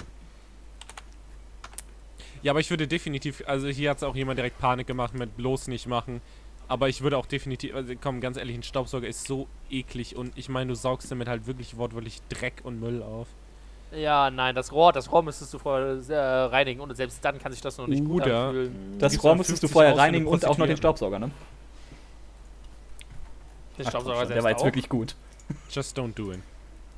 Ja, 2.41 2.53
aber 2.53 2.59
ich 2.59 2.71
würde 2.71 2.87
definitiv, 2.87 3.43
also 3.45 3.67
hier 3.67 3.91
hat 3.91 3.97
es 3.97 4.03
auch 4.03 4.15
jemand 4.15 4.39
direkt 4.39 4.57
Panik 4.57 4.87
gemacht 4.87 5.13
mit 5.13 5.37
bloß 5.37 5.67
nicht 5.67 5.85
machen. 5.85 6.21
Aber 6.69 6.89
ich 6.89 7.01
würde 7.01 7.17
auch 7.17 7.25
definitiv, 7.25 7.73
also 7.75 7.93
komm, 8.01 8.19
ganz 8.19 8.35
ehrlich, 8.37 8.55
ein 8.57 8.63
Staubsauger 8.63 9.07
ist 9.07 9.25
so 9.25 9.47
eklig 9.69 10.15
und 10.17 10.37
ich 10.37 10.49
meine, 10.49 10.69
du 10.69 10.75
saugst 10.75 11.09
damit 11.09 11.27
halt 11.29 11.47
wirklich 11.47 11.77
wortwörtlich 11.77 12.21
Dreck 12.29 12.55
und 12.63 12.79
Müll 12.81 13.01
auf. 13.01 13.27
Ja, 13.95 14.29
nein, 14.29 14.53
das 14.53 14.73
Rohr, 14.73 14.91
das 14.91 15.09
Rohr 15.09 15.23
müsstest 15.23 15.53
du 15.53 15.59
vorher 15.59 15.97
äh, 16.09 16.43
reinigen 16.47 16.81
und 16.81 16.93
selbst 16.97 17.23
dann 17.23 17.39
kann 17.39 17.53
sich 17.53 17.61
das 17.61 17.77
noch 17.77 17.87
nicht 17.87 18.03
gut 18.03 18.23
Oder- 18.23 18.47
anfühlen. 18.47 18.97
Das 18.99 19.13
Gibt's 19.13 19.23
Rohr 19.23 19.35
müsstest 19.35 19.63
du 19.63 19.67
50 19.67 19.71
vorher 19.73 19.97
reinigen 19.97 20.27
und 20.27 20.45
auch 20.45 20.57
noch 20.57 20.67
den? 20.67 20.75
Staubsauger, 20.75 21.19
ne? 21.19 21.31
Den 23.77 23.85
Ach, 23.85 23.89
Staubsauger 23.91 24.17
selbst 24.17 24.35
der 24.35 24.43
war 24.43 24.49
jetzt 24.51 24.59
auch. 24.61 24.65
wirklich 24.65 24.89
gut. 24.89 25.15
Just 25.69 25.97
don't 25.97 26.13
do 26.15 26.33
it. 26.33 26.39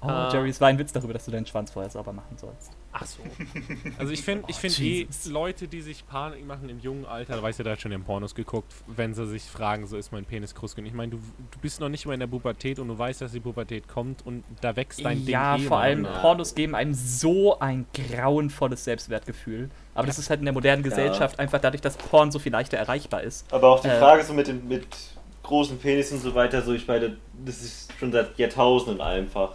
Oh, 0.01 0.07
Äh. 0.07 0.31
Jerry, 0.33 0.49
es 0.49 0.59
war 0.61 0.69
ein 0.69 0.79
Witz 0.79 0.91
darüber, 0.93 1.13
dass 1.13 1.25
du 1.25 1.31
deinen 1.31 1.45
Schwanz 1.45 1.69
vorher 1.69 1.91
sauber 1.91 2.13
machen 2.13 2.37
sollst. 2.37 2.71
Ach 2.91 3.05
so. 3.05 3.19
Also 3.99 4.11
ich 4.11 4.21
finde 4.23 4.45
ich 4.47 4.55
Oh, 4.55 4.59
find 4.59 4.79
eh 4.79 4.83
Jesus. 5.03 5.25
Leute, 5.27 5.67
die 5.67 5.81
sich 5.81 6.07
Panik 6.07 6.45
machen 6.45 6.69
im 6.69 6.79
jungen 6.79 7.05
Alter, 7.05 7.35
da 7.35 7.43
weißt 7.43 7.59
du, 7.59 7.63
da 7.63 7.71
hat 7.71 7.81
schon 7.81 7.91
in 7.91 8.03
Pornos 8.03 8.33
geguckt, 8.33 8.73
wenn 8.87 9.13
sie 9.13 9.27
sich 9.27 9.43
fragen, 9.43 9.85
so 9.87 9.95
ist 9.97 10.11
mein 10.11 10.25
Penis 10.25 10.55
groß 10.55 10.75
genug. 10.75 10.89
Ich 10.89 10.95
meine, 10.95 11.11
du, 11.11 11.17
du 11.17 11.59
bist 11.61 11.79
noch 11.81 11.89
nicht 11.89 12.05
mal 12.05 12.13
in 12.13 12.19
der 12.19 12.27
Pubertät 12.27 12.79
und 12.79 12.87
du 12.87 12.97
weißt, 12.97 13.21
dass 13.21 13.31
die 13.31 13.39
Pubertät 13.39 13.87
kommt 13.87 14.25
und 14.25 14.43
da 14.61 14.75
wächst 14.75 15.03
dein 15.05 15.19
Ding 15.19 15.29
ja, 15.33 15.55
eh 15.57 15.59
vor 15.59 15.79
allem 15.79 16.01
nach. 16.03 16.21
Pornos 16.21 16.55
geben 16.55 16.73
einem 16.75 16.93
so 16.93 17.59
ein 17.59 17.85
grauenvolles 17.93 18.83
Selbstwertgefühl. 18.83 19.69
Aber 19.93 20.07
das 20.07 20.17
ist 20.17 20.29
halt 20.29 20.39
in 20.39 20.45
der 20.45 20.53
modernen 20.53 20.81
Gesellschaft 20.83 21.39
einfach 21.39 21.59
dadurch, 21.59 21.81
dass 21.81 21.97
Porn 21.97 22.31
so 22.31 22.39
viel 22.39 22.51
leichter 22.51 22.77
erreichbar 22.77 23.21
ist. 23.23 23.51
Aber 23.53 23.67
auch 23.69 23.81
die 23.81 23.87
Äh. 23.89 23.99
Frage 23.99 24.23
so 24.23 24.33
mit, 24.33 24.47
dem, 24.47 24.67
mit 24.67 24.87
großen 25.43 25.77
Penis 25.77 26.11
und 26.11 26.21
so 26.21 26.33
weiter, 26.35 26.61
so 26.61 26.73
ich 26.73 26.87
meine, 26.87 27.17
das 27.45 27.61
ist 27.61 27.91
schon 27.99 28.11
seit 28.11 28.37
Jahrtausenden 28.37 29.01
einfach. 29.01 29.53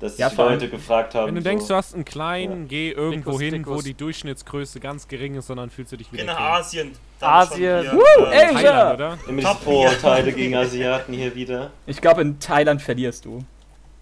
Dass 0.00 0.12
sich 0.12 0.20
Ja, 0.20 0.28
allem, 0.28 0.52
Leute 0.52 0.68
gefragt 0.68 1.14
haben. 1.14 1.26
Wenn 1.28 1.34
du 1.34 1.40
so, 1.40 1.48
denkst, 1.48 1.66
du 1.66 1.74
hast 1.74 1.94
einen 1.94 2.04
kleinen, 2.04 2.68
geh 2.68 2.90
irgendwo 2.92 3.38
Dickus, 3.38 3.52
hin, 3.54 3.66
wo 3.66 3.82
die 3.82 3.94
Durchschnittsgröße 3.94 4.78
ganz 4.78 5.08
gering 5.08 5.34
ist, 5.34 5.48
sondern 5.48 5.70
fühlst 5.70 5.90
du 5.92 5.96
dich 5.96 6.12
wieder 6.12 6.22
Geh 6.22 6.26
nach 6.28 6.36
clean. 6.36 6.52
Asien. 6.52 6.92
Asien. 7.20 7.86
Woo, 7.92 8.24
äh, 8.26 8.30
ey! 8.30 8.54
Thailand, 8.54 8.94
oder? 8.94 9.18
immer 9.26 9.40
diese 9.40 9.54
Vorurteile 9.56 10.32
gegen 10.32 10.54
Asiaten 10.54 11.12
hier 11.12 11.34
wieder. 11.34 11.70
Ich 11.86 12.00
glaube, 12.00 12.22
in 12.22 12.38
Thailand 12.38 12.80
verlierst 12.80 13.24
du. 13.24 13.44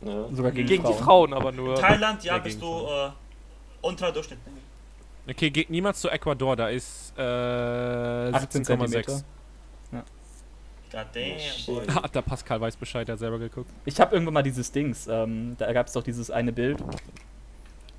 Ja. 0.03 0.29
Sogar 0.33 0.53
gegen, 0.53 0.69
Gegen 0.69 0.83
die 0.85 0.93
Frauen. 0.93 1.31
Frauen 1.31 1.33
aber 1.33 1.53
nur. 1.53 1.75
Thailand, 1.77 2.23
ja, 2.23 2.35
Ja, 2.35 2.39
bist 2.41 2.61
du 2.61 2.67
äh, 2.67 3.11
unter 3.81 4.13
Durchschnitt. 4.13 4.39
Okay, 5.29 5.51
geht 5.51 5.71
niemals 5.71 6.01
zu 6.01 6.09
Ecuador, 6.11 6.55
da 6.55 6.69
ist 6.69 7.13
äh, 7.17 7.23
18 7.23 8.63
17,6. 8.63 8.65
Zentimeter. 8.65 9.13
God 9.13 9.23
damn, 9.93 10.03
Shit. 10.03 10.86
boy. 10.86 10.86
Hat 11.95 12.15
der 12.15 12.23
Pascal 12.23 12.61
weiß 12.61 12.77
Bescheid, 12.77 13.07
der 13.07 13.15
hat 13.15 13.21
selber 13.21 13.39
geguckt. 13.39 13.71
Ich 13.85 14.01
habe 14.01 14.15
irgendwann 14.15 14.35
mal 14.35 14.43
dieses 14.43 14.73
Dings, 14.73 15.07
ähm, 15.07 15.57
da 15.59 15.73
gab 15.73 15.87
es 15.87 15.93
doch 15.93 16.03
dieses 16.03 16.31
eine 16.31 16.53
Bild, 16.53 16.83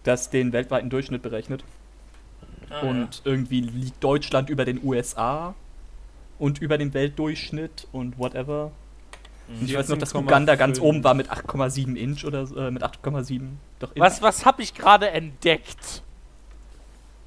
das 0.03 0.29
den 0.29 0.51
weltweiten 0.53 0.89
Durchschnitt 0.89 1.21
berechnet. 1.21 1.63
Ah, 2.69 2.81
Und 2.81 3.21
irgendwie 3.23 3.62
liegt 3.62 4.03
Deutschland 4.03 4.49
über 4.49 4.65
den 4.65 4.83
USA 4.83 5.53
und 6.39 6.60
über 6.60 6.77
dem 6.77 6.93
Weltdurchschnitt 6.93 7.88
und 7.91 8.17
whatever. 8.19 8.71
Und 9.47 9.63
ich 9.63 9.75
weiß 9.77 9.88
noch, 9.89 9.97
dass 9.97 10.13
14,5. 10.13 10.23
Uganda 10.23 10.55
ganz 10.55 10.79
oben 10.79 11.03
war 11.03 11.13
mit 11.13 11.31
8,7 11.31 11.95
Inch 11.95 12.25
oder 12.25 12.45
so, 12.45 12.57
äh, 12.57 12.71
mit 12.71 12.83
8,7. 12.83 13.57
Doch 13.79 13.95
Inch. 13.95 13.99
Was, 14.03 14.21
was 14.21 14.45
habe 14.45 14.62
ich 14.62 14.73
gerade 14.73 15.10
entdeckt? 15.10 16.03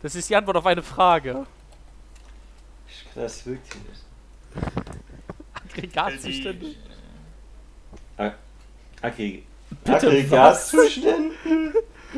Das 0.02 0.14
ist 0.14 0.28
die 0.28 0.36
Antwort 0.36 0.58
auf 0.58 0.66
eine 0.66 0.82
Frage. 0.82 1.46
Das 3.14 3.46
wirkt 3.46 3.72
hier 3.72 3.82
nicht. 3.88 5.00
Aggregatzustände. 5.72 6.74
Okay. 9.02 9.44
Bitte 9.84 10.06
Aggregatzustände? 10.08 11.34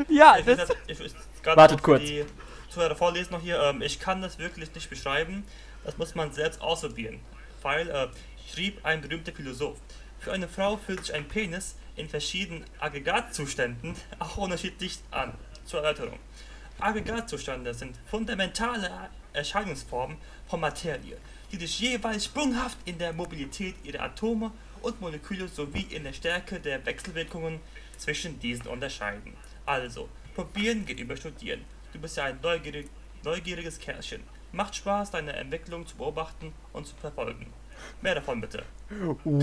Ja, 0.09 0.37
Ich 0.39 0.45
das, 0.45 0.69
ich 0.87 1.13
Wartet 1.43 1.83
kurz. 1.83 2.01
Die 2.01 2.25
Zuhörer 2.69 2.95
vorlesen 2.95 3.33
noch 3.33 3.41
hier. 3.41 3.61
Ähm, 3.61 3.83
ich 3.83 3.99
kann 3.99 4.23
das 4.23 4.39
wirklich 4.39 4.73
nicht 4.73 4.89
beschreiben. 4.89 5.43
Das 5.83 5.97
muss 5.99 6.15
man 6.15 6.31
selbst 6.31 6.61
ausprobieren. 6.61 7.19
Weil, 7.61 7.89
äh, 7.89 8.07
schrieb 8.51 8.83
ein 8.83 9.01
berühmter 9.01 9.31
Philosoph, 9.31 9.77
für 10.19 10.31
eine 10.31 10.47
Frau 10.47 10.77
fühlt 10.77 11.05
sich 11.05 11.13
ein 11.13 11.27
Penis 11.27 11.75
in 11.95 12.09
verschiedenen 12.09 12.65
Aggregatzuständen 12.79 13.95
auch 14.19 14.37
unterschiedlich 14.37 14.99
an. 15.11 15.33
Zur 15.65 15.81
Erläuterung. 15.81 16.19
Aggregatzustände 16.79 17.73
sind 17.73 17.95
fundamentale 18.09 18.89
Erscheinungsformen 19.31 20.17
von 20.47 20.59
Materie, 20.59 21.17
die 21.53 21.59
sich 21.59 21.79
jeweils 21.79 22.25
sprunghaft 22.25 22.77
in 22.85 22.97
der 22.97 23.13
Mobilität 23.13 23.75
ihrer 23.83 24.01
Atome 24.01 24.51
und 24.81 24.99
Moleküle 24.99 25.47
sowie 25.47 25.85
in 25.91 26.03
der 26.03 26.13
Stärke 26.13 26.59
der 26.59 26.83
Wechselwirkungen 26.83 27.59
zwischen 27.97 28.39
diesen 28.39 28.67
unterscheiden. 28.67 29.33
Also, 29.63 30.09
probieren 30.33 30.83
geht 30.83 30.99
über 30.99 31.15
studieren. 31.15 31.61
Du 31.93 31.99
bist 31.99 32.17
ja 32.17 32.23
ein 32.23 32.39
neugierig, 32.41 32.89
neugieriges 33.23 33.77
Kerlchen. 33.77 34.23
Macht 34.51 34.75
Spaß, 34.75 35.11
deine 35.11 35.33
Entwicklung 35.33 35.85
zu 35.85 35.95
beobachten 35.95 36.53
und 36.73 36.87
zu 36.87 36.95
verfolgen. 36.95 37.45
Mehr 38.01 38.15
davon 38.15 38.41
bitte. 38.41 38.63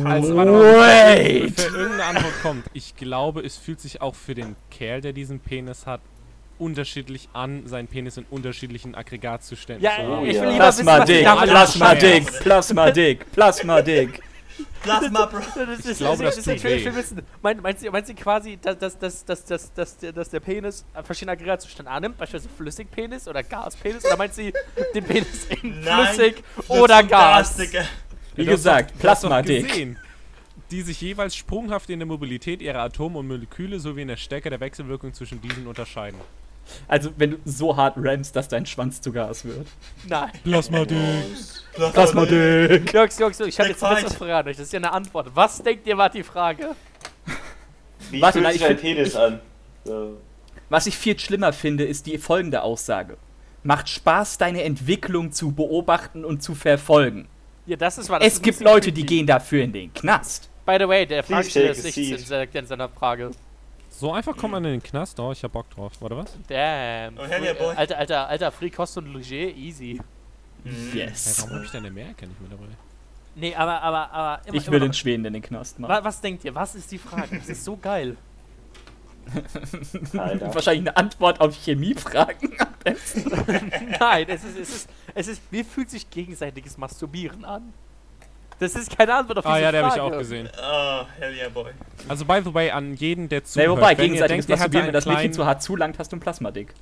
Also, 0.05 0.37
Wait! 0.37 1.55
bevor 1.55 1.79
irgendeine 1.79 2.05
Antwort 2.05 2.43
kommt. 2.43 2.67
Ich 2.73 2.97
glaube, 2.97 3.43
es 3.43 3.57
fühlt 3.57 3.81
sich 3.81 4.01
auch 4.01 4.17
für 4.17 4.35
den 4.35 4.57
Kerl, 4.71 5.01
der 5.01 5.13
diesen 5.13 5.39
Penis 5.39 5.87
hat, 5.87 6.01
unterschiedlich 6.61 7.29
an, 7.33 7.67
seinen 7.67 7.89
Penis 7.89 8.17
in 8.17 8.27
unterschiedlichen 8.31 8.95
Aggregatzuständen 8.95 9.83
ja, 9.83 9.97
zu 9.97 10.03
haben. 10.03 10.27
ich 10.27 10.37
ja. 10.37 10.43
will 10.43 10.49
lieber 10.51 10.65
Plasma 10.65 11.05
Dick, 11.05 11.23
Plasma. 11.25 11.95
Dick, 11.95 12.41
Plasma 12.41 12.91
Dick, 12.91 13.33
Plasma 13.33 13.83
Dick. 13.83 14.23
Plasma, 14.83 15.27
Bro. 15.27 15.41
Das 15.55 15.79
ist, 15.81 15.91
Ich 15.91 15.99
glaube, 15.99 16.25
das 16.25 16.39
ist, 16.39 16.45
tut 16.45 16.65
weh. 16.65 16.91
meinst, 17.43 17.85
du, 17.85 17.91
meinst 17.91 18.11
du 18.11 18.15
quasi, 18.15 18.59
dass, 18.61 18.79
dass, 18.79 18.99
dass, 18.99 19.25
dass, 19.25 19.45
dass, 19.45 19.73
dass, 19.73 19.97
der, 19.99 20.13
dass 20.13 20.31
der 20.31 20.41
Penis 20.41 20.85
verschiedene 21.05 21.33
Aggregatzustände 21.33 21.91
annimmt, 21.91 22.17
beispielsweise 22.19 22.55
Flüssigpenis 22.57 23.29
oder 23.29 23.43
Gaspenis, 23.43 24.05
oder 24.05 24.17
meinst 24.17 24.39
du 24.39 24.53
den 24.95 25.05
Penis 25.05 25.47
in 25.63 25.83
Flüssig 25.83 26.43
oder 26.69 27.03
Gas? 27.03 27.59
Wie 28.37 28.45
gesagt, 28.45 28.99
Plasma 28.99 29.43
Dick. 29.43 29.97
Die 30.71 30.83
sich 30.83 31.01
jeweils 31.01 31.35
sprunghaft 31.35 31.91
in 31.91 31.99
der 31.99 32.07
Mobilität 32.07 32.63
ihrer 32.63 32.79
Atome 32.79 33.19
und 33.19 33.27
Moleküle 33.27 33.81
sowie 33.81 34.03
in 34.03 34.09
der 34.09 34.17
Stärke 34.17 34.51
der 34.51 34.61
Wechselwirkung 34.61 35.13
zwischen 35.13 35.41
diesen 35.41 35.67
unterscheiden. 35.67 36.21
Also, 36.89 37.11
wenn 37.17 37.33
du 37.33 37.37
so 37.45 37.77
hart 37.77 37.95
rammst, 37.99 38.35
dass 38.37 38.49
dein 38.49 38.67
Schwanz 38.67 39.01
zu 39.01 39.13
Gas 39.13 39.45
wird. 39.45 39.67
Nein. 40.09 40.31
Plasma 40.45 40.85
Dick. 40.85 40.99
Plasma 41.75 42.27
Dick. 42.27 42.93
Jungs, 42.93 43.19
Jungs, 43.19 43.39
Jungs, 43.39 43.49
ich 43.49 43.59
habe 43.59 43.69
jetzt 43.71 43.83
eine 43.85 44.09
Frage 44.11 44.37
an 44.37 44.49
euch. 44.49 44.57
Das 44.57 44.67
ist 44.67 44.73
ja 44.73 44.79
eine 44.79 44.93
Antwort. 44.93 45.29
Was 45.35 45.63
denkt 45.63 45.87
ihr, 45.87 45.97
war 45.97 46.11
die 46.11 46.23
Frage? 46.23 46.75
Wie 48.11 48.21
Warte, 48.21 48.35
fühlt 48.39 48.45
nein, 48.45 48.53
sich 48.55 48.63
ich 48.63 48.67
dein 48.69 48.77
Penis 48.79 49.09
ich- 49.11 49.19
an? 49.19 49.41
So. 49.85 50.17
Was 50.69 50.87
ich 50.87 50.97
viel 50.97 51.19
schlimmer 51.19 51.53
finde, 51.53 51.85
ist 51.85 52.07
die 52.07 52.19
folgende 52.19 52.63
Aussage. 52.63 53.17
Macht 53.63 53.89
Spaß, 53.89 54.39
deine 54.39 54.63
Entwicklung 54.63 55.33
zu 55.33 55.53
beobachten 55.53 56.25
und 56.25 56.43
zu 56.43 56.55
verfolgen. 56.55 57.29
Ja, 57.67 57.77
das 57.77 57.99
ist 57.99 58.09
was. 58.09 58.23
Es 58.25 58.41
gibt 58.41 58.61
Leute, 58.61 58.91
die 58.93 59.05
gehen 59.05 59.27
dafür 59.27 59.63
in 59.65 59.73
den 59.73 59.93
Knast. 59.93 60.49
By 60.65 60.77
the 60.79 60.89
way, 60.89 61.07
der 61.07 61.23
Fragesteller 61.23 61.71
ist 61.71 61.81
a 61.81 61.83
16, 61.83 62.05
seat. 62.19 62.27
sagt 62.27 62.55
er 62.55 62.61
in 62.63 62.67
seiner 62.67 62.89
Frage. 62.89 63.31
So 64.01 64.15
einfach 64.15 64.35
kommt 64.35 64.53
man 64.53 64.65
in 64.65 64.71
den 64.73 64.83
Knast. 64.83 65.21
Oh, 65.21 65.31
ich 65.31 65.45
hab 65.45 65.53
Bock 65.53 65.69
drauf. 65.69 65.93
Warte, 66.01 66.17
was? 66.17 66.33
Damn. 66.49 67.19
Oh, 67.19 67.25
hell 67.27 67.43
yeah, 67.45 67.53
boy. 67.53 67.75
Alter, 67.77 67.99
alter, 67.99 68.29
alter, 68.29 68.51
Free 68.51 68.71
Kost 68.71 68.97
und 68.97 69.13
Logier, 69.13 69.55
easy. 69.55 70.01
Hey, 70.65 71.01
Yes. 71.01 71.43
warum 71.43 71.59
hab 71.59 71.65
ich 71.67 71.71
denn 71.71 71.85
Amerika 71.85 72.25
nicht 72.25 72.41
mit 72.41 72.51
dabei? 72.51 72.65
Nee, 73.35 73.55
aber, 73.55 73.83
aber, 73.83 74.11
aber. 74.11 74.47
Immer, 74.49 74.57
Ich 74.57 74.71
will 74.71 74.83
in 74.83 74.95
Schweden 74.95 75.27
in 75.27 75.35
den 75.35 75.43
Knast 75.43 75.79
machen. 75.79 76.03
Was 76.03 76.19
denkt 76.23 76.47
ihr? 76.47 76.55
Was 76.55 76.75
ist 76.75 76.91
die 76.91 76.97
Frage? 76.97 77.37
Das 77.37 77.49
ist 77.51 77.63
so 77.63 77.77
geil. 77.77 78.17
Alter. 80.17 80.55
Wahrscheinlich 80.55 80.89
eine 80.89 80.97
Antwort 80.97 81.39
auf 81.43 81.55
Chemiefragen. 81.55 82.57
Nein, 84.01 84.25
es 84.29 84.45
ist, 84.45 84.59
es 84.59 84.71
ist, 84.77 84.91
es 85.15 85.29
ist, 85.29 85.43
wie 85.51 85.63
fühlt 85.63 85.91
sich 85.91 86.09
gegenseitiges 86.09 86.79
Masturbieren 86.79 87.45
an? 87.45 87.75
Das 88.61 88.75
ist 88.77 88.97
keine 88.97 89.15
Antwort 89.15 89.39
auf 89.39 89.45
diese 89.45 89.49
Ah 89.49 89.53
Frage. 89.55 89.65
ja, 89.65 89.73
der 89.73 89.87
hab 89.87 89.95
ich 89.97 90.01
auch 90.01 90.17
gesehen. 90.19 90.49
Oh, 90.57 91.03
hell 91.19 91.35
yeah, 91.35 91.49
boy. 91.49 91.71
Also 92.09 92.25
by 92.25 92.41
the 92.45 92.53
way, 92.55 92.71
an 92.71 92.95
jeden, 92.95 93.29
der 93.29 93.41
Nee, 93.41 93.45
zuhört, 93.47 93.71
wobei, 93.71 93.81
wenn 93.99 94.05
ihr 94.05 94.09
gegenseitiges 94.11 94.47
denkt, 94.47 94.61
Masturbieren, 94.61 94.87
wenn 94.87 94.93
das 94.93 95.07
Mädchen 95.07 95.33
zu 95.33 95.47
hart 95.47 95.63
zulangt, 95.63 95.99
hast 95.99 96.13
du 96.13 96.17
ein 96.17 96.21
Plasma-Dick. 96.21 96.75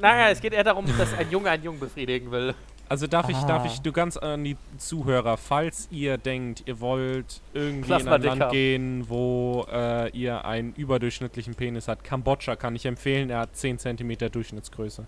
Naja, 0.00 0.28
es 0.30 0.40
geht 0.40 0.52
eher 0.52 0.64
darum, 0.64 0.84
dass 0.98 1.12
ein 1.14 1.30
Junge 1.30 1.50
einen 1.50 1.64
Jungen 1.64 1.80
befriedigen 1.80 2.30
will. 2.30 2.54
Also 2.86 3.06
darf 3.06 3.30
ich, 3.30 3.38
darf 3.44 3.62
Ah. 3.62 3.66
ich, 3.66 3.80
du 3.80 3.92
ganz 3.92 4.18
an 4.18 4.44
die 4.44 4.58
Zuhörer, 4.76 5.38
falls 5.38 5.88
ihr 5.90 6.18
denkt, 6.18 6.64
ihr 6.66 6.80
wollt 6.80 7.40
irgendwie 7.54 7.94
in 7.94 8.06
ein 8.08 8.22
Land 8.22 8.50
gehen, 8.52 9.08
wo 9.08 9.66
äh, 9.72 10.10
ihr 10.10 10.44
einen 10.44 10.74
überdurchschnittlichen 10.74 11.54
Penis 11.54 11.88
habt, 11.88 12.04
Kambodscha 12.04 12.56
kann 12.56 12.76
ich 12.76 12.84
empfehlen, 12.84 13.30
er 13.30 13.38
hat 13.38 13.56
10 13.56 13.78
cm 13.78 14.30
Durchschnittsgröße. 14.30 15.06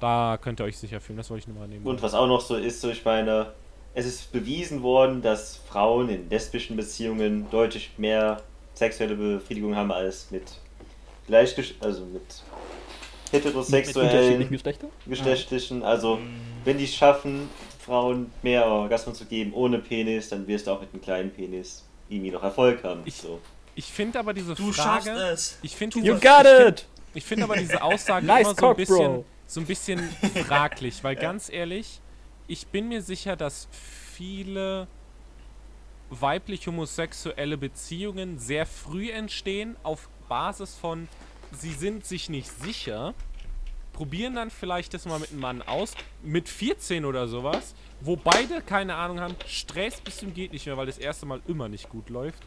Da 0.00 0.38
könnt 0.40 0.60
ihr 0.60 0.64
euch 0.64 0.76
sicher 0.78 1.00
fühlen, 1.00 1.16
das 1.16 1.30
wollte 1.30 1.40
ich 1.40 1.48
nur 1.48 1.56
mal 1.58 1.66
nehmen. 1.68 1.86
Und 1.86 2.02
was 2.02 2.12
auch 2.12 2.26
noch 2.26 2.42
so 2.42 2.56
ist, 2.56 2.82
so 2.82 2.90
ich 2.90 3.04
meine, 3.06 3.52
es 3.94 4.06
ist 4.06 4.32
bewiesen 4.32 4.82
worden, 4.82 5.22
dass 5.22 5.56
Frauen 5.68 6.08
in 6.08 6.28
lesbischen 6.30 6.76
Beziehungen 6.76 7.48
deutlich 7.50 7.92
mehr 7.96 8.42
sexuelle 8.74 9.14
Befriedigung 9.16 9.74
haben 9.76 9.90
als 9.92 10.30
mit 10.30 10.44
gleichgesch 11.26 11.74
also 11.80 12.02
mit 12.06 12.22
Mit 12.22 13.44
heterosexuellen 13.44 14.10
unterschiedlichen 14.10 14.52
Geschlechtern? 14.52 14.90
geschlechtlichen. 15.06 15.82
Also 15.82 16.18
wenn 16.64 16.78
die 16.78 16.84
es 16.84 16.94
schaffen, 16.94 17.48
Frauen 17.84 18.30
mehr 18.42 18.66
Orgasmen 18.66 19.14
zu 19.14 19.24
geben 19.24 19.52
ohne 19.54 19.78
Penis, 19.78 20.28
dann 20.28 20.46
wirst 20.46 20.66
du 20.66 20.70
auch 20.72 20.80
mit 20.80 20.92
einem 20.92 21.02
kleinen 21.02 21.30
Penis 21.30 21.84
irgendwie 22.08 22.30
noch 22.30 22.42
Erfolg 22.42 22.82
haben. 22.84 23.02
Ich- 23.04 23.16
so. 23.16 23.40
Ich 23.76 23.86
finde 23.86 24.18
aber 24.18 24.34
diese 24.34 24.54
Du 24.54 24.72
schaffst 24.72 25.08
Frage, 25.08 25.20
es. 25.32 25.58
ich 25.62 25.74
finde 25.76 25.98
You 26.00 26.14
diese, 26.14 26.20
got 26.20 26.44
ich 26.44 26.48
find, 26.56 26.68
it! 26.68 26.86
Ich 27.14 27.24
finde 27.24 27.44
aber 27.44 27.56
diese 27.56 27.80
Aussage 27.82 28.26
Nice 28.26 28.48
immer 28.48 28.54
so 28.58 28.68
ein 28.70 28.76
bisschen, 28.76 28.96
bro. 28.96 29.24
so 29.46 29.60
ein 29.60 29.66
bisschen 29.66 30.00
fraglich, 30.46 31.02
weil 31.04 31.14
ganz 31.16 31.48
ehrlich, 31.48 32.00
ich 32.50 32.66
bin 32.66 32.88
mir 32.88 33.00
sicher, 33.00 33.36
dass 33.36 33.68
viele 33.72 34.88
weiblich 36.10 36.66
homosexuelle 36.66 37.56
Beziehungen 37.56 38.40
sehr 38.40 38.66
früh 38.66 39.10
entstehen 39.10 39.76
auf 39.84 40.08
Basis 40.28 40.74
von 40.74 41.06
sie 41.52 41.72
sind 41.72 42.04
sich 42.04 42.28
nicht 42.28 42.50
sicher, 42.50 43.14
probieren 43.92 44.34
dann 44.34 44.50
vielleicht 44.50 44.94
das 44.94 45.06
mal 45.06 45.20
mit 45.20 45.30
einem 45.30 45.40
Mann 45.40 45.62
aus, 45.62 45.94
mit 46.24 46.48
14 46.48 47.04
oder 47.04 47.28
sowas, 47.28 47.76
wo 48.00 48.16
beide 48.16 48.62
keine 48.62 48.96
Ahnung 48.96 49.20
haben, 49.20 49.36
Stress 49.46 50.00
bis 50.00 50.16
zum 50.16 50.34
geht 50.34 50.52
nicht 50.52 50.66
mehr, 50.66 50.76
weil 50.76 50.86
das 50.86 50.98
erste 50.98 51.26
Mal 51.26 51.40
immer 51.46 51.68
nicht 51.68 51.88
gut 51.88 52.10
läuft. 52.10 52.42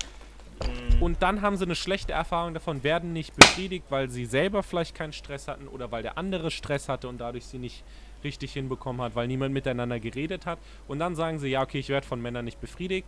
Und 0.99 1.24
dann 1.24 1.41
haben 1.41 1.56
sie 1.56 1.64
eine 1.64 1.76
schlechte 1.76 2.12
Erfahrung 2.12 2.54
davon, 2.54 2.84
werden 2.84 3.14
nicht 3.14 3.36
befriedigt, 3.38 3.86
weil 3.89 4.10
sie 4.10 4.26
selber 4.26 4.64
vielleicht 4.64 4.95
keinen 4.95 5.14
Stress 5.14 5.47
hatten 5.47 5.70
oder 5.70 5.93
weil 5.93 6.04
der 6.04 6.18
andere 6.18 6.51
Stress 6.51 6.89
hatte 6.89 7.08
und 7.08 7.20
dadurch 7.20 7.45
sie 7.45 7.58
nicht 7.58 7.86
richtig 8.24 8.53
hinbekommen 8.53 9.01
hat, 9.01 9.15
weil 9.15 9.28
niemand 9.28 9.53
miteinander 9.53 9.99
geredet 9.99 10.45
hat. 10.45 10.59
Und 10.88 10.99
dann 10.99 11.15
sagen 11.15 11.39
sie, 11.39 11.49
ja, 11.49 11.61
okay, 11.61 11.80
ich 11.80 11.89
werde 11.89 12.05
von 12.07 12.21
Männern 12.21 12.45
nicht 12.45 12.59
befriedigt. 12.61 13.07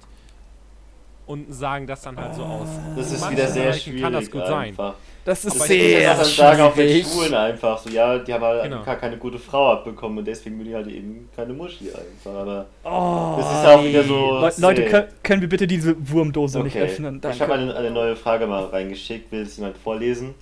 Und 1.28 1.52
sagen 1.52 1.88
das 1.88 2.04
dann 2.04 2.18
halt 2.18 2.36
so 2.36 2.44
aus. 2.44 2.68
Das 2.96 3.12
ist 3.12 3.32
wieder 3.32 3.48
sehr 3.48 3.64
Bereichen 3.64 3.82
schwierig 3.82 4.02
kann 4.04 4.14
das 4.14 4.30
gut 4.30 4.46
sein. 4.46 4.68
einfach. 4.68 4.94
Das 5.26 5.44
ist 5.44 5.56
Aber 5.56 5.64
ich 5.72 5.82
sehr 5.82 6.14
das 6.16 6.20
dann 6.20 6.28
sagen, 6.58 6.62
auch 6.62 6.74
schwierig. 6.76 7.08
Schulen 7.08 7.34
einfach 7.34 7.80
so, 7.80 7.90
ja, 7.90 8.20
die 8.20 8.32
haben 8.32 8.44
halt 8.44 8.64
Genau. 8.66 8.84
gar 8.84 8.96
keine 8.98 9.18
gute 9.18 9.40
Frau 9.40 9.72
abbekommen 9.72 10.20
und 10.20 10.26
deswegen 10.26 10.60
will 10.60 10.66
die 10.68 10.76
halt 10.76 10.86
eben 10.86 11.28
keine 11.36 11.54
Muschi 11.54 11.90
einfach. 11.90 12.32
Aber 12.42 12.66
Oh, 12.84 13.38
das 13.42 13.52
ist 13.52 13.66
auch 13.66 13.84
wieder 13.84 14.04
so. 14.04 14.40
Le 14.40 14.54
Leute, 14.58 14.86
können, 14.86 15.08
können 15.24 15.42
wir 15.42 15.50
bitte 15.50 15.66
diese 15.66 15.96
Wurmdose 16.12 16.60
nicht 16.62 16.76
Okay. 16.76 16.86
öffnen? 16.86 17.20
Ich 17.28 17.42
habe 17.42 17.54
Danke. 17.54 17.54
eine, 17.56 17.76
eine 17.76 17.90
neue 17.90 18.16
Frage 18.16 18.46
mal 18.46 18.64
reingeschickt. 18.66 19.32
Will 19.32 19.42
es 19.42 19.58
jemand 19.58 19.78
vorlesen? 19.80 20.36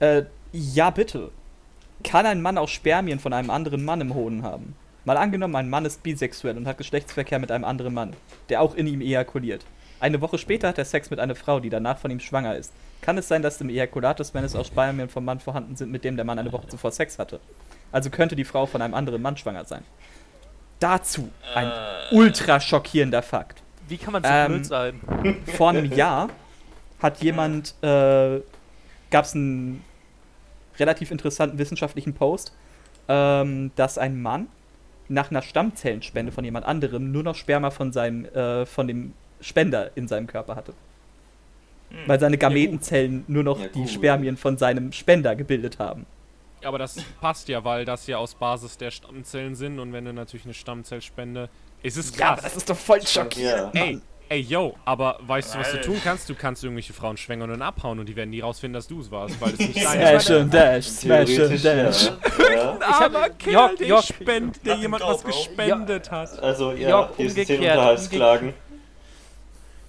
Äh, 0.00 0.24
ja, 0.52 0.90
bitte. 0.90 1.30
Kann 2.08 2.24
ein 2.24 2.40
Mann 2.40 2.56
auch 2.56 2.68
Spermien 2.68 3.18
von 3.18 3.34
einem 3.34 3.50
anderen 3.50 3.84
Mann 3.84 4.00
im 4.00 4.14
Hoden 4.14 4.42
haben? 4.42 4.74
Mal 5.04 5.18
angenommen, 5.18 5.54
ein 5.56 5.68
Mann 5.68 5.84
ist 5.84 6.02
bisexuell 6.02 6.56
und 6.56 6.66
hat 6.66 6.78
Geschlechtsverkehr 6.78 7.38
mit 7.38 7.50
einem 7.50 7.64
anderen 7.64 7.92
Mann, 7.92 8.14
der 8.48 8.62
auch 8.62 8.74
in 8.74 8.86
ihm 8.86 9.02
ejakuliert. 9.02 9.66
Eine 10.00 10.22
Woche 10.22 10.38
später 10.38 10.68
hat 10.68 10.78
er 10.78 10.86
Sex 10.86 11.10
mit 11.10 11.20
einer 11.20 11.34
Frau, 11.34 11.60
die 11.60 11.68
danach 11.68 11.98
von 11.98 12.10
ihm 12.10 12.20
schwanger 12.20 12.56
ist. 12.56 12.72
Kann 13.02 13.18
es 13.18 13.28
sein, 13.28 13.42
dass 13.42 13.60
im 13.60 13.68
Ejakulat 13.68 14.18
des 14.20 14.32
Mannes 14.32 14.56
auch 14.56 14.64
Spermien 14.64 15.10
vom 15.10 15.26
Mann 15.26 15.38
vorhanden 15.38 15.76
sind, 15.76 15.92
mit 15.92 16.02
dem 16.02 16.16
der 16.16 16.24
Mann 16.24 16.38
eine 16.38 16.50
Woche 16.50 16.66
zuvor 16.68 16.92
Sex 16.92 17.18
hatte? 17.18 17.40
Also 17.92 18.08
könnte 18.08 18.36
die 18.36 18.44
Frau 18.44 18.64
von 18.64 18.80
einem 18.80 18.94
anderen 18.94 19.20
Mann 19.20 19.36
schwanger 19.36 19.66
sein. 19.66 19.82
Dazu 20.80 21.28
ein 21.54 21.70
ultra 22.12 22.58
schockierender 22.58 23.20
Fakt. 23.22 23.62
Wie 23.86 23.98
kann 23.98 24.14
man 24.14 24.22
so 24.22 24.30
Ähm, 24.30 24.52
blöd 24.52 24.66
sein? 24.66 25.00
Vor 25.56 25.68
einem 25.70 25.92
Jahr 25.92 26.28
hat 27.00 27.22
jemand, 27.22 27.74
äh, 27.82 28.40
gab 29.10 29.24
es 29.26 29.34
einen 29.34 29.84
relativ 30.78 31.10
interessanten 31.10 31.58
wissenschaftlichen 31.58 32.14
Post, 32.14 32.52
ähm, 33.08 33.70
dass 33.76 33.98
ein 33.98 34.20
Mann 34.20 34.48
nach 35.08 35.30
einer 35.30 35.42
Stammzellenspende 35.42 36.32
von 36.32 36.44
jemand 36.44 36.66
anderem 36.66 37.10
nur 37.12 37.22
noch 37.22 37.34
Sperma 37.34 37.70
von 37.70 37.92
seinem, 37.92 38.24
äh, 38.26 38.66
von 38.66 38.86
dem 38.88 39.14
Spender 39.40 39.90
in 39.96 40.06
seinem 40.08 40.26
Körper 40.26 40.56
hatte. 40.56 40.74
Weil 42.06 42.20
seine 42.20 42.36
Gametenzellen 42.36 43.24
nur 43.28 43.42
noch 43.44 43.60
Ja, 43.60 43.68
die. 43.68 43.88
Spermien 43.88 44.36
von 44.36 44.58
seinem 44.58 44.92
Spender 44.92 45.34
gebildet 45.34 45.78
haben. 45.78 46.04
Aber 46.62 46.76
das 46.78 46.96
passt 47.20 47.48
ja, 47.48 47.64
weil 47.64 47.84
das 47.84 48.06
ja 48.06 48.18
aus 48.18 48.34
Basis 48.34 48.76
der 48.76 48.90
Stammzellen 48.90 49.54
sind 49.54 49.78
und 49.78 49.92
wenn 49.92 50.04
du 50.04 50.12
natürlich 50.12 50.44
eine 50.44 50.54
Stammzellspende. 50.54 51.48
Es 51.82 51.96
ist 51.96 52.18
krass. 52.18 52.56
ist 52.56 52.68
doch 52.68 52.76
voll 52.76 53.00
Ja. 53.36 53.70
ey, 53.72 54.00
ey, 54.28 54.40
yo, 54.40 54.74
aber 54.84 55.18
weißt 55.22 55.54
du, 55.54 55.58
was 55.58 55.72
du 55.72 55.80
tun 55.80 56.00
kannst? 56.02 56.28
Du 56.28 56.34
kannst 56.34 56.62
irgendwelche 56.62 56.92
Frauen 56.92 57.16
schwängern 57.16 57.50
und 57.50 57.62
abhauen 57.62 57.98
und 57.98 58.08
die 58.08 58.16
werden 58.16 58.30
nie 58.30 58.40
rausfinden, 58.40 58.74
dass 58.74 58.86
du 58.86 59.00
es 59.00 59.10
warst, 59.10 59.40
weil 59.40 59.52
es 59.54 59.58
nicht 59.58 59.76
dein 59.84 60.20
Smash 60.20 60.30
and 60.30 60.54
Dash, 60.54 60.84
Smash 60.86 61.38
and 61.38 61.64
Dash. 61.64 62.12
ja. 62.38 62.54
ja. 62.54 62.78
armer 62.80 63.28
Kerl, 63.30 63.76
der, 63.76 63.86
Jörg, 63.86 64.04
spend, 64.04 64.64
der 64.66 64.76
jemand 64.76 65.02
was 65.04 65.22
gespendet 65.22 66.10
hat. 66.10 66.38
Also, 66.42 66.72
ja, 66.72 66.88
Jörg, 66.88 67.10
hier 67.16 67.30
sind 67.30 67.46
zehn 67.46 67.56
umgekehrt, 67.56 67.76
Unterhaltsklagen. 67.78 68.54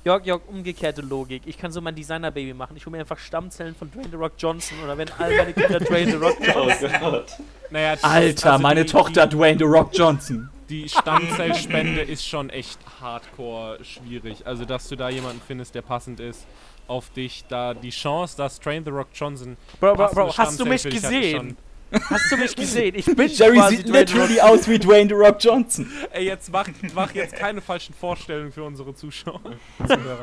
Jörg, 0.06 0.26
Jörg, 0.26 0.42
umgekehrte 0.48 1.02
Logik. 1.02 1.44
Ich 1.46 1.58
kann 1.58 1.72
so 1.72 1.82
mein 1.82 1.94
Designer-Baby 1.94 2.54
machen. 2.54 2.78
Ich 2.78 2.86
hole 2.86 2.96
mir 2.96 3.02
einfach 3.02 3.20
Stammzellen 3.20 3.76
von 3.76 3.92
Dwayne 3.92 4.08
The 4.10 4.16
Rock 4.16 4.32
Johnson 4.38 4.78
oder 4.84 4.98
wenn 4.98 5.10
all 5.20 5.36
meine 5.36 5.52
Kinder 5.54 5.80
Dwayne 5.80 6.12
The 6.12 6.18
Rock 6.18 6.38
Oh 6.56 6.70
Johnson. 6.70 6.92
Gott. 7.02 7.26
Naja, 7.70 7.96
Alter, 8.02 8.52
also 8.54 8.64
meine 8.64 8.86
die, 8.86 8.92
Tochter 8.92 9.28
Dwayne 9.28 9.60
The 9.60 9.66
Rock 9.66 9.90
Johnson. 9.94 10.50
Die, 10.70 10.88
Stammzellspende 10.88 12.02
ist 12.08 12.28
schon 12.28 12.50
echt 12.50 12.80
hardcore 13.02 13.80
schwierig. 13.84 14.46
Also, 14.46 14.66
dass 14.66 14.88
du 14.88 14.96
da 14.96 15.10
jemanden 15.10 15.42
findest, 15.46 15.76
der 15.76 15.82
passend 15.82 16.20
ist 16.20 16.46
auf 16.88 17.10
dich, 17.12 17.46
da 17.50 17.74
die 17.74 17.92
Chance, 17.92 18.36
dass 18.38 18.60
Train 18.60 18.84
The 18.84 18.92
Rock 18.92 19.10
Johnson. 19.14 19.58
Bro, 19.80 19.96
Bro, 19.96 20.08
Bro, 20.14 20.38
hast 20.38 20.60
du 20.60 20.66
mich 20.66 20.84
gesehen? 20.84 21.58
Hast 21.92 22.32
du 22.32 22.38
mich 22.38 22.56
gesehen? 22.56 22.94
Ich 22.96 23.06
bin 23.06 23.28
Jerry 23.32 23.56
quasi 23.58 23.78
sieht 23.78 23.90
Dwayne 23.90 24.00
literally 24.02 24.40
aus 24.40 24.68
wie 24.68 24.78
Dwayne 24.78 25.08
The 25.10 25.16
Rock 25.16 25.38
Johnson. 25.40 25.92
Ey, 26.12 26.26
jetzt 26.26 26.52
mach, 26.52 26.70
mach 26.94 27.16
jetzt 27.16 27.36
keine 27.36 27.62
falschen 27.62 27.96
Vorstellungen 27.96 28.52
für 28.52 28.64
unsere 28.64 28.94
Zuschauer. 28.94 29.42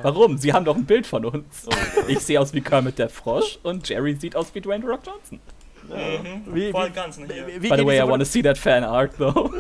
Warum? 0.03 0.39
Sie 0.39 0.53
haben 0.53 0.65
doch 0.65 0.77
ein 0.77 0.85
Bild 0.85 1.09
von 1.09 1.25
uns. 1.25 1.67
Ich 2.07 2.21
sehe 2.21 2.41
aus 2.41 2.55
wie 2.55 2.61
Kermit 2.61 3.01
der 3.01 3.09
Frosch 3.09 3.59
und 3.65 3.89
Jerry 3.89 4.15
sieht 4.15 4.37
aus 4.37 4.55
wie 4.55 4.61
Dwayne 4.61 4.85
The 4.85 4.91
Rock 4.91 5.01
Johnson. 5.07 5.41
Mhm. 5.89 6.55
Wie- 6.55 6.71
Voll 6.71 6.89
wie- 6.89 6.93
ganz 6.93 7.17
hier. 7.17 7.27
Wie, 7.61 7.69
By 7.69 7.77
the 7.79 7.85
way, 7.85 7.97
I 7.97 8.01
diese, 8.01 8.09
wanna 8.13 8.25
see 8.25 8.43
that 8.43 8.59
fan 8.59 8.85
art 8.85 9.17
though. 9.19 9.53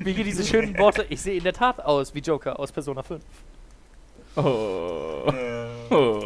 Wie 0.00 0.14
gehen 0.14 0.24
diese 0.24 0.44
schönen 0.44 0.76
Worte? 0.78 1.06
Ich 1.08 1.20
sehe 1.22 1.36
in 1.36 1.44
der 1.44 1.52
Tat 1.52 1.80
aus 1.80 2.14
wie 2.14 2.20
Joker 2.20 2.58
aus 2.58 2.72
Persona 2.72 3.02
5. 3.02 3.22
Oh. 4.36 4.42
Äh, 5.30 5.94
oh. 5.94 6.22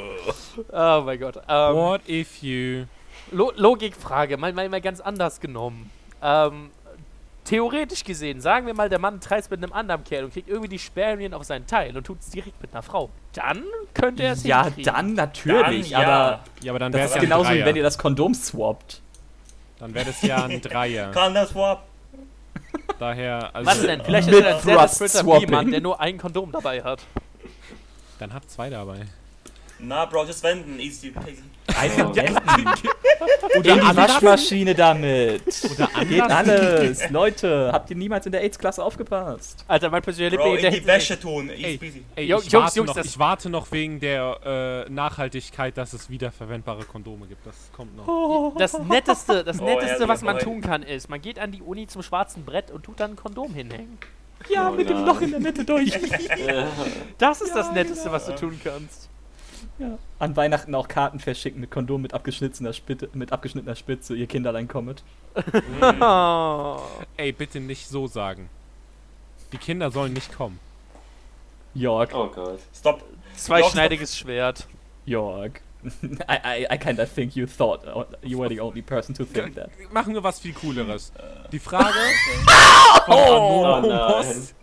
Oh 0.72 1.02
mein 1.04 1.20
Gott. 1.20 1.36
Ähm, 1.48 1.74
What 1.76 2.02
if 2.08 2.42
you. 2.42 2.84
Lo 3.30 3.52
Logikfrage, 3.54 4.36
mal, 4.36 4.52
mal, 4.52 4.68
mal 4.68 4.80
ganz 4.80 5.00
anders 5.00 5.38
genommen. 5.40 5.90
Ähm, 6.22 6.70
theoretisch 7.44 8.02
gesehen, 8.04 8.40
sagen 8.40 8.66
wir 8.66 8.74
mal, 8.74 8.88
der 8.88 8.98
Mann 8.98 9.20
treibt 9.20 9.50
mit 9.50 9.62
einem 9.62 9.72
anderen 9.72 10.02
Kerl 10.04 10.24
und 10.24 10.32
kriegt 10.32 10.48
irgendwie 10.48 10.68
die 10.68 10.78
Spermien 10.78 11.32
auf 11.32 11.44
seinen 11.44 11.66
Teil 11.66 11.96
und 11.96 12.04
tut 12.04 12.20
es 12.20 12.30
direkt 12.30 12.60
mit 12.60 12.72
einer 12.72 12.82
Frau. 12.82 13.08
Dann 13.32 13.62
könnte 13.94 14.24
er 14.24 14.32
es 14.32 14.42
Ja, 14.42 14.64
hinkriegen. 14.64 14.92
dann 14.92 15.14
natürlich, 15.14 15.90
Dann 15.90 16.02
ja. 16.02 16.08
aber 16.08 16.44
Ja, 16.62 16.72
aber 16.72 16.78
dann 16.80 16.92
das 16.92 16.98
wäre 16.98 17.04
ist 17.06 17.10
es 17.10 17.16
ja 17.16 17.22
genauso 17.22 17.50
wie 17.52 17.64
wenn 17.64 17.76
ihr 17.76 17.82
das 17.84 17.96
Kondom 17.98 18.34
swappt. 18.34 19.00
Dann 19.78 19.94
wäre 19.94 20.06
das 20.06 20.20
ja 20.22 20.44
ein 20.44 20.60
Dreier. 20.60 21.10
Kann 21.12 21.32
das 21.32 21.50
Swap? 21.50 21.84
Daher, 22.98 23.54
also. 23.54 23.70
Was 23.70 23.82
denn? 23.82 24.02
Vielleicht 24.02 24.28
ist 24.28 24.66
er 24.66 24.80
ein 24.82 24.88
sehr. 24.88 25.22
B-Mann, 25.22 25.70
der 25.70 25.80
nur 25.80 26.00
ein 26.00 26.18
Kondom 26.18 26.52
dabei 26.52 26.82
hat. 26.82 27.00
Dann 28.18 28.34
habt 28.34 28.50
zwei 28.50 28.68
dabei. 28.68 29.06
Na, 29.82 30.04
Bro, 30.04 30.26
just 30.26 30.42
wenden. 30.42 30.78
Easy 30.78 31.10
peasy. 31.10 31.42
Einfach 31.78 32.14
wenden. 32.14 32.36
Oder 33.58 33.74
In 33.74 33.80
die 33.80 33.96
Waschmaschine 33.96 34.74
damit. 34.74 35.42
Oder 35.72 36.04
Geht 36.04 36.22
alles. 36.22 37.10
Leute, 37.10 37.70
habt 37.72 37.90
ihr 37.90 37.96
niemals 37.96 38.26
in 38.26 38.32
der 38.32 38.42
AIDS-Klasse 38.42 38.82
aufgepasst? 38.82 39.64
Alter, 39.68 39.90
mein 39.90 40.02
persönlicher 40.02 40.42
Lieblings, 40.44 40.74
in 40.76 40.82
die 40.82 40.86
Wäsche 40.86 41.18
tun. 41.20 41.50
Easy 41.50 41.64
Ey, 41.64 41.78
peasy. 41.78 42.04
ey, 42.16 42.24
Jungs, 42.26 42.46
ich, 42.46 42.52
Jungs, 42.52 42.64
warte 42.64 42.76
Jungs, 42.78 42.88
noch, 42.88 42.94
das- 42.96 43.06
ich 43.06 43.18
warte 43.18 43.50
noch 43.50 43.72
wegen 43.72 44.00
der 44.00 44.86
äh, 44.88 44.90
Nachhaltigkeit, 44.90 45.76
dass 45.76 45.92
es 45.92 46.08
wiederverwendbare 46.10 46.84
Kondome 46.84 47.26
gibt. 47.26 47.46
Das 47.46 47.54
kommt 47.74 47.96
noch. 47.96 48.54
Das 48.56 48.78
Netteste, 48.78 49.44
das 49.44 49.60
Oh, 49.60 49.64
Netteste, 49.64 50.02
ja, 50.02 50.08
was 50.08 50.22
man 50.22 50.38
tun 50.38 50.60
kann, 50.60 50.82
ist, 50.82 51.08
man 51.10 51.20
geht 51.20 51.38
an 51.38 51.52
die 51.52 51.62
Uni 51.62 51.86
zum 51.86 52.02
schwarzen 52.02 52.44
Brett 52.44 52.70
und 52.70 52.84
tut 52.84 53.00
dann 53.00 53.12
ein 53.12 53.16
Kondom 53.16 53.52
hinhängen. 53.54 53.98
Ja, 54.48 54.70
Oh 54.70 54.72
mit 54.72 54.88
dem 54.88 54.96
nein. 54.98 55.06
Loch 55.06 55.20
in 55.20 55.30
der 55.32 55.40
Mitte 55.40 55.64
durch. 55.64 55.88
Ja. 55.90 56.66
Das 57.18 57.42
ist 57.42 57.54
das 57.54 57.70
Netteste, 57.72 58.10
was 58.10 58.24
du 58.26 58.34
tun 58.34 58.58
kannst. 58.64 59.09
Ja. 59.80 59.98
An 60.18 60.36
Weihnachten 60.36 60.74
auch 60.74 60.88
Karten 60.88 61.20
verschicken 61.20 61.60
mit 61.60 61.70
Kondom 61.70 62.02
mit 62.02 62.12
abgeschnittener 62.12 62.74
Spitze, 62.74 63.08
mit 63.14 63.32
abgeschnittener 63.32 63.74
Spitze, 63.74 64.14
ihr 64.14 64.26
Kinderlein 64.26 64.68
kommet. 64.68 65.02
Oh. 66.00 66.80
Ey, 67.16 67.32
bitte 67.32 67.60
nicht 67.60 67.88
so 67.88 68.06
sagen. 68.06 68.50
Die 69.52 69.56
Kinder 69.58 69.90
sollen 69.90 70.12
nicht 70.12 70.36
kommen. 70.36 70.60
Jörg, 71.74 72.10
Oh 72.12 72.26
Gott. 72.28 72.58
Stop. 72.74 73.02
Zweischneidiges 73.36 74.16
Schwert. 74.18 74.66
Jörg. 75.06 75.60
I, 76.28 76.66
I, 76.66 76.74
I 76.74 76.76
kinda 76.78 77.06
think 77.06 77.34
you 77.34 77.46
thought 77.46 77.86
uh, 77.86 78.04
you 78.22 78.38
were 78.38 78.50
the 78.50 78.60
only 78.60 78.82
person 78.82 79.14
to 79.14 79.24
think 79.24 79.54
that. 79.54 79.70
Machen 79.90 80.12
wir 80.12 80.22
was 80.22 80.38
viel 80.38 80.52
Cooleres. 80.52 81.10
Die 81.52 81.58
Frage 81.58 81.94
von 83.06 83.14
Oh 83.16 83.64
Anonymous. 83.64 84.54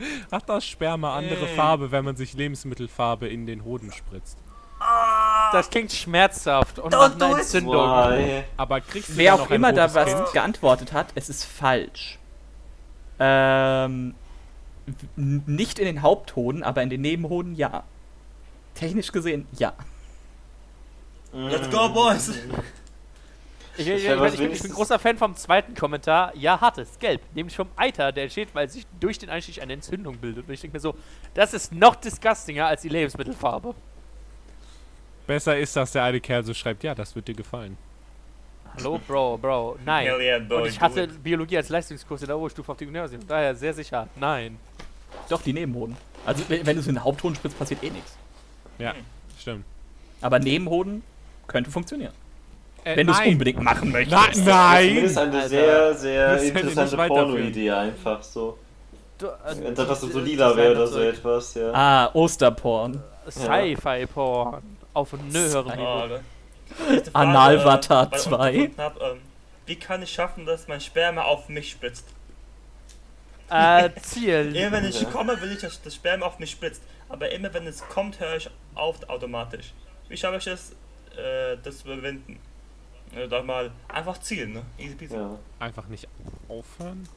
nein. 0.00 0.18
Hat 0.32 0.48
das 0.48 0.66
Sperma 0.66 1.16
andere. 1.16 1.46
Farbe, 1.48 1.92
wenn 1.92 2.04
man 2.04 2.16
sich 2.16 2.32
Lebensmittelfarbe 2.34 3.28
in 3.28 3.46
den 3.46 3.64
Hoden 3.64 3.92
spritzt? 3.92 4.36
Das 5.52 5.70
klingt 5.70 5.92
schmerzhaft 5.92 6.78
und 6.78 6.94
Don't 6.94 6.98
macht 6.98 7.20
do 7.20 7.24
eine. 7.26 7.38
Entzündung. 7.38 7.74
Why? 7.74 8.44
Aber 8.56 8.80
kriegst 8.80 9.10
du 9.10 9.16
Wer 9.16 9.34
auch 9.34 9.50
immer 9.50 9.72
da 9.72 9.92
was 9.94 10.06
Kind? 10.14 10.32
geantwortet 10.32 10.92
hat, 10.92 11.08
es 11.14 11.28
ist 11.28 11.44
falsch. 11.44 12.18
Ähm, 13.18 14.14
nicht 15.16 15.78
in 15.78 15.86
den 15.86 16.02
Haupthoden, 16.02 16.62
aber 16.62 16.82
in 16.82 16.90
den 16.90 17.00
Nebenhoden 17.00 17.54
ja. 17.54 17.84
Technisch 18.74 19.10
gesehen 19.12 19.46
ja. 19.58 19.72
Let's 21.32 21.68
go, 21.70 21.88
boys. 21.88 22.30
Ich, 23.76 23.86
ich, 23.86 23.94
ich, 23.94 24.04
ich, 24.04 24.08
bin, 24.08 24.24
ich 24.24 24.30
bin 24.32 24.40
wenigstens- 24.40 24.74
großer 24.74 24.98
Fan 24.98 25.16
vom 25.18 25.36
zweiten 25.36 25.74
Kommentar. 25.74 26.34
Ja, 26.36 26.60
hat 26.60 26.78
es, 26.78 26.98
gelb. 26.98 27.20
Nämlich 27.34 27.54
vom 27.54 27.68
Eiter, 27.76 28.10
der 28.12 28.24
entsteht, 28.24 28.48
weil 28.54 28.68
sich 28.68 28.86
durch 28.98 29.18
den 29.18 29.30
Einstich 29.30 29.62
eine 29.62 29.72
Entzündung 29.74 30.16
bildet. 30.18 30.48
Und 30.48 30.54
ich 30.54 30.60
denke 30.60 30.76
mir 30.76 30.80
so, 30.80 30.94
das 31.34 31.54
ist 31.54 31.72
noch 31.72 31.94
disgustinger 31.96 32.66
als 32.66 32.82
die 32.82 32.88
Lebensmittelfarbe. 32.88 33.74
Besser 35.28 35.58
ist, 35.58 35.76
dass 35.76 35.92
der 35.92 36.04
eine 36.04 36.20
Kerl 36.20 36.42
so 36.42 36.54
schreibt, 36.54 36.82
ja, 36.82 36.94
das 36.94 37.14
wird 37.14 37.28
dir 37.28 37.34
gefallen. 37.34 37.76
Hallo, 38.76 38.98
Bro, 39.06 39.36
Bro, 39.38 39.78
nein. 39.84 40.06
Hell 40.06 40.20
yeah, 40.20 40.38
boy. 40.38 40.62
Und 40.62 40.68
ich 40.68 40.80
hatte. 40.80 41.06
Biologie 41.06 41.58
als 41.58 41.68
Leistungskurs 41.68 42.22
in 42.22 42.28
der 42.28 42.38
Oberstufe 42.38 42.72
auf 42.72 42.78
dem 42.78 42.86
Gymnasium. 42.88 43.20
Daher 43.28 43.54
sehr 43.54 43.74
sicher, 43.74 44.08
nein. 44.16 44.58
Doch, 45.28 45.42
die 45.42 45.52
Nebenhoden. 45.52 45.96
Also, 46.24 46.42
wenn 46.48 46.64
wenn 46.64 46.76
du 46.76 46.80
es 46.80 46.86
in 46.86 46.94
den 46.94 47.04
Haupthoden 47.04 47.36
spritzt, 47.36 47.58
passiert 47.58 47.82
eh 47.82 47.90
nichts. 47.90 48.16
Ja, 48.78 48.94
stimmt. 49.38 49.64
Aber 50.22 50.38
Nebenhoden 50.38 51.02
könnte 51.46 51.70
funktionieren. 51.70 52.12
Äh, 52.84 52.96
Wenn 52.96 53.06
du 53.06 53.12
es 53.12 53.18
nein. 53.18 53.32
unbedingt 53.32 53.62
machen 53.62 53.92
möchtest. 53.92 54.16
Na, 54.16 54.28
Das 54.28 54.44
nein! 54.46 54.96
ist 54.96 55.18
eine 55.18 55.34
Alter. 55.36 55.48
sehr, 55.48 55.94
sehr 55.94 56.42
interessante. 56.42 56.96
Porno-Idee 56.96 57.70
einfach 57.70 58.22
so. 58.22 58.56
Du, 59.18 59.26
äh, 59.26 59.74
Das, 59.74 59.88
was 59.88 60.00
so 60.00 60.20
lila 60.20 60.56
wäre 60.56 60.72
oder 60.72 60.86
so 60.86 61.00
etwas, 61.00 61.54
ja. 61.54 61.70
Ah, 61.74 62.10
Osterporn. 62.14 63.02
Sci-Fi-Porn. 63.28 64.77
Auf 64.98 65.14
einem 65.14 65.32
höheren 65.32 65.76
Niveau. 65.76 66.06
ne? 66.06 66.24
Äh, 66.90 66.96
ich 68.16 68.20
2. 68.22 68.52
gefunden 68.52 68.80
Hab, 68.80 69.00
ähm, 69.00 69.20
wie 69.66 69.76
kann 69.76 70.02
ich 70.02 70.10
schaffen, 70.12 70.44
dass 70.44 70.66
mein 70.66 70.80
Sperma 70.80 71.22
auf 71.22 71.48
mich 71.48 71.70
spritzt? 71.70 72.04
Äh, 73.48 73.90
Ziel. 74.02 74.56
Immer 74.56 74.72
wenn 74.72 74.84
ich 74.86 75.08
komme, 75.12 75.40
will 75.40 75.52
ich, 75.52 75.60
dass 75.60 75.80
das 75.82 75.94
Sperma 75.94 76.26
auf 76.26 76.40
mich 76.40 76.50
spritzt. 76.50 76.82
Aber 77.08 77.30
immer 77.30 77.54
wenn 77.54 77.64
es 77.68 77.86
kommt, 77.88 78.18
höre 78.18 78.38
ich 78.38 78.50
auf 78.74 79.08
automatisch. 79.08 79.72
Wie 80.08 80.16
schaffe 80.16 80.38
ich 80.38 80.46
es, 80.48 80.72
äh, 81.16 81.56
das 81.62 81.78
zu 81.78 81.92
überwinden? 81.92 82.40
Äh, 83.14 83.28
doch 83.28 83.44
mal 83.44 83.70
einfach 83.86 84.18
zielen, 84.18 84.52
ne? 84.52 84.62
Easy 84.78 84.96
peasy. 84.96 85.14
ja. 85.14 85.38
Einfach 85.60 85.86
nicht 85.86 86.08
aufhören. 86.48 87.08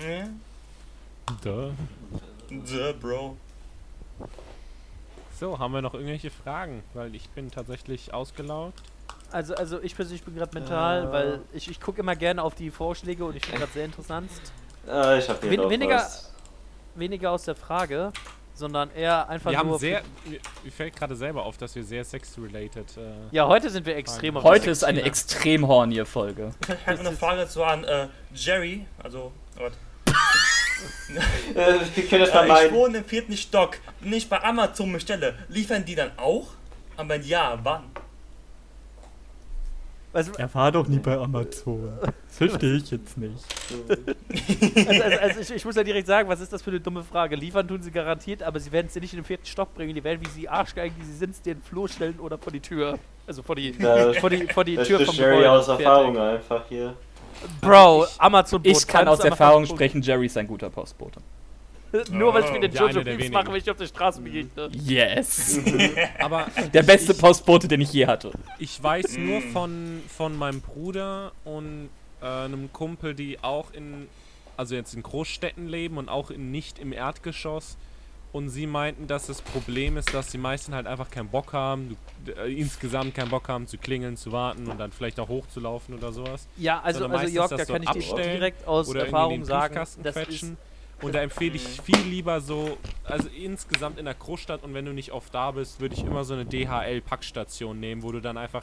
Ja. 0.00 0.28
Duh. 1.42 1.72
The 2.64 2.92
Bro. 2.92 3.36
So, 5.42 5.58
haben 5.58 5.74
wir 5.74 5.82
noch 5.82 5.94
irgendwelche 5.94 6.30
Fragen? 6.30 6.84
Weil 6.94 7.16
ich 7.16 7.28
bin 7.30 7.50
tatsächlich 7.50 8.14
ausgelaugt. 8.14 8.80
Also, 9.32 9.56
also 9.56 9.82
ich 9.82 9.96
persönlich 9.96 10.22
bin 10.22 10.36
gerade 10.36 10.54
mental, 10.56 11.06
Äh. 11.08 11.12
weil 11.12 11.40
ich, 11.52 11.68
ich 11.68 11.80
gucke 11.80 11.98
immer 12.00 12.14
gerne 12.14 12.40
auf 12.44 12.54
die 12.54 12.70
Vorschläge 12.70 13.24
und 13.24 13.34
ich 13.34 13.44
finde 13.44 13.58
gerade 13.58 13.72
sehr 13.72 13.84
interessant. 13.86 14.30
Ah, 14.86 15.16
ich 15.16 15.28
hab 15.28 15.40
hier 15.40 15.50
Wen- 15.50 15.68
weniger- 15.68 15.96
was. 15.96 16.32
Weniger 16.94 17.32
aus 17.32 17.42
der 17.42 17.56
Frage, 17.56 18.12
sondern 18.54 18.92
eher 18.92 19.28
einfach 19.28 19.50
Wir 19.50 19.64
nur. 19.64 19.72
haben 19.72 19.78
sehr. 19.80 20.02
Mir, 20.26 20.38
mir 20.62 20.70
fällt 20.70 20.94
gerade 20.94 21.16
selber 21.16 21.44
auf, 21.44 21.56
dass 21.56 21.74
wir 21.74 21.82
sehr 21.82 22.04
sex-related. 22.04 22.96
Äh, 22.96 23.00
ja, 23.32 23.48
heute 23.48 23.68
sind 23.68 23.84
wir 23.84 23.96
extrem 23.96 24.40
Heute 24.40 24.70
ist 24.70 24.84
eine 24.84 25.02
extrem 25.02 25.66
hornige 25.66 26.04
Folge. 26.06 26.52
Ich 26.68 26.86
habe 26.86 27.00
eine 27.00 27.10
Frage 27.16 27.48
so 27.48 27.64
an 27.64 27.82
äh, 27.82 28.06
Jerry, 28.32 28.86
also 29.02 29.32
Gott. 29.58 29.72
Äh, 31.54 31.74
wir 31.94 32.06
können 32.08 32.24
das 32.24 32.30
Äh, 32.34 32.42
ich 32.44 32.48
meinen. 32.48 32.72
wohne 32.74 32.98
im 32.98 33.04
vierten 33.04 33.36
Stock. 33.36 33.76
Wenn 34.00 34.12
ich 34.14 34.28
bei 34.28 34.42
Amazon 34.42 34.92
bestelle, 34.92 35.34
liefern 35.48 35.84
die 35.84 35.94
dann 35.94 36.10
auch? 36.16 36.48
Aber 36.96 37.10
wenn 37.10 37.22
ja, 37.22 37.58
wann? 37.62 37.84
Also, 40.14 40.30
Er 40.36 40.52
war 40.54 40.70
doch 40.70 40.86
nie 40.88 40.98
bei 40.98 41.16
Amazon. 41.16 41.90
Das 42.02 42.36
verstehe 42.36 42.76
ich 42.76 42.90
jetzt 42.90 43.16
nicht. 43.16 43.34
also, 44.86 45.02
also, 45.02 45.18
also 45.18 45.40
ich, 45.40 45.50
ich 45.52 45.64
muss 45.64 45.74
ja 45.74 45.82
direkt 45.82 46.06
sagen, 46.06 46.28
was 46.28 46.40
ist 46.40 46.52
das 46.52 46.60
für 46.60 46.70
eine 46.70 46.80
dumme 46.80 47.02
Frage? 47.02 47.34
Liefern 47.34 47.66
tun 47.66 47.80
sie 47.82 47.90
garantiert, 47.90 48.42
aber 48.42 48.60
sie 48.60 48.70
werden 48.72 48.88
es 48.88 48.92
dir 48.92 49.00
nicht 49.00 49.14
in 49.14 49.20
den 49.20 49.24
vierten 49.24 49.46
Stock 49.46 49.74
bringen. 49.74 49.94
Die 49.94 50.04
werden, 50.04 50.20
wie 50.22 50.28
sie 50.28 50.48
Arschgeigen, 50.50 50.94
wie 51.00 51.04
sie 51.06 51.16
sind, 51.16 51.34
dir 51.46 51.52
in 51.52 51.58
den 51.60 51.64
Flur 51.64 51.88
stellen 51.88 52.18
oder 52.20 52.36
vor 52.36 52.52
die 52.52 52.60
Tür. 52.60 52.98
Also 53.26 53.42
vor 53.42 53.56
die, 53.56 53.72
Da- 53.78 54.12
vor 54.14 54.28
die, 54.28 54.46
vor 54.48 54.64
die 54.64 54.76
Das 54.76 54.86
Tür 54.86 55.00
ist 55.00 55.06
vom 55.06 55.14
Sherry 55.14 55.30
Gebäude. 55.36 55.50
aus 55.52 55.64
Fertig. 55.66 55.86
Erfahrung 55.86 56.18
einfach 56.18 56.64
hier. 56.68 56.94
Bro, 57.60 58.06
Amazon 58.18 58.60
Ich 58.64 58.86
kann 58.86 59.08
aus 59.08 59.20
Erfahrung 59.20 59.66
sprechen, 59.66 60.02
Jerry 60.02 60.26
ist 60.26 60.36
ein 60.36 60.46
guter 60.46 60.70
Postbote. 60.70 61.20
Nur 62.10 62.32
weil 62.32 62.44
ich 62.44 62.52
mir 62.52 62.60
den 62.60 62.72
Ja, 62.72 62.86
Jojo 62.88 63.02
der 63.02 63.16
Beats 63.16 63.30
mache, 63.30 63.48
wenn 63.48 63.56
ich 63.56 63.70
auf 63.70 63.76
der 63.76 63.86
Straße 63.86 64.20
begegne. 64.22 64.70
Yes. 64.72 65.60
aber 66.18 66.46
Der 66.72 66.82
beste 66.82 67.12
Postbote, 67.12 67.68
den 67.68 67.82
ich 67.82 67.92
je 67.92 68.06
hatte. 68.06 68.30
ich 68.58 68.82
weiß 68.82 69.18
nur 69.18 69.40
Mm. 69.40 69.52
von, 69.52 70.02
von 70.08 70.36
meinem 70.38 70.60
Bruder 70.62 71.32
und 71.44 71.90
äh, 72.22 72.26
einem 72.26 72.72
Kumpel, 72.72 73.14
die 73.14 73.38
auch 73.42 73.72
in. 73.72 74.08
Also 74.56 74.74
jetzt 74.74 74.94
in 74.94 75.02
Großstädten 75.02 75.66
leben 75.68 75.96
und 75.98 76.08
auch 76.08 76.30
in, 76.30 76.50
nicht 76.50 76.78
im 76.78 76.92
Erdgeschoss. 76.92 77.76
Und 78.32 78.48
sie 78.48 78.66
meinten, 78.66 79.06
dass 79.06 79.26
das 79.26 79.42
Problem 79.42 79.98
ist, 79.98 80.14
dass 80.14 80.28
die 80.28 80.38
meisten 80.38 80.74
halt 80.74 80.86
einfach 80.86 81.10
keinen 81.10 81.28
Bock 81.28 81.52
haben, 81.52 81.98
du, 82.24 82.32
äh, 82.32 82.50
insgesamt 82.50 83.14
keinen 83.14 83.28
Bock 83.28 83.46
haben 83.48 83.66
zu 83.66 83.76
klingeln, 83.76 84.16
zu 84.16 84.32
warten 84.32 84.68
und 84.68 84.78
dann 84.80 84.90
vielleicht 84.90 85.20
auch 85.20 85.28
hochzulaufen 85.28 85.94
oder 85.94 86.12
sowas. 86.12 86.48
Ja, 86.56 86.80
also, 86.80 87.06
also 87.06 87.26
Jörg, 87.26 87.50
da 87.50 87.64
kann 87.66 87.82
ich 87.82 88.10
dir 88.10 88.22
direkt 88.22 88.66
aus 88.66 88.92
Erfahrung 88.94 89.44
sagen, 89.44 89.74
das 90.02 90.16
ist. 90.28 90.46
Und 91.02 91.16
da 91.16 91.20
empfehle 91.20 91.56
ich 91.56 91.80
viel 91.82 91.98
lieber 91.98 92.40
so, 92.40 92.78
also 93.04 93.28
insgesamt 93.28 93.98
in 93.98 94.04
der 94.04 94.14
Großstadt 94.14 94.62
und 94.62 94.72
wenn 94.72 94.84
du 94.84 94.92
nicht 94.92 95.10
oft 95.10 95.34
da 95.34 95.50
bist, 95.50 95.80
würde 95.80 95.96
ich 95.96 96.04
immer 96.04 96.24
so 96.24 96.34
eine 96.34 96.46
DHL-Packstation 96.46 97.78
nehmen, 97.80 98.04
wo 98.04 98.12
du 98.12 98.20
dann 98.20 98.38
einfach 98.38 98.62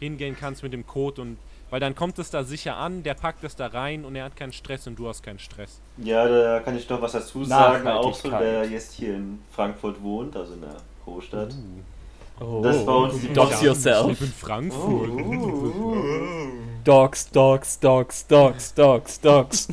hingehen 0.00 0.36
kannst 0.38 0.62
mit 0.62 0.72
dem 0.72 0.86
Code 0.86 1.22
und 1.22 1.36
weil 1.70 1.78
dann 1.78 1.94
kommt 1.94 2.18
es 2.18 2.30
da 2.30 2.42
sicher 2.42 2.76
an, 2.76 3.04
der 3.04 3.14
packt 3.14 3.44
es 3.44 3.54
da 3.54 3.68
rein 3.68 4.04
und 4.04 4.16
er 4.16 4.24
hat 4.24 4.34
keinen 4.34 4.52
Stress 4.52 4.88
und 4.88 4.98
du 4.98 5.08
hast 5.08 5.22
keinen 5.22 5.38
Stress. 5.38 5.80
Ja, 5.98 6.26
da 6.26 6.58
kann 6.60 6.76
ich 6.76 6.88
noch 6.88 7.00
was 7.00 7.12
dazu 7.12 7.44
sagen. 7.44 7.86
Auch 7.86 8.12
so, 8.12 8.30
wer 8.32 8.68
jetzt 8.68 8.94
hier 8.94 9.14
in 9.14 9.40
Frankfurt 9.52 10.02
wohnt, 10.02 10.36
also 10.36 10.54
in 10.54 10.62
der 10.62 10.76
Großstadt. 11.04 11.54
Oh. 12.40 12.60
Das 12.62 12.84
war 12.84 12.98
uns 13.02 13.20
die 13.20 13.32
Dox 13.32 13.50
Post- 13.50 13.62
yourself. 13.62 14.10
Ich 14.10 14.18
bin 14.18 14.32
Frankfurt. 14.32 15.10
Dogs, 16.82 17.30
Dogs, 17.30 17.78
Dogs, 17.78 18.26
Dogs, 18.26 18.74
Dogs, 18.74 19.20
Dogs. 19.20 19.68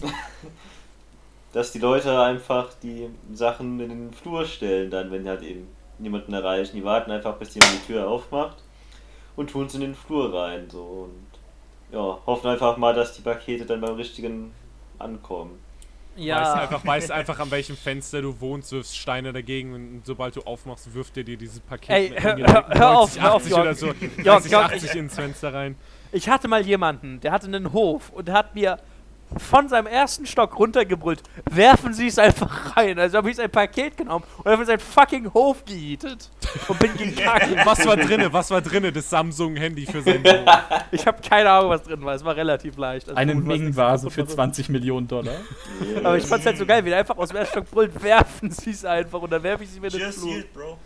Dass 1.53 1.71
die 1.71 1.79
Leute 1.79 2.19
einfach 2.21 2.67
die 2.83 3.09
Sachen 3.33 3.79
in 3.79 3.89
den 3.89 4.13
Flur 4.13 4.45
stellen, 4.45 4.91
dann, 4.91 5.09
wenn 5.09 5.23
die 5.23 5.29
halt 5.29 5.41
eben 5.41 5.67
niemanden 5.97 6.33
erreichen. 6.33 6.75
Die 6.75 6.83
warten 6.83 7.09
einfach, 7.09 7.37
bis 7.37 7.55
jemand 7.55 7.73
die 7.73 7.93
Tür 7.93 8.07
aufmacht 8.07 8.57
und 9.37 9.49
tun 9.49 9.67
es 9.67 9.75
in 9.75 9.81
den 9.81 9.95
Flur 9.95 10.33
rein. 10.37 10.69
So 10.69 10.81
und 11.09 11.27
ja, 11.95 12.19
hoffen 12.25 12.47
einfach 12.47 12.75
mal, 12.75 12.93
dass 12.93 13.13
die 13.13 13.21
Pakete 13.21 13.65
dann 13.65 13.79
beim 13.79 13.95
richtigen 13.95 14.51
ankommen. 14.99 15.59
Weißt 16.15 16.25
ja, 16.27 16.53
einfach, 16.55 16.83
weißt 16.83 17.11
einfach, 17.11 17.37
an 17.39 17.51
welchem 17.51 17.77
Fenster 17.77 18.23
du 18.23 18.39
wohnst, 18.41 18.71
wirfst 18.71 18.97
Steine 18.97 19.31
dagegen 19.31 19.73
und 19.75 20.01
sobald 20.03 20.35
du 20.35 20.41
aufmachst, 20.41 20.91
wirft 20.93 21.15
er 21.15 21.23
dir 21.23 21.37
dieses 21.37 21.59
Paket 21.59 21.89
Ey, 21.91 22.09
mit 22.09 22.23
hör- 22.23 22.35
hör- 22.37 22.67
hör 22.69 22.97
auf, 22.97 23.15
90, 23.15 23.21
hör 23.21 23.33
auf, 23.35 23.41
80 23.43 23.53
oder 23.53 23.63
Jörg. 23.65 23.77
so, 23.77 23.85
Jörg, 23.85 24.25
90, 24.25 24.51
Jörg, 24.51 24.65
80 24.73 24.95
ins 24.95 25.13
Fenster 25.15 25.53
rein. 25.53 25.75
ich 26.11 26.27
hatte 26.27 26.47
mal 26.47 26.65
jemanden, 26.65 27.19
der 27.19 27.31
hatte 27.31 27.45
einen 27.45 27.71
Hof 27.71 28.09
und 28.09 28.31
hat 28.31 28.55
mir 28.55 28.79
von 29.35 29.67
seinem 29.67 29.87
ersten 29.87 30.25
Stock 30.25 30.57
runtergebrüllt, 30.57 31.21
werfen 31.49 31.93
Sie 31.93 32.07
es 32.07 32.17
einfach 32.17 32.75
rein. 32.77 32.97
Also 32.97 33.17
habe 33.17 33.29
ich 33.29 33.35
sein 33.35 33.49
Paket 33.51 33.97
genommen 33.97 34.23
und 34.43 34.51
habe 34.51 34.65
seinen 34.65 34.79
fucking 34.79 35.33
Hof 35.33 35.65
gejietet 35.65 36.29
und 36.67 36.79
bin 36.79 36.95
gegangen. 36.95 37.57
Was 37.65 37.85
war 37.85 37.97
drinne? 37.97 38.31
Was 38.31 38.49
war 38.51 38.61
drinne? 38.61 38.91
Das 38.91 39.09
Samsung-Handy 39.09 39.85
für 39.85 40.01
seinen 40.01 40.23
Sohn. 40.25 40.45
Ich 40.91 41.05
habe 41.05 41.21
keine 41.21 41.49
Ahnung, 41.49 41.71
was 41.71 41.83
drin 41.83 42.03
war. 42.05 42.15
Es 42.15 42.23
war 42.23 42.35
relativ 42.35 42.77
leicht. 42.77 43.09
Also 43.09 43.17
Eine 43.17 43.35
Ming-Vase 43.35 44.09
für 44.09 44.21
war. 44.21 44.27
20 44.27 44.69
Millionen 44.69 45.07
Dollar. 45.07 45.35
Aber 46.03 46.17
ich 46.17 46.25
fand's 46.25 46.45
halt 46.45 46.57
so 46.57 46.65
geil, 46.65 46.85
wie 46.85 46.89
der 46.89 46.99
einfach 46.99 47.17
aus 47.17 47.27
dem 47.29 47.37
ersten 47.37 47.51
Stock 47.59 47.71
brüllt, 47.71 48.01
werfen 48.01 48.51
Sie 48.51 48.69
es 48.71 48.85
einfach 48.85 49.21
und 49.21 49.29
dann 49.29 49.43
werfe 49.43 49.65
ich 49.65 49.69
sie 49.69 49.81
mir 49.81 49.87
in 49.87 49.93
den 49.93 50.01
Just 50.01 50.19
Flur. 50.19 50.31
yield, 50.31 50.53
Bro. 50.53 50.77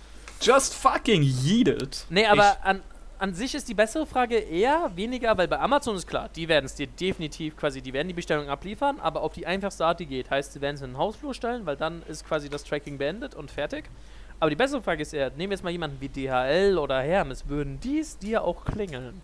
Just 0.42 0.74
fucking 0.74 1.22
yeet 1.22 1.68
it. 1.68 2.06
Nee, 2.10 2.26
aber 2.26 2.58
an, 2.64 2.82
an 3.22 3.36
sich 3.36 3.53
ist 3.53 3.69
die 3.69 3.76
bessere 3.76 4.07
Frage 4.07 4.36
eher 4.36 4.91
weniger, 4.95 5.38
weil 5.38 5.47
bei 5.47 5.59
Amazon 5.59 5.95
ist 5.95 6.07
klar, 6.07 6.28
die 6.36 6.47
werden 6.47 6.65
es 6.65 6.74
dir 6.74 6.88
definitiv 6.88 7.55
quasi, 7.55 7.80
die 7.80 7.93
werden 7.93 8.07
die 8.07 8.15
Bestellung 8.15 8.49
abliefern, 8.49 8.99
aber 8.99 9.22
auf 9.22 9.34
die 9.34 9.45
einfachste 9.45 9.86
Art, 9.86 9.99
die 9.99 10.07
geht, 10.07 10.32
heißt, 10.32 10.53
sie 10.53 10.61
werden 10.61 10.76
es 10.76 10.82
in 10.82 10.91
den 10.91 10.97
Hausflur 10.97 11.36
stellen, 11.36 11.67
weil 11.67 11.76
dann 11.78 12.01
ist 12.07 12.26
quasi 12.28 12.49
das 12.49 12.63
Tracking 12.63 12.97
beendet 12.97 13.36
und 13.36 13.51
fertig. 13.51 13.86
Aber 14.39 14.49
die 14.49 14.55
bessere 14.55 14.82
Frage 14.82 15.03
ist 15.03 15.13
eher, 15.13 15.30
nehmen 15.30 15.51
wir 15.51 15.55
jetzt 15.55 15.63
mal 15.63 15.69
jemanden 15.69 16.01
wie 16.01 16.09
DHL 16.09 16.80
oder 16.80 16.99
Hermes, 16.99 17.47
würden 17.47 17.80
dies 17.80 18.17
dir 18.17 18.43
auch 18.43 18.65
klingeln? 18.65 19.22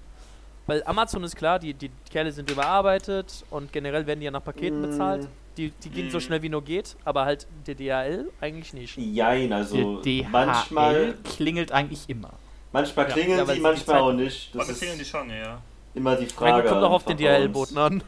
Weil 0.68 0.84
Amazon 0.84 1.24
ist 1.24 1.36
klar, 1.36 1.58
die, 1.58 1.74
die 1.74 1.90
Kerle 2.12 2.32
sind 2.32 2.52
überarbeitet 2.52 3.46
und 3.50 3.74
generell 3.74 4.06
werden 4.06 4.20
die 4.20 4.26
ja 4.26 4.32
nach 4.32 4.44
Paketen 4.44 4.80
Mm. 4.80 4.84
bezahlt. 4.84 5.28
Die, 5.58 5.72
die 5.72 5.90
gehen 5.90 6.12
so 6.12 6.20
Mm. 6.20 6.22
schnell 6.22 6.42
wie 6.44 6.50
nur 6.50 6.64
geht, 6.64 6.96
aber 7.04 7.26
halt 7.26 7.48
der 7.66 7.74
DHL 7.74 8.30
eigentlich 8.42 8.74
nicht. 8.74 8.96
Jein, 8.98 9.52
also 9.54 10.04
manchmal, 10.30 11.16
klingelt 11.24 11.72
eigentlich 11.72 12.08
immer. 12.10 12.34
Manchmal 12.78 13.08
klingeln 13.08 13.40
ja, 13.48 13.54
die 13.54 13.60
manchmal 13.60 13.96
Zeit- 13.98 14.02
auch 14.04 14.14
nicht. 14.14 14.56
Das 14.56 14.68
Aber 14.70 14.78
klingeln 14.78 15.00
die 15.00 15.06
schon, 15.06 15.30
ja. 15.30 15.62
immer 15.94 16.16
die 16.16 16.26
Frage. 16.28 16.62
Gott, 16.64 16.72
kommt 16.72 16.84
doch 16.84 16.92
auf 16.92 17.06
den. 17.06 17.18
DHL-Boten 17.18 17.78
an. 17.78 18.04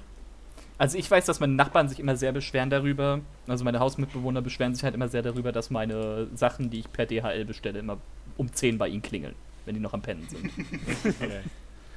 Also 0.78 0.98
ich 0.98 1.10
weiß, 1.12 1.26
dass 1.26 1.40
meine 1.42 1.54
Nachbarn 1.54 1.90
sich 1.90 2.00
immer 2.00 2.16
sehr 2.16 2.32
beschweren 2.32 2.70
darüber, 2.70 3.20
also 3.48 3.66
meine 3.66 3.80
Hausmitbewohner 3.82 4.42
beschweren 4.42 4.74
sich 4.76 4.84
halt 4.86 4.96
immer 4.96 5.10
sehr 5.10 5.22
darüber, 5.22 5.52
dass 5.52 5.70
meine 5.70 6.28
Sachen, 6.36 6.70
die 6.70 6.80
ich 6.80 6.92
per 6.92 7.06
DHL 7.06 7.44
bestelle, 7.44 7.80
immer 7.80 7.98
um 8.38 8.54
10 8.54 8.78
bei 8.78 8.88
ihnen 8.88 9.02
klingeln, 9.02 9.36
wenn 9.66 9.76
die 9.76 9.82
noch 9.82 9.94
am 9.94 10.02
Pennen 10.02 10.26
sind. 10.30 10.50
Okay. 11.22 11.42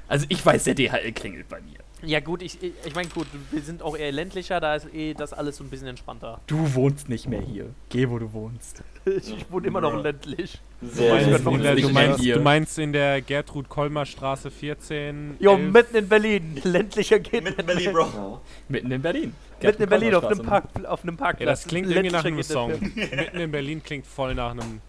Also 0.08 0.26
ich 0.28 0.44
weiß, 0.44 0.64
der 0.64 0.74
DHL 0.74 1.12
klingelt 1.12 1.48
bei 1.48 1.60
mir. 1.60 1.78
Ja 2.02 2.18
gut, 2.20 2.42
ich, 2.42 2.60
ich, 2.62 2.72
ich 2.84 2.94
meine 2.94 3.08
gut, 3.08 3.28
wir 3.52 3.62
sind 3.62 3.82
auch 3.82 3.96
eher 3.96 4.10
ländlicher, 4.12 4.58
da 4.60 4.74
ist 4.74 4.92
eh 4.92 5.14
das 5.14 5.32
alles 5.32 5.56
so 5.56 5.64
ein 5.64 5.70
bisschen 5.70 5.86
entspannter. 5.86 6.40
Du 6.48 6.74
wohnst 6.74 7.08
nicht 7.08 7.28
mehr 7.28 7.40
hier. 7.40 7.70
Geh, 7.88 8.10
wo 8.10 8.18
du 8.18 8.32
wohnst. 8.32 8.81
Ich, 9.04 9.36
ich 9.36 9.50
wohne 9.50 9.66
immer 9.66 9.80
noch 9.80 10.02
ländlich. 10.02 10.60
Sehr 10.80 11.18
in 11.20 11.44
noch 11.44 11.58
der, 11.58 11.74
nicht 11.74 11.88
du, 11.88 11.92
meinst, 11.92 12.24
du 12.24 12.40
meinst 12.40 12.78
in 12.78 12.92
der 12.92 13.20
Gertrud-Kolmer-Straße 13.20 14.50
14? 14.50 15.36
Jo, 15.40 15.56
11? 15.56 15.72
mitten 15.72 15.96
in 15.96 16.08
Berlin. 16.08 16.60
Ländlicher 16.62 17.18
geht 17.18 17.42
Mitten 17.42 17.60
in 17.60 17.66
Berlin. 17.66 17.92
Bro. 17.92 18.00
Ja. 18.02 18.40
Mitten 18.68 18.90
in 18.92 19.02
Berlin. 19.02 19.34
Mitten 19.60 19.82
in 19.82 19.88
Berlin 19.88 20.14
auf 20.14 20.24
einem. 20.24 20.42
Park, 20.42 20.64
auf 20.84 21.02
einem 21.02 21.16
Parkplatz. 21.16 21.40
Ja, 21.40 21.46
das 21.46 21.66
klingt 21.66 21.88
irgendwie 21.88 22.10
nach 22.10 22.24
Ländlicher 22.24 22.60
einem 22.60 22.80
Song. 22.80 22.92
Mitten 22.94 23.40
in 23.40 23.50
Berlin 23.50 23.82
klingt 23.82 24.06
voll 24.06 24.34
nach 24.34 24.52
einem 24.52 24.80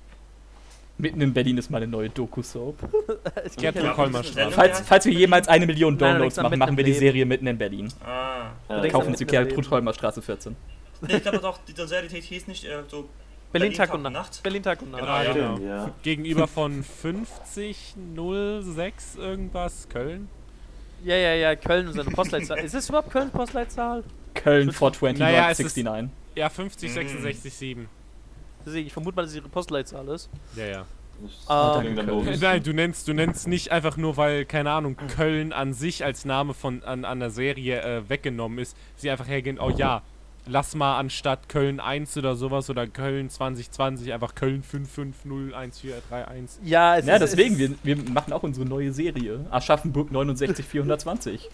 Mitten 0.97 1.21
in 1.21 1.33
Berlin 1.33 1.57
ist 1.57 1.71
meine 1.71 1.87
neue 1.87 2.09
Doku-Soap. 2.09 2.77
Ich 3.45 3.57
Gertrud 3.57 3.93
Kolmer 3.93 4.23
Sendung 4.23 4.53
Falls, 4.53 4.79
falls 4.81 5.05
wir 5.05 5.13
jemals 5.13 5.47
eine 5.47 5.65
Million 5.65 5.95
nein, 5.95 6.13
Downloads 6.13 6.37
ich 6.37 6.43
machen, 6.43 6.59
machen 6.59 6.77
wir 6.77 6.83
die. 6.83 6.93
Serie 6.93 7.25
Mitten 7.25 7.47
in 7.47 7.57
Berlin. 7.57 7.91
Ah. 8.05 8.51
Ja, 8.69 8.79
denkst 8.79 8.93
Kaufen 8.93 9.15
Sie 9.15 9.25
Gertrud. 9.25 9.69
Holmer 9.71 9.93
Straße 9.93 10.21
14. 10.21 10.55
Nee, 11.01 11.15
ich 11.15 11.21
glaube 11.21 11.39
doch, 11.39 11.59
die 11.67 11.79
Realität 11.81 12.23
hieß 12.23 12.47
nicht 12.47 12.63
äh, 12.65 12.83
so. 12.87 13.09
Berlin 13.53 13.73
Tag 13.73 13.93
und 13.93 14.03
Tag 14.03 14.07
und 14.07 14.13
Nacht. 14.13 14.31
Nacht. 14.33 14.43
Berlin 14.43 14.63
Tag 14.63 14.81
und 14.81 14.91
Nacht. 14.91 15.01
Genau, 15.01 15.21
ja. 15.21 15.33
genau. 15.33 15.57
Ja. 15.59 15.91
Gegenüber 16.03 16.47
von 16.47 16.83
5006 16.83 19.15
irgendwas, 19.15 19.87
Köln? 19.89 20.27
Ja, 21.03 21.15
ja, 21.15 21.33
ja, 21.35 21.55
Köln 21.55 21.87
und 21.87 21.93
seine 21.93 22.09
Postleitzahl. 22.11 22.59
Ist 22.65 22.73
es 22.73 22.89
überhaupt 22.89 23.11
Köln 23.11 23.29
Postleitzahl? 23.29 24.03
Köln 24.33 24.71
420 24.71 25.19
Naja, 25.19 25.49
es 25.51 25.59
ist- 25.59 25.77
69. 25.77 26.11
Ja, 26.35 26.49
50, 26.49 26.89
Mm. 26.89 26.93
66, 26.93 27.53
7. 27.53 27.87
Deswegen, 28.65 28.87
ich 28.87 28.93
vermute 28.93 29.15
mal, 29.15 29.21
dass 29.23 29.31
es 29.31 29.37
ihre 29.37 29.49
Postleitzahl 29.49 30.07
ist. 30.07 30.29
Ja, 30.55 30.65
ja. 30.65 30.85
Ah, 31.47 31.79
danke. 31.83 32.01
logisch. 32.01 32.39
Nein, 32.41 32.63
du 32.63 32.73
nennst, 32.73 33.07
du 33.07 33.13
nennst 33.13 33.47
nicht 33.47 33.71
einfach 33.71 33.97
nur, 33.97 34.17
weil, 34.17 34.45
keine 34.45 34.71
Ahnung, 34.71 34.97
Köln 35.15 35.53
an 35.53 35.73
sich 35.73 36.03
als 36.03 36.25
Name 36.25 36.55
von 36.55 36.81
an, 36.83 37.05
an 37.05 37.19
der 37.19 37.29
Serie 37.29 37.81
äh, 37.81 38.09
weggenommen 38.09 38.57
ist, 38.57 38.75
sie 38.95 39.11
einfach 39.11 39.27
hergehen, 39.27 39.59
oh 39.59 39.69
ja, 39.69 40.01
lass 40.45 40.75
mal 40.75 40.97
anstatt 40.97 41.49
Köln 41.49 41.79
1 41.79 42.17
oder 42.17 42.35
sowas 42.35 42.69
oder 42.69 42.87
Köln 42.87 43.29
2020 43.29 44.13
einfach 44.13 44.35
Köln 44.35 44.63
5501431. 44.63 46.59
Ja, 46.63 46.97
es 46.97 47.05
Ja, 47.05 47.15
ist, 47.15 47.21
deswegen, 47.21 47.53
es 47.55 47.71
wir, 47.83 47.97
wir 47.97 48.09
machen 48.11 48.33
auch 48.33 48.43
unsere 48.43 48.65
neue 48.65 48.91
Serie. 48.91 49.45
Aschaffenburg 49.51 50.09
69420. 50.11 51.49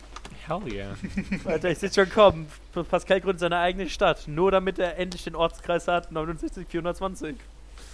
Hell 0.48 0.62
yeah. 0.74 0.96
ist, 1.32 1.46
Alter, 1.46 1.70
ich 1.70 1.78
sehe 1.78 1.94
schon 1.94 2.10
kommen. 2.10 2.48
Pascal 2.90 3.22
gründet 3.22 3.40
seine 3.42 3.60
eigene 3.60 3.88
Stadt, 3.90 4.28
nur 4.28 4.52
damit 4.52 4.80
er 4.80 4.98
endlich 4.98 5.24
den 5.24 5.36
Ortskreis 5.36 5.88
hat, 5.88 6.12
69420. 6.12 7.36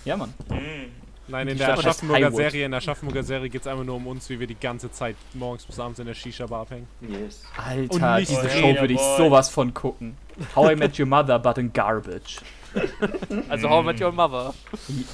Ja, 0.06 0.16
Mann. 0.16 0.34
Mm. 0.50 0.92
Nein, 1.28 1.48
in 1.48 1.58
der 1.58 1.66
Stadt 1.66 1.80
Aschaffenburger. 1.80 2.32
Serie, 2.32 2.66
in 2.66 2.72
der 2.72 2.78
Aschaffenburger 2.78 3.24
Serie 3.24 3.50
geht 3.50 3.62
es 3.62 3.68
einfach 3.68 3.84
nur 3.84 3.96
um 3.96 4.06
uns, 4.08 4.30
wie 4.30 4.40
wir 4.40 4.48
die 4.48 4.60
ganze 4.60 4.92
Zeit 4.92 5.16
morgens 5.34 5.66
bis 5.66 5.80
abends 5.80 6.00
in 6.00 6.06
der 6.06 6.14
Shisha-Bar 6.14 6.62
abhängen. 6.62 6.88
Yes. 7.02 7.44
Alter, 7.58 7.94
Und 7.94 8.20
nicht 8.20 8.30
diese. 8.32 8.50
Show 8.50 8.76
würde 8.80 8.94
ich 8.94 9.00
sowas 9.18 9.50
von 9.50 9.74
gucken. 9.74 10.18
How 10.56 10.72
I 10.72 10.76
Met 10.76 11.00
Your 11.00 11.08
Mother, 11.08 11.40
but 11.40 11.58
in 11.58 11.72
garbage. 11.74 12.38
Also 13.50 13.70
How 13.70 13.82
I 13.84 13.86
Met 13.88 14.02
Your 14.02 14.12
Mother. 14.12 14.54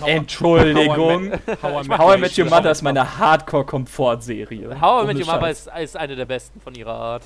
Entschuldigung. 0.06 1.32
How 1.62 1.86
I 1.86 1.98
How 1.98 2.16
I 2.16 2.20
Met 2.20 2.38
Your 2.38 2.46
Mother 2.50 2.72
ist 2.72 2.82
meine 2.82 3.18
Hardcore-Komfort-Serie. 3.20 4.80
How 4.82 5.04
I 5.04 5.08
Met 5.08 5.18
Your 5.20 5.26
Mother 5.34 5.50
ist, 5.50 5.70
ist 5.80 5.98
eine 5.98 6.16
der 6.16 6.26
besten 6.26 6.60
von 6.60 6.74
ihrer 6.76 6.94
Art. 6.94 7.24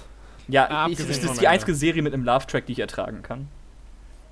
Ja, 0.48 0.68
Ah, 0.70 0.88
ich, 0.90 0.98
das 0.98 1.08
ist 1.08 1.24
vom 1.26 1.38
die 1.40 1.48
einzige 1.48 1.74
Serie 1.74 2.02
mit 2.04 2.14
einem 2.14 2.24
Love-Track, 2.24 2.66
die 2.68 2.74
ich 2.74 2.80
ertragen 2.80 3.24
kann. 3.24 3.48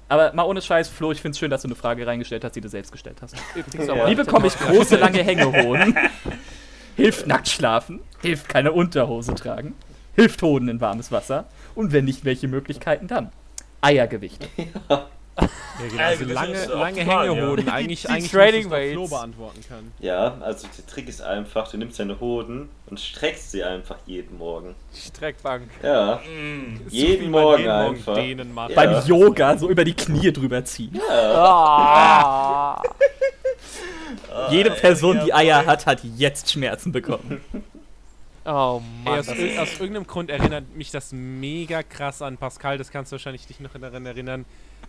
Aber 0.10 0.34
mal 0.34 0.44
ohne 0.44 0.62
Scheiß, 0.62 0.90
Flo, 0.90 1.12
ich 1.12 1.22
find's 1.22 1.40
schön, 1.40 1.50
dass 1.50 1.62
du 1.64 1.68
eine 1.68 1.76
Frage 1.76 2.06
reingestellt 2.06 2.44
hast, 2.44 2.56
die 2.56 2.62
du 2.62 2.70
selbst 2.70 2.92
gestellt 2.92 3.18
hast. 3.22 3.36
Ja. 3.78 4.10
Wie 4.10 4.16
bekomme 4.16 4.48
ich 4.48 4.58
große, 4.60 4.98
lange 4.98 5.24
Hängehoden? 5.24 5.98
Hilft 6.96 7.26
nackt 7.26 7.48
schlafen, 7.50 8.02
hilft 8.22 8.48
keine 8.50 8.72
Unterhose 8.72 9.34
tragen, 9.34 9.74
hilft 10.16 10.44
Hoden 10.44 10.68
in 10.68 10.80
warmes 10.80 11.12
Wasser 11.12 11.46
und 11.74 11.92
wenn 11.92 12.06
nicht, 12.06 12.24
welche 12.24 12.48
Möglichkeiten 12.48 13.08
dann? 13.08 13.32
Eiergewichte. 13.82 14.48
Ja, 14.90 15.08
genau. 15.36 16.04
Also 16.04 16.26
lange, 16.26 16.66
lange 16.66 16.92
optimal, 17.02 17.26
ja. 17.28 17.34
Hängehoden. 17.34 17.70
Eigentlich, 17.74 18.02
Die 18.04 18.08
eigentlich 18.10 18.32
Training 18.32 18.70
müsstest 18.70 18.72
du 18.72 18.72
Weights. 18.72 18.94
Flo 18.94 19.08
beantworten 19.08 19.60
können. 19.68 19.92
Ja, 20.00 20.38
also 20.42 20.68
der 20.78 20.86
Trick 20.86 21.08
ist 21.10 21.22
einfach, 21.22 21.72
du 21.72 21.78
nimmst 21.78 22.00
deine 22.00 22.20
Hoden 22.20 22.70
und 22.88 23.00
streckst 23.00 23.52
sie 23.52 23.64
einfach 23.64 23.98
jeden 24.06 24.38
Morgen. 24.38 24.76
Streckbank. 24.96 25.70
Ja. 25.82 26.22
Ist 26.86 26.94
Jeden 26.94 27.26
wie 27.26 27.30
man 27.30 27.42
Morgen 27.44 27.68
einfach. 27.68 28.14
Dehnen 28.16 28.54
macht. 28.54 28.70
Ja. 28.72 28.76
Beim 28.76 29.06
Yoga 29.08 29.58
so 29.58 29.70
über 29.70 29.84
die 29.84 29.94
Knie 29.96 30.32
drüber 30.32 30.64
ziehen. 30.66 31.00
Ah. 31.12 32.82
Jede 34.52 34.72
Ah, 34.72 34.76
Person, 34.76 35.18
ja, 35.18 35.24
die 35.26 35.34
Eier 35.34 35.66
hat, 35.66 35.86
hat 35.86 36.02
jetzt 36.18 36.52
Schmerzen 36.52 36.92
bekommen. 36.92 37.42
Oh 38.46 38.82
Ey, 39.06 39.10
Mann. 39.10 39.20
aus, 39.20 39.28
ir- 39.30 39.62
aus 39.62 39.72
irgendeinem 39.80 40.06
Grund 40.06 40.30
erinnert 40.30 40.76
mich 40.76 40.92
das 40.92 41.14
mega 41.14 41.82
krass 41.82 42.22
an 42.22 42.36
Pascal, 42.36 42.78
das 42.78 42.92
kannst 42.92 43.10
du 43.10 43.14
wahrscheinlich 43.14 43.48
dich 43.48 43.62
noch 43.62 43.72
daran 43.72 44.06
erinnern. 44.06 44.44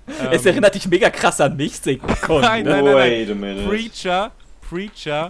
Es 0.07 0.43
Ähm, 0.43 0.49
erinnert 0.49 0.75
dich 0.75 0.87
mega 0.87 1.11
krass 1.11 1.41
an 1.41 1.57
mich, 1.57 1.77
Sekunde. 1.79 2.43
Nein, 2.43 2.65
nein, 2.65 2.85
nein. 2.85 3.41
Minute. 3.41 3.69
Preacher, 3.69 4.33
Preacher, 4.61 5.29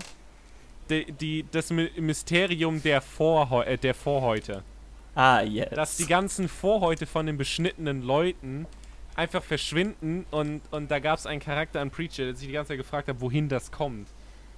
die, 0.90 1.12
die, 1.12 1.44
das 1.50 1.70
Mysterium 1.70 2.82
der, 2.82 3.00
Vorheu 3.00 3.62
äh, 3.62 3.78
der 3.78 3.94
Vorhäute. 3.94 4.62
Ah, 5.14 5.42
yes. 5.42 5.70
Dass 5.70 5.96
die 5.96 6.06
ganzen 6.06 6.48
Vorhäute 6.48 7.06
von 7.06 7.26
den 7.26 7.36
beschnittenen 7.36 8.02
Leuten 8.02 8.66
einfach 9.14 9.42
verschwinden 9.42 10.26
und, 10.32 10.60
und 10.72 10.90
da 10.90 10.98
gab 10.98 11.18
es 11.18 11.26
einen 11.26 11.40
Charakter 11.40 11.80
an 11.80 11.90
Preacher, 11.90 12.24
der 12.24 12.34
sich 12.34 12.48
die 12.48 12.52
ganze 12.54 12.70
Zeit 12.70 12.78
gefragt 12.78 13.08
hat, 13.08 13.20
wohin 13.20 13.48
das 13.48 13.70
kommt. 13.70 14.08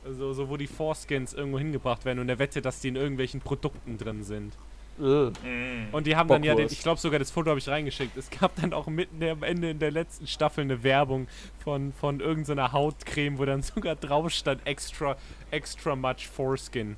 Also 0.05 0.33
so, 0.33 0.49
wo 0.49 0.57
die 0.57 0.67
Foreskins 0.67 1.35
irgendwo 1.35 1.59
hingebracht 1.59 2.05
werden 2.05 2.21
und 2.21 2.29
er 2.29 2.39
wette, 2.39 2.63
dass 2.63 2.81
die 2.81 2.89
in 2.89 2.97
irgendwelchen 2.97 3.41
Produkten 3.41 3.99
drin 3.99 4.25
sind. 4.25 4.55
Und 4.99 6.07
die 6.07 6.17
haben 6.17 6.29
dann 6.29 6.43
ja, 6.43 6.55
den, 6.55 6.67
ich 6.69 6.83
glaube 6.83 6.99
sogar 7.01 7.19
das 7.19 7.31
Foto 7.31 7.51
habe 7.51 7.59
ich 7.59 7.69
reingeschickt. 7.69 8.17
Es 8.17 8.31
gab 8.31 8.55
dann 8.61 8.73
auch 8.73 8.87
mitten 8.87 9.23
am 9.25 9.43
Ende 9.43 9.71
in 9.71 9.79
der 9.79 9.91
letzten 9.91 10.27
Staffel 10.27 10.63
eine 10.63 10.83
Werbung 10.83 11.29
von, 11.63 11.93
von 11.93 12.21
irgendeiner 12.21 12.73
Hautcreme, 12.73 13.39
wo 13.39 13.45
dann 13.45 13.63
sogar 13.75 13.95
drauf 13.97 14.31
stand 14.31 14.67
extra, 14.67 15.17
extra 15.51 15.95
much 15.97 16.29
Foreskin. 16.35 16.97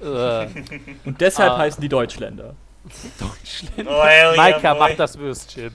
Äh. 0.00 0.46
Und 1.04 1.20
deshalb 1.20 1.52
Ah. 1.52 1.58
heißen 1.58 1.80
die 1.80 1.88
Deutschländer. 1.88 2.54
Deutschland. 3.18 3.88
Oh, 3.88 4.36
Maika, 4.36 4.74
mach 4.74 4.90
das 4.94 5.18
Würstchen. 5.18 5.72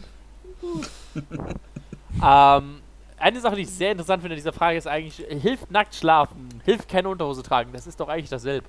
ähm, 2.24 2.82
eine 3.18 3.40
Sache, 3.40 3.56
die 3.56 3.62
ich 3.64 3.70
sehr 3.70 3.92
interessant 3.92 4.22
finde 4.22 4.36
in 4.36 4.40
dieser 4.40 4.54
Frage, 4.54 4.78
ist 4.78 4.88
eigentlich, 4.88 5.24
hilft 5.42 5.70
nackt 5.72 5.94
schlafen, 5.96 6.50
hilft 6.66 6.88
keine 6.90 7.10
Unterhose 7.10 7.44
tragen. 7.44 7.72
Das 7.74 7.86
ist 7.88 8.00
doch 8.00 8.08
eigentlich 8.08 8.30
dasselbe. 8.30 8.66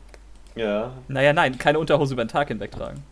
Ja. 0.54 0.92
Naja, 1.08 1.32
nein, 1.32 1.58
keine 1.58 1.78
Unterhose 1.78 2.14
über 2.14 2.24
den 2.24 2.28
Tag 2.28 2.48
hinweg 2.48 2.70
tragen. 2.70 3.02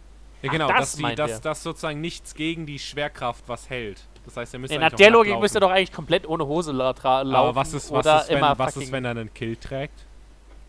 Ja, 0.43 0.49
Ach, 0.49 0.53
genau, 0.53 0.68
das 0.68 0.78
dass, 0.78 0.97
die, 0.97 1.03
meint 1.03 1.18
dass, 1.18 1.41
dass 1.41 1.62
sozusagen 1.62 2.01
nichts 2.01 2.34
gegen 2.34 2.66
die 2.66 2.78
Schwerkraft 2.78 3.45
was 3.47 3.68
hält. 3.68 4.03
Das 4.24 4.36
heißt, 4.36 4.55
er 4.55 4.61
müsste 4.61 4.76
In 4.76 4.82
eigentlich 4.82 4.97
der 4.97 5.11
Logik 5.11 5.38
müsste 5.38 5.59
er 5.59 5.61
doch 5.61 5.70
eigentlich 5.70 5.93
komplett 5.93 6.28
ohne 6.28 6.47
Hose 6.47 6.72
laufen. 6.72 7.07
Aber 7.07 7.55
was 7.55 7.72
ist, 7.74 7.91
was, 7.91 8.07
oder 8.07 8.20
ist, 8.22 8.30
wenn, 8.30 8.38
immer 8.38 8.59
was 8.59 8.76
ist, 8.76 8.93
wenn 8.93 9.05
er 9.05 9.12
einen 9.12 9.32
Kill 9.32 9.57
trägt? 9.57 10.07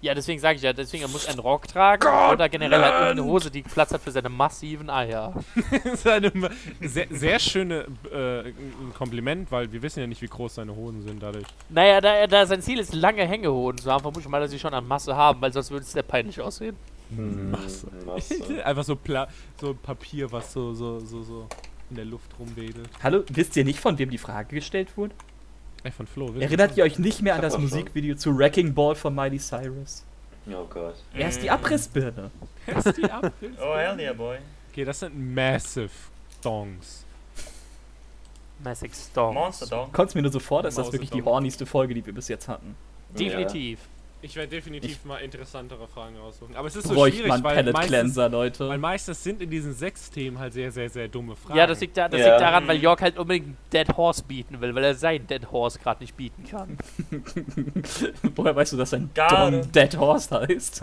Ja, 0.02 0.16
deswegen 0.16 0.40
sage 0.40 0.56
ich 0.56 0.64
ja, 0.64 0.74
deswegen 0.74 1.04
er 1.04 1.10
muss 1.10 1.28
einen 1.28 1.38
Rock 1.40 1.68
tragen 1.68 2.08
oder 2.34 2.50
generell 2.50 2.82
halt 2.82 2.94
irgendeine 2.94 3.24
Hose, 3.24 3.52
die 3.52 3.62
Platz 3.62 3.92
hat 3.94 4.02
für 4.02 4.10
seine 4.12 4.30
massiven 4.30 4.90
Eier. 4.90 5.34
das 5.84 5.94
ist 5.94 6.08
eine 6.08 6.32
ma- 6.34 6.50
sehr, 6.82 7.06
sehr 7.12 7.38
schöne 7.40 7.86
äh, 8.12 8.50
ein 8.50 8.94
Kompliment, 8.98 9.52
weil 9.52 9.72
wir 9.72 9.82
wissen 9.84 10.00
ja 10.00 10.08
nicht, 10.08 10.22
wie 10.24 10.28
groß 10.28 10.56
seine 10.56 10.76
Hoden 10.76 11.04
sind 11.04 11.22
dadurch. 11.22 11.46
Naja, 11.70 12.02
da, 12.02 12.26
da 12.26 12.46
sein 12.48 12.64
Ziel 12.64 12.80
ist, 12.80 12.96
lange 12.96 13.28
Hängehoden 13.28 13.80
zu 13.80 13.92
haben, 13.92 14.02
vermute 14.02 14.22
ich 14.22 14.28
mal, 14.28 14.42
dass 14.42 14.50
sie 14.50 14.58
schon 14.60 14.74
an 14.74 14.88
Masse 14.88 15.16
haben, 15.16 15.40
weil 15.40 15.54
sonst 15.54 15.70
würde 15.70 15.84
es 15.84 15.92
sehr 15.92 16.02
peinlich 16.04 16.42
aussehen. 16.42 16.76
Masse. 17.12 17.88
Masse. 18.06 18.36
Einfach 18.66 18.84
so, 18.84 18.96
Pla 18.96 19.28
so 19.60 19.76
Papier, 19.76 20.32
was 20.32 20.52
so, 20.52 20.74
so, 20.74 21.00
so, 21.00 21.22
so 21.22 21.48
in 21.92 21.98
der 21.98 22.06
Luft 22.06 22.32
rumwedelt. 22.40 22.90
Hallo, 23.04 23.24
wisst 23.30 23.56
ihr 23.56 23.66
nicht, 23.66 23.80
von 23.80 24.00
wem 24.00 24.10
die 24.10 24.18
Frage 24.18 24.56
gestellt 24.56 24.96
wurde? 24.98 25.14
Ey, 25.84 25.92
von 25.92 26.06
Flo, 26.08 26.34
Erinnert 26.40 26.78
ihr 26.78 26.84
euch 26.84 27.00
nicht 27.00 27.22
mehr 27.22 27.36
an 27.36 27.42
das. 27.42 27.58
Musikvideo 27.58 28.16
zu 28.16 28.38
Wrecking 28.38 28.74
Ball 28.74 28.96
von 28.96 29.14
Miley 29.16 29.40
Cyrus? 29.40 30.04
Oh 30.48 30.66
Gott. 30.70 30.96
Er 31.14 31.30
ist 31.30 31.42
die 31.42 31.48
Mm. 31.48 31.54
Abrissbirne. 31.54 32.32
Ist 32.68 32.98
die 32.98 33.04
ab? 33.10 33.32
Oh, 33.62 33.76
hell 33.76 34.00
yeah, 34.00 34.14
boy. 34.14 34.38
Okay, 34.72 34.86
das 34.86 35.00
sind 35.00 35.34
massive 35.36 35.90
Dongs. 36.42 37.04
Massive 38.64 38.94
Storm. 38.94 39.34
Monster 39.34 39.66
Dog. 39.68 39.92
Kommt 39.94 40.14
mir 40.14 40.22
nur 40.22 40.32
so 40.32 40.40
vor, 40.40 40.62
dass 40.64 40.76
das 40.76 40.92
wirklich 40.92 41.10
die 41.10 41.24
hornigste 41.24 41.66
Folge, 41.66 41.94
die 41.96 42.06
wir 42.06 42.14
bis 42.14 42.28
jetzt 42.28 42.48
hatten. 42.48 42.76
Definitiv. 43.18 43.80
Ich 44.24 44.36
werde 44.36 44.50
definitiv 44.50 45.04
mal 45.06 45.18
interessantere 45.18 45.88
Fragen 45.88 46.16
raussuchen. 46.18 46.56
Aber 46.56 46.68
es 46.68 46.76
ist 46.76 46.88
so 46.88 46.94
Bräuchte 46.94 47.18
schwierig, 47.24 47.30
man 47.30 47.36
einen 47.38 47.44
weil 47.44 47.56
Palette 47.56 47.74
meistens, 47.74 47.90
Cleanser, 47.90 48.30
Leute. 48.30 48.70
weil 48.70 48.78
meistens 48.78 49.24
sind 49.24 49.42
in 49.42 49.50
diesen 49.50 49.74
sechs 49.74 50.12
Themen 50.12 50.38
halt 50.38 50.54
sehr, 50.54 50.72
sehr, 50.72 50.90
sehr 50.90 51.08
dumme 51.08 51.36
Fragen. 51.36 51.58
Ja, 51.58 51.66
das 51.66 51.80
liegt, 51.82 51.98
da, 51.98 52.08
das 52.08 52.20
Ja. 52.22 52.28
liegt 52.28 52.42
daran, 52.42 52.68
weil 52.68 52.78
York 52.78 53.02
halt 53.02 53.18
unbedingt 53.18 53.58
Dead 53.74 53.88
Horse 53.98 54.24
bieten 54.24 54.62
will, 54.62 54.76
weil 54.76 54.84
er 54.84 54.94
sein 54.96 55.26
Dead 55.26 55.50
Horse 55.52 55.80
gerade 55.80 56.02
nicht 56.04 56.16
bieten 56.16 56.44
kann. 56.44 56.78
Woher 58.36 58.56
weißt 58.56 58.74
du, 58.74 58.78
dass 58.78 58.94
ein. 58.94 59.10
Dead 59.74 59.98
Horse 59.98 60.40
heißt? 60.40 60.82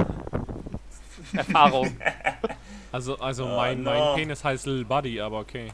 Erfahrung. 1.34 1.96
Also, 2.90 3.18
also 3.18 3.44
Oh, 3.44 3.56
mein, 3.56 3.82
no. 3.82 3.90
mein 3.90 4.14
Penis 4.16 4.42
heißt 4.42 4.66
Lil 4.66 4.84
Buddy, 4.84 5.20
aber 5.20 5.40
okay. 5.40 5.68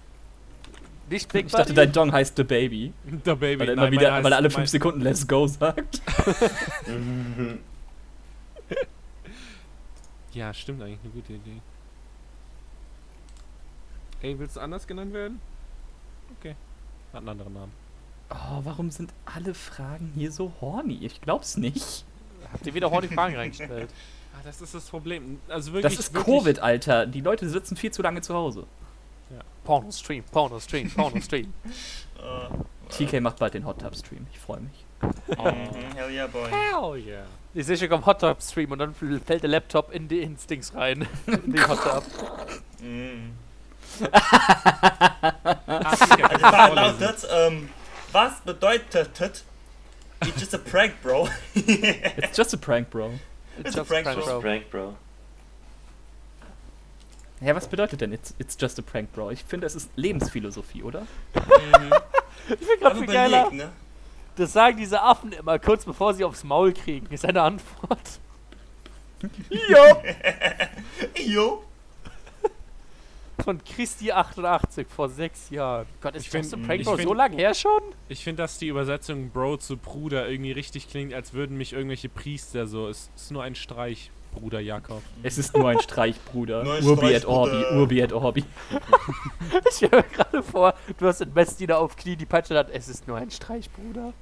Nicht 1.15 1.33
Big 1.33 1.47
Ich 1.47 1.53
dachte, 1.53 1.73
dein 1.73 1.93
Dong 1.93 2.11
heißt 2.11 2.37
The 2.37 2.43
Baby. 2.43 2.93
Der 3.25 3.37
Baby. 3.37 3.61
Weil 3.61 3.69
er, 3.69 3.73
immer 3.75 3.83
nein, 3.83 3.93
wieder, 3.93 4.25
weil 4.25 4.33
er 4.33 4.39
alle 4.39 4.51
fünf 4.51 4.69
Sekunden 4.69 5.01
Let's 5.01 5.27
Go 5.29 5.47
sagt. 5.47 6.03
Ja, 10.33 10.53
stimmt 10.53 10.83
eigentlich, 10.83 10.99
eine 11.05 11.13
gute 11.13 11.35
Idee. 11.35 11.61
Ey, 14.21 14.37
willst 14.37 14.57
du 14.57 14.61
anders 14.61 14.85
genannt 14.85 15.13
werden? 15.13 15.41
Okay. 16.41 16.57
Hat 17.13 17.21
einen 17.21 17.29
anderen 17.29 17.53
Namen. 17.53 17.73
Oh, 18.31 18.61
warum 18.65 18.91
sind 18.91 19.13
alle 19.25 19.55
Fragen 19.55 20.11
hier 20.17 20.33
so 20.33 20.53
horny? 20.61 20.99
Ich 21.03 21.21
glaub's 21.21 21.57
nicht. 21.57 22.05
Habt 22.53 22.67
ihr 22.67 22.75
wieder 22.75 22.91
horny 22.91 23.07
Fragen 23.07 23.37
reingestellt? 23.37 23.91
Ah, 24.37 24.41
das 24.43 24.61
ist 24.61 24.75
das 24.75 24.87
Problem. 24.87 25.39
Also 25.47 25.73
wirklich. 25.73 25.95
Das 25.95 26.07
ist 26.07 26.13
wirklich, 26.13 26.37
Covid, 26.41 26.59
Alter. 26.59 27.07
Die 27.07 27.21
Leute 27.21 27.49
sitzen 27.49 27.77
viel 27.77 27.93
zu 27.93 28.03
lange 28.03 28.21
zu 28.21 28.35
Hause. 28.35 28.67
Porno-Stream, 29.65 30.25
Porno-Stream, 30.31 30.91
Porno-Stream. 30.91 31.53
Uh, 32.19 32.49
TK 32.91 33.21
macht 33.21 33.39
bald 33.39 33.55
den 33.55 33.65
Hot 33.67 33.81
Tub 33.81 33.97
Stream. 33.97 34.27
Ich 34.33 34.39
freue 34.39 34.61
mich. 34.61 34.85
mhm, 35.37 35.95
hell 35.95 36.11
yeah, 36.11 36.27
boy. 36.27 36.49
Hell 36.49 36.97
yeah. 36.97 37.25
Ich 37.55 37.67
sehe 37.67 37.77
schon 37.77 37.93
am 37.93 38.07
Hot 38.07 38.21
Tub 38.21 38.41
Stream 38.43 38.73
und 38.73 38.79
dann 38.79 38.95
fällt 38.95 39.43
der 39.43 39.51
Laptop 39.51 39.93
in 39.93 40.09
die 40.09 40.21
ins 40.21 40.47
Dings 40.47 40.75
rein. 40.75 41.07
in 41.27 41.53
die 41.53 41.61
Hot 41.61 41.83
Tub. 41.83 42.05
Mm. 42.81 43.33
Die 44.01 44.07
Frage 46.41 46.75
lautet, 46.75 47.29
ähm, 47.31 47.69
was 48.13 48.41
bedeutet 48.41 49.45
It's 50.21 50.41
just 50.41 50.55
a 50.55 50.59
prank, 50.59 50.95
bro? 51.03 51.29
It's 51.55 52.37
just 52.37 52.55
a 52.55 52.57
prank, 52.57 52.91
bro. 52.91 53.13
It's 53.59 53.77
a 53.77 53.85
prank, 53.85 54.71
bro. 54.71 54.97
Ja, 57.41 57.55
was 57.55 57.67
bedeutet 57.69 58.01
denn 58.01 58.13
it's, 58.13 58.35
it's 58.39 58.57
just 58.59 58.79
a 58.79 58.83
prank, 58.83 59.13
bro? 59.13 59.31
Ich 59.31 59.45
finde, 59.45 59.67
es 59.67 59.75
ist 59.75 59.91
Lebensphilosophie, 59.97 60.83
oder? 60.83 61.03
Mhm. 61.35 61.93
Ich 62.49 62.59
bin 62.67 62.79
gerade 62.81 62.97
viel 62.99 63.07
geiler. 63.07 63.51
ne? 63.51 63.73
Das 64.37 64.53
sagen 64.53 64.77
diese 64.77 65.01
Affen 65.01 65.33
immer 65.33 65.59
kurz 65.59 65.85
bevor 65.87 66.13
sie 66.13 66.25
aufs 66.25 66.45
Maul 66.45 66.73
kriegen. 66.75 67.07
Ist 67.13 67.25
eine 67.25 67.41
Antwort. 67.43 68.01
Jo! 69.49 70.03
Jo. 71.25 71.65
Von 73.43 73.61
Christi88 73.63 74.87
vor 74.89 75.09
sechs 75.09 75.49
Jahren. 75.51 75.87
Gott, 76.03 76.15
ist 76.15 76.25
Ich 76.27 76.31
find- 76.31 76.53
ein 76.53 76.63
Prank 76.67 76.85
Bro 76.85 76.97
find- 76.97 77.09
so 77.09 77.15
lange 77.15 77.37
her 77.37 77.55
schon? 77.55 77.81
Ich 78.09 78.23
finde, 78.23 78.43
dass 78.43 78.59
die 78.59 78.69
Übersetzung 78.69 79.31
Bro 79.31 79.57
zu 79.59 79.77
Bruder 79.77 80.29
irgendwie 80.29 80.53
richtig 80.53 80.89
klingt, 80.89 81.15
als 81.15 81.33
würden 81.33 81.57
mich 81.57 81.73
irgendwelche 81.73 82.09
Priester 82.09 82.67
so. 82.67 82.89
Es 82.89 83.11
ist 83.17 83.31
nur 83.33 83.43
ein 83.43 83.55
Streich, 83.55 84.11
Bruder 84.35 84.61
Jakob. 84.61 85.03
Es 85.23 85.39
ist 85.39 85.57
nur 85.57 85.69
ein 85.69 85.81
Streich, 85.81 86.21
Bruder. 86.21 86.65
Nur 86.65 86.75
ein 86.75 86.85
Urbi 86.85 87.07
Streich, 87.07 87.17
et 87.17 87.27
Orbi. 87.27 87.65
Urbi 87.75 88.01
et 88.01 88.13
Orbi. 88.13 88.45
Ich 89.69 89.77
stelle 89.77 89.99
mir 89.99 90.03
gerade 90.03 90.43
vor, 90.43 90.75
du 90.99 91.07
hast 91.07 91.21
den 91.21 91.33
Messdiener 91.33 91.79
auf 91.79 91.97
Knie, 91.97 92.17
die 92.17 92.27
Peitsche 92.27 92.57
hat. 92.57 92.71
Es 92.71 92.89
ist 92.89 93.07
nur 93.07 93.17
ein 93.17 93.31
Streich, 93.31 93.71
Bruder. 93.71 94.13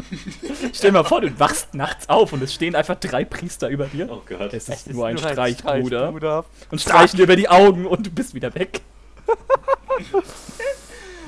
Stell 0.72 0.90
dir 0.90 0.98
mal 0.98 1.04
vor, 1.04 1.20
du 1.20 1.38
wachst 1.38 1.74
nachts 1.74 2.08
auf 2.08 2.32
und 2.32 2.42
es 2.42 2.54
stehen 2.54 2.74
einfach 2.74 2.96
drei 2.96 3.24
Priester 3.24 3.68
über 3.68 3.86
dir. 3.86 4.08
Oh 4.10 4.22
Gott. 4.26 4.52
Es 4.54 4.68
Es 4.68 4.86
ist 4.86 4.92
nur 4.92 5.06
ein 5.06 5.18
Streich, 5.18 5.58
Bruder. 5.58 6.12
Bruder. 6.12 6.44
Und 6.70 6.80
streichen 6.80 7.16
dir 7.16 7.24
über 7.24 7.36
die 7.36 7.48
Augen 7.48 7.86
und 7.86 8.06
du 8.06 8.10
bist 8.10 8.34
wieder 8.34 8.54
weg. 8.54 8.80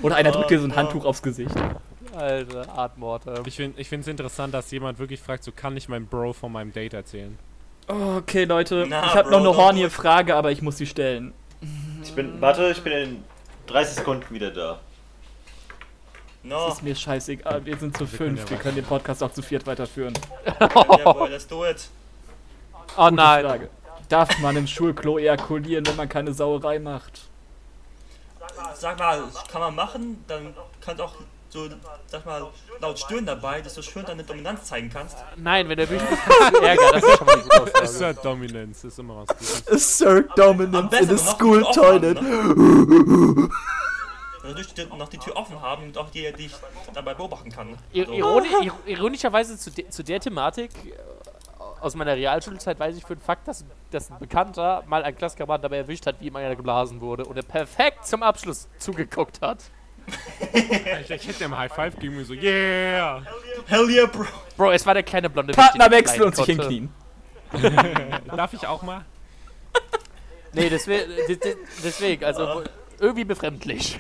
Oder 0.03 0.17
einer 0.17 0.33
drückt 0.33 0.51
dir 0.51 0.59
so 0.59 0.67
ein 0.67 0.75
Handtuch 0.75 1.05
aufs 1.05 1.23
Gesicht. 1.23 1.55
Alter, 2.15 2.69
Artmorte. 2.77 3.43
Ich 3.47 3.57
finde 3.57 3.81
es 3.81 4.07
interessant, 4.07 4.53
dass 4.53 4.71
jemand 4.71 4.99
wirklich 4.99 5.21
fragt, 5.21 5.45
so 5.45 5.53
kann 5.53 5.77
ich 5.77 5.89
meinem 5.89 6.07
Bro 6.07 6.35
von 6.35 6.53
meinem 6.53 6.73
Date 6.73 6.95
erzählen. 6.95 7.39
Okay, 7.87 8.45
Leute, 8.45 8.87
Na, 8.89 9.07
ich 9.07 9.15
habe 9.15 9.31
noch 9.31 9.41
eine 9.41 9.57
hornige. 9.57 9.91
Frage, 9.91 10.35
aber 10.37 10.51
ich 10.53 10.63
muss 10.63 10.77
sie 10.77 10.87
stellen. 10.87 11.33
Ich 12.03 12.13
bin, 12.15 12.41
warte, 12.41 12.71
ich 12.71 12.83
bin 12.83 12.93
in 12.93 13.25
30 13.67 13.97
Sekunden 13.97 14.35
wieder 14.35 14.51
da. 14.51 14.79
No. 16.45 16.69
Ist 16.69 16.83
mir 16.83 16.95
scheißegal, 16.97 17.65
wir 17.65 17.77
sind 17.77 17.97
zu 17.97 18.11
Wir 18.11 18.19
können 18.19 18.37
fünf, 18.37 18.45
ja 18.45 18.51
wir 18.51 18.63
können 18.63 18.75
den 18.77 18.85
Podcast 18.85 19.23
auch 19.23 19.31
zu 19.33 19.43
viert 19.43 19.65
weiterführen. 19.67 20.15
Boy, 21.05 21.31
let's 21.31 21.47
do 21.47 21.65
it. 21.67 21.89
Oh 22.95 23.05
Gute 23.05 23.15
nein. 23.15 23.45
Frage. 23.47 23.71
Darf 24.11 24.39
man 24.41 24.55
im 24.57 24.67
Schulklo 24.67 25.17
ejakulieren, 25.17 25.87
wenn 25.87 25.97
man 25.97 26.09
keine 26.11 26.35
Sauerei 26.35 26.79
macht? 26.79 27.23
Sag 28.75 28.99
mal, 28.99 29.23
kann 29.51 29.61
man 29.63 29.75
machen, 29.75 30.23
dann 30.29 30.53
kannst 30.83 31.01
du 31.01 31.05
auch 31.05 31.15
so, 31.53 31.69
sag 32.07 32.25
mal, 32.25 32.47
laut 32.81 32.99
stöhnen 32.99 33.27
dabei, 33.27 33.61
dass 33.61 33.75
du 33.75 33.83
schön 33.83 34.05
deine 34.07 34.25
Dominanz 34.25 34.65
zeigen 34.65 34.89
kannst. 34.91 35.19
Nein, 35.37 35.69
wenn 35.69 35.77
der 35.77 35.89
wütend 35.91 36.11
ist, 36.11 36.63
Ärger. 36.63 36.93
Das 36.93 37.03
ist 37.05 37.17
schon 37.19 37.27
mal 37.27 37.33
eine 37.35 37.43
gute 37.43 37.63
Aussage. 37.63 37.83
Assert 37.85 38.25
Dominance 38.25 38.87
ist 38.87 38.99
immer 38.99 39.17
was 39.19 39.29
Gutes. 39.29 39.69
Assert 39.69 40.39
Dominance 40.39 40.97
in 40.99 41.11
a 41.11 41.19
school 41.19 41.63
toilet. 41.75 42.17
haben, 42.17 43.39
ne? 43.39 43.49
Natürlich 44.45 44.75
die- 44.75 44.87
noch 44.87 45.09
die 45.09 45.19
Tür 45.19 45.37
offen 45.37 45.61
haben 45.61 45.85
und 45.85 45.99
auch 45.99 46.11
die, 46.11 46.33
die 46.33 46.47
ich 46.47 46.55
dabei 46.95 47.15
beobachten 47.15 47.51
kann. 47.51 47.79
Ir 47.93 48.07
So. 48.07 48.13
ironi 48.13 48.49
ir 48.67 48.73
ironischerweise 48.87 49.57
zu, 49.57 49.71
de 49.71 49.89
zu 49.89 50.03
der 50.03 50.19
Thematik 50.21 50.71
äh, 50.87 50.93
aus 51.81 51.95
meiner 51.95 52.17
Realschulzeit 52.17 52.79
weiß 52.81 52.97
ich 52.97 53.05
für 53.05 53.15
den 53.15 53.23
Fakt, 53.23 53.47
dass, 53.47 53.65
dass 53.91 54.11
ein 54.11 54.19
Bekannter 54.19 54.83
mal 54.87 55.05
einen 55.05 55.17
Klasskameraden 55.17 55.63
dabei 55.63 55.77
erwischt 55.79 56.07
hat, 56.07 56.21
wie 56.21 56.27
ihm 56.27 56.37
einer 56.37 56.57
geblasen 56.57 57.01
wurde 57.01 57.25
und 57.25 57.37
er 57.37 57.43
perfekt 57.45 58.05
zum 58.07 58.23
Abschluss 58.25 58.69
zugeguckt 58.79 59.41
hat. 59.43 59.59
Alter, 60.95 61.15
ich 61.15 61.27
hätte 61.29 61.45
ihm 61.45 61.57
High 61.57 61.73
Five 61.73 61.95
gegeben 61.95 62.19
und 62.19 62.25
so, 62.25 62.35
yeah! 62.35 63.23
Hell 63.67 63.89
yeah, 63.91 64.07
bro. 64.07 64.25
Bro, 64.57 64.73
es 64.73 64.85
war 64.85 64.95
der 64.95 65.03
kleine 65.03 65.31
blonde 65.31 65.53
Partner 65.55 65.87
ich 65.87 65.93
wechseln 65.93 66.23
und 66.25 66.37
sich 66.37 66.45
hinknien. 66.47 66.91
Darf 68.37 68.53
ich 68.55 68.67
auch 68.67 68.83
mal? 68.83 69.05
Nee, 70.55 70.69
deswegen, 70.69 71.11
deswegen 71.83 72.25
also 72.27 72.63
irgendwie 73.01 73.25
befremdlich. 73.25 73.99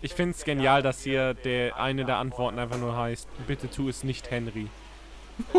Ich 0.00 0.14
finde 0.14 0.34
es 0.34 0.44
genial, 0.44 0.80
dass 0.80 1.02
hier 1.02 1.34
der 1.34 1.76
eine 1.76 2.06
der 2.06 2.16
Antworten 2.16 2.58
einfach 2.58 2.78
nur 2.78 2.96
heißt, 2.96 3.28
bitte 3.46 3.68
tu 3.68 3.90
es 3.90 4.02
nicht 4.02 4.30
Henry. 4.30 4.68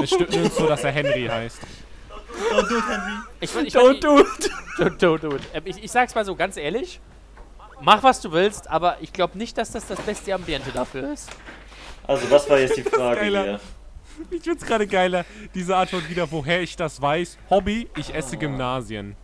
Es 0.02 0.10
stimmt 0.10 0.36
nur 0.36 0.50
so, 0.50 0.66
dass 0.68 0.84
er 0.84 0.92
Henry 0.94 1.28
heißt. 1.28 1.60
Don't 2.50 2.70
do 2.70 2.78
it, 2.78 2.84
Henry. 2.88 3.14
Ich, 3.40 3.56
ich, 3.56 3.76
Don't 3.76 3.92
mein- 3.92 4.00
do 4.00 4.20
it! 4.20 4.52
Don't, 4.80 4.98
don't 5.00 5.20
do 5.20 5.36
it. 5.36 5.42
Ähm, 5.54 5.62
Ich, 5.66 5.84
ich 5.84 5.92
sag's 5.92 6.16
mal 6.16 6.26
so 6.26 6.36
ganz 6.36 6.58
ehrlich. 6.58 7.00
Mach 7.84 8.04
was 8.04 8.22
du 8.22 8.32
willst, 8.32 8.70
aber 8.70 8.98
ich 9.02 9.12
glaube 9.12 9.38
nicht, 9.38 9.58
dass 9.58 9.72
das 9.72 9.88
das 9.88 10.00
beste 10.02 10.34
Ambiente 10.34 10.72
dafür 10.72 11.12
ist. 11.14 11.30
Also, 12.08 12.30
was 12.30 12.50
war 12.50 12.60
jetzt 12.60 12.78
die 12.78 12.84
Frage 12.98 13.22
geiler. 13.22 13.44
hier? 13.44 13.60
Ich 14.30 14.44
find's 14.44 14.66
gerade 14.66 14.86
geiler, 14.88 15.26
diese 15.56 15.76
Antwort 15.76 16.10
wieder, 16.10 16.30
woher 16.32 16.62
ich 16.62 16.76
das 16.76 17.02
weiß. 17.02 17.38
Hobby, 17.50 17.88
ich 17.98 18.14
esse 18.14 18.38
Gymnasien. 18.38 19.16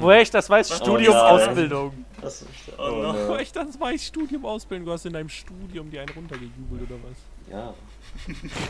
Woher 0.00 0.22
ich 0.22 0.30
das 0.30 0.48
weiß, 0.48 0.76
Studium, 0.76 1.14
nein. 1.14 1.24
Ausbildung. 1.24 2.04
Das 2.20 2.42
ist, 2.42 2.48
Oh 2.78 2.82
oh, 2.82 2.90
no. 3.02 3.28
Woher 3.28 3.40
ich 3.40 3.50
das 3.50 3.78
weiß, 3.78 4.04
Studium, 4.06 4.44
Ausbildung. 4.46 4.86
Du 4.86 4.92
hast 4.92 5.04
in 5.04 5.12
deinem 5.12 5.28
Studium 5.28 5.90
dir 5.90 6.00
einen 6.02 6.10
runtergejubelt 6.10 6.82
oder 6.88 6.96
was? 7.02 7.50
Ja. 7.50 7.74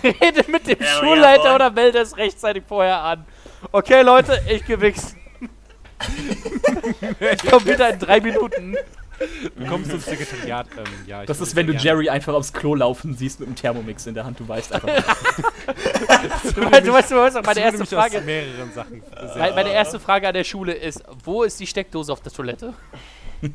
Rede 0.02 0.44
mit 0.50 0.66
dem 0.66 0.78
Hell 0.78 0.86
yeah, 0.86 0.98
Schulleiter 1.00 1.42
boy. 1.42 1.54
oder 1.54 1.70
melde 1.70 1.98
es 1.98 2.16
rechtzeitig 2.16 2.64
vorher 2.66 3.02
an. 3.02 3.26
Okay, 3.70 4.00
Leute, 4.00 4.42
ich 4.48 4.64
gewichst. 4.64 5.14
ich 7.20 7.50
komm 7.50 7.66
wieder 7.66 7.90
in 7.92 7.98
drei 7.98 8.20
Minuten. 8.20 8.76
Du 9.56 9.66
kommst 9.66 9.90
zum 9.90 10.00
Sekretariat. 10.00 10.66
Ähm, 10.76 10.84
ja, 11.06 11.22
ich 11.22 11.26
Das 11.26 11.40
ist, 11.40 11.54
wenn 11.56 11.66
du 11.66 11.72
gerne- 11.72 11.84
Jerry 11.84 12.08
einfach 12.08 12.34
aufs 12.34 12.52
Klo 12.52 12.74
laufen 12.74 13.14
siehst 13.14 13.40
mit 13.40 13.48
einem 13.48 13.56
Thermomix 13.56 14.06
in 14.06 14.14
der 14.14 14.24
Hand, 14.24 14.40
du 14.40 14.48
weißt 14.48 14.72
einfach. 14.72 14.88
Du 16.54 16.62
weißt, 16.70 16.86
du 16.86 16.92
weißt, 16.92 17.10
du 17.10 17.16
weißt 17.16 17.36
auch, 17.38 17.42
meine 17.42 17.60
erste 17.60 17.86
Frage. 17.86 18.20
mehreren 18.20 18.72
Sachen. 18.72 19.02
Meine, 19.36 19.54
meine 19.54 19.72
erste 19.72 19.98
Frage 20.00 20.28
an 20.28 20.34
der 20.34 20.44
Schule 20.44 20.72
ist: 20.72 21.02
Wo 21.24 21.42
ist 21.42 21.58
die 21.60 21.66
Steckdose 21.66 22.12
auf 22.12 22.20
der 22.20 22.32
Toilette? 22.32 22.74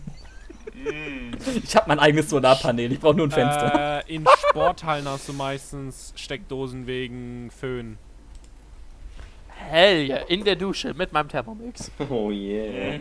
Ich 1.64 1.76
habe 1.76 1.90
mein 1.90 2.00
eigenes 2.00 2.30
Solarpanel, 2.30 2.92
ich 2.94 3.00
brauche 3.02 3.16
nur 3.16 3.28
ein 3.28 3.32
Fenster. 3.32 4.06
Äh, 4.08 4.16
in 4.16 4.26
Sporthallen 4.50 5.06
hast 5.10 5.28
du 5.28 5.34
meistens 5.34 6.14
Steckdosen 6.16 6.88
wegen 6.88 7.52
Föhn. 7.52 7.98
Hell 9.70 10.08
yeah, 10.08 10.20
in 10.30 10.46
der 10.46 10.56
Dusche 10.56 10.94
mit 10.94 11.12
meinem 11.12 11.28
Thermomix. 11.28 11.92
Oh 12.10 12.32
yeah. 12.32 13.00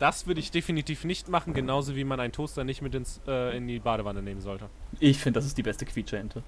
Das 0.00 0.26
würde 0.26 0.40
ich 0.40 0.50
definitiv 0.50 1.04
nicht 1.04 1.28
machen, 1.28 1.54
genauso 1.54 1.94
wie 1.96 2.04
man 2.04 2.18
einen 2.20 2.32
Toaster 2.32 2.64
nicht 2.64 2.82
mit 2.82 2.94
ins, 2.94 3.20
äh, 3.28 3.56
in 3.56 3.68
die 3.68 3.78
Badewanne 3.78 4.22
nehmen 4.22 4.40
sollte. 4.40 4.68
Ich 5.00 5.18
finde, 5.18 5.38
das 5.38 5.46
ist 5.46 5.56
die 5.56 5.62
beste 5.62 5.84
Quietsche-Ente. 5.86 6.42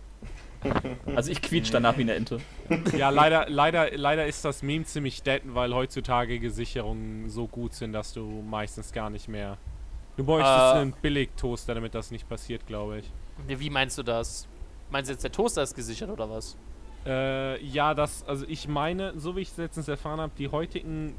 Also 1.15 1.31
ich 1.31 1.41
quietsch 1.43 1.71
danach 1.73 1.97
wie 1.97 2.03
eine 2.03 2.15
Ente. 2.15 2.41
Ja, 2.97 3.11
leider, 3.11 3.47
leider, 3.49 3.97
leider 3.97 4.27
ist 4.27 4.45
das 4.45 4.63
Meme 4.63 4.85
ziemlich 4.85 5.23
dead, 5.23 5.43
weil 5.47 5.73
heutzutage 5.75 6.41
Gesicherungen 6.41 7.29
so 7.29 7.47
gut 7.47 7.75
sind, 7.75 7.93
dass 7.93 8.13
du 8.13 8.43
meistens 8.43 8.93
gar 8.93 9.11
nicht 9.11 9.29
mehr. 9.29 9.59
Du 10.17 10.25
bräuchtest 10.25 10.51
Äh. 10.75 10.79
einen 10.81 10.93
Billig-Toaster, 10.93 11.75
damit 11.75 11.95
das 11.95 12.11
nicht 12.11 12.29
passiert, 12.29 12.67
glaube 12.67 12.99
ich. 13.01 13.11
Wie 13.61 13.71
meinst 13.71 13.97
du 13.99 14.03
das? 14.03 14.49
Meinst 14.91 15.09
du 15.09 15.13
jetzt, 15.13 15.23
der 15.23 15.31
Toaster 15.33 15.63
ist 15.63 15.75
gesichert 15.75 16.11
oder 16.11 16.29
was? 16.29 16.57
Äh, 17.05 17.63
ja, 17.65 17.95
das, 17.95 18.25
also 18.27 18.45
ich 18.49 18.67
meine, 18.67 19.13
so 19.19 19.37
wie 19.37 19.41
ich 19.41 19.51
es 19.51 19.57
letztens 19.57 19.87
erfahren 19.87 20.21
habe, 20.21 20.33
die 20.39 20.49
heutigen, 20.49 21.15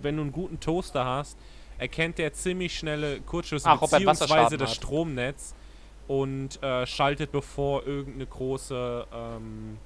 wenn 0.00 0.16
du 0.16 0.22
einen 0.22 0.32
guten 0.32 0.58
Toaster 0.60 1.04
hast, 1.04 1.36
erkennt 1.78 2.18
der 2.18 2.32
ziemlich 2.32 2.76
schnelle 2.78 3.20
Kurzschlüsse 3.20 3.68
Ach, 3.68 3.80
er 3.82 3.88
beziehungsweise 3.88 4.56
das 4.56 4.70
hat. 4.70 4.76
Stromnetz 4.76 5.54
und 6.08 6.62
äh, 6.62 6.86
schaltet, 6.86 7.32
bevor 7.32 7.86
irgendeine 7.86 8.26
große 8.26 9.06
ähm, 9.12 9.78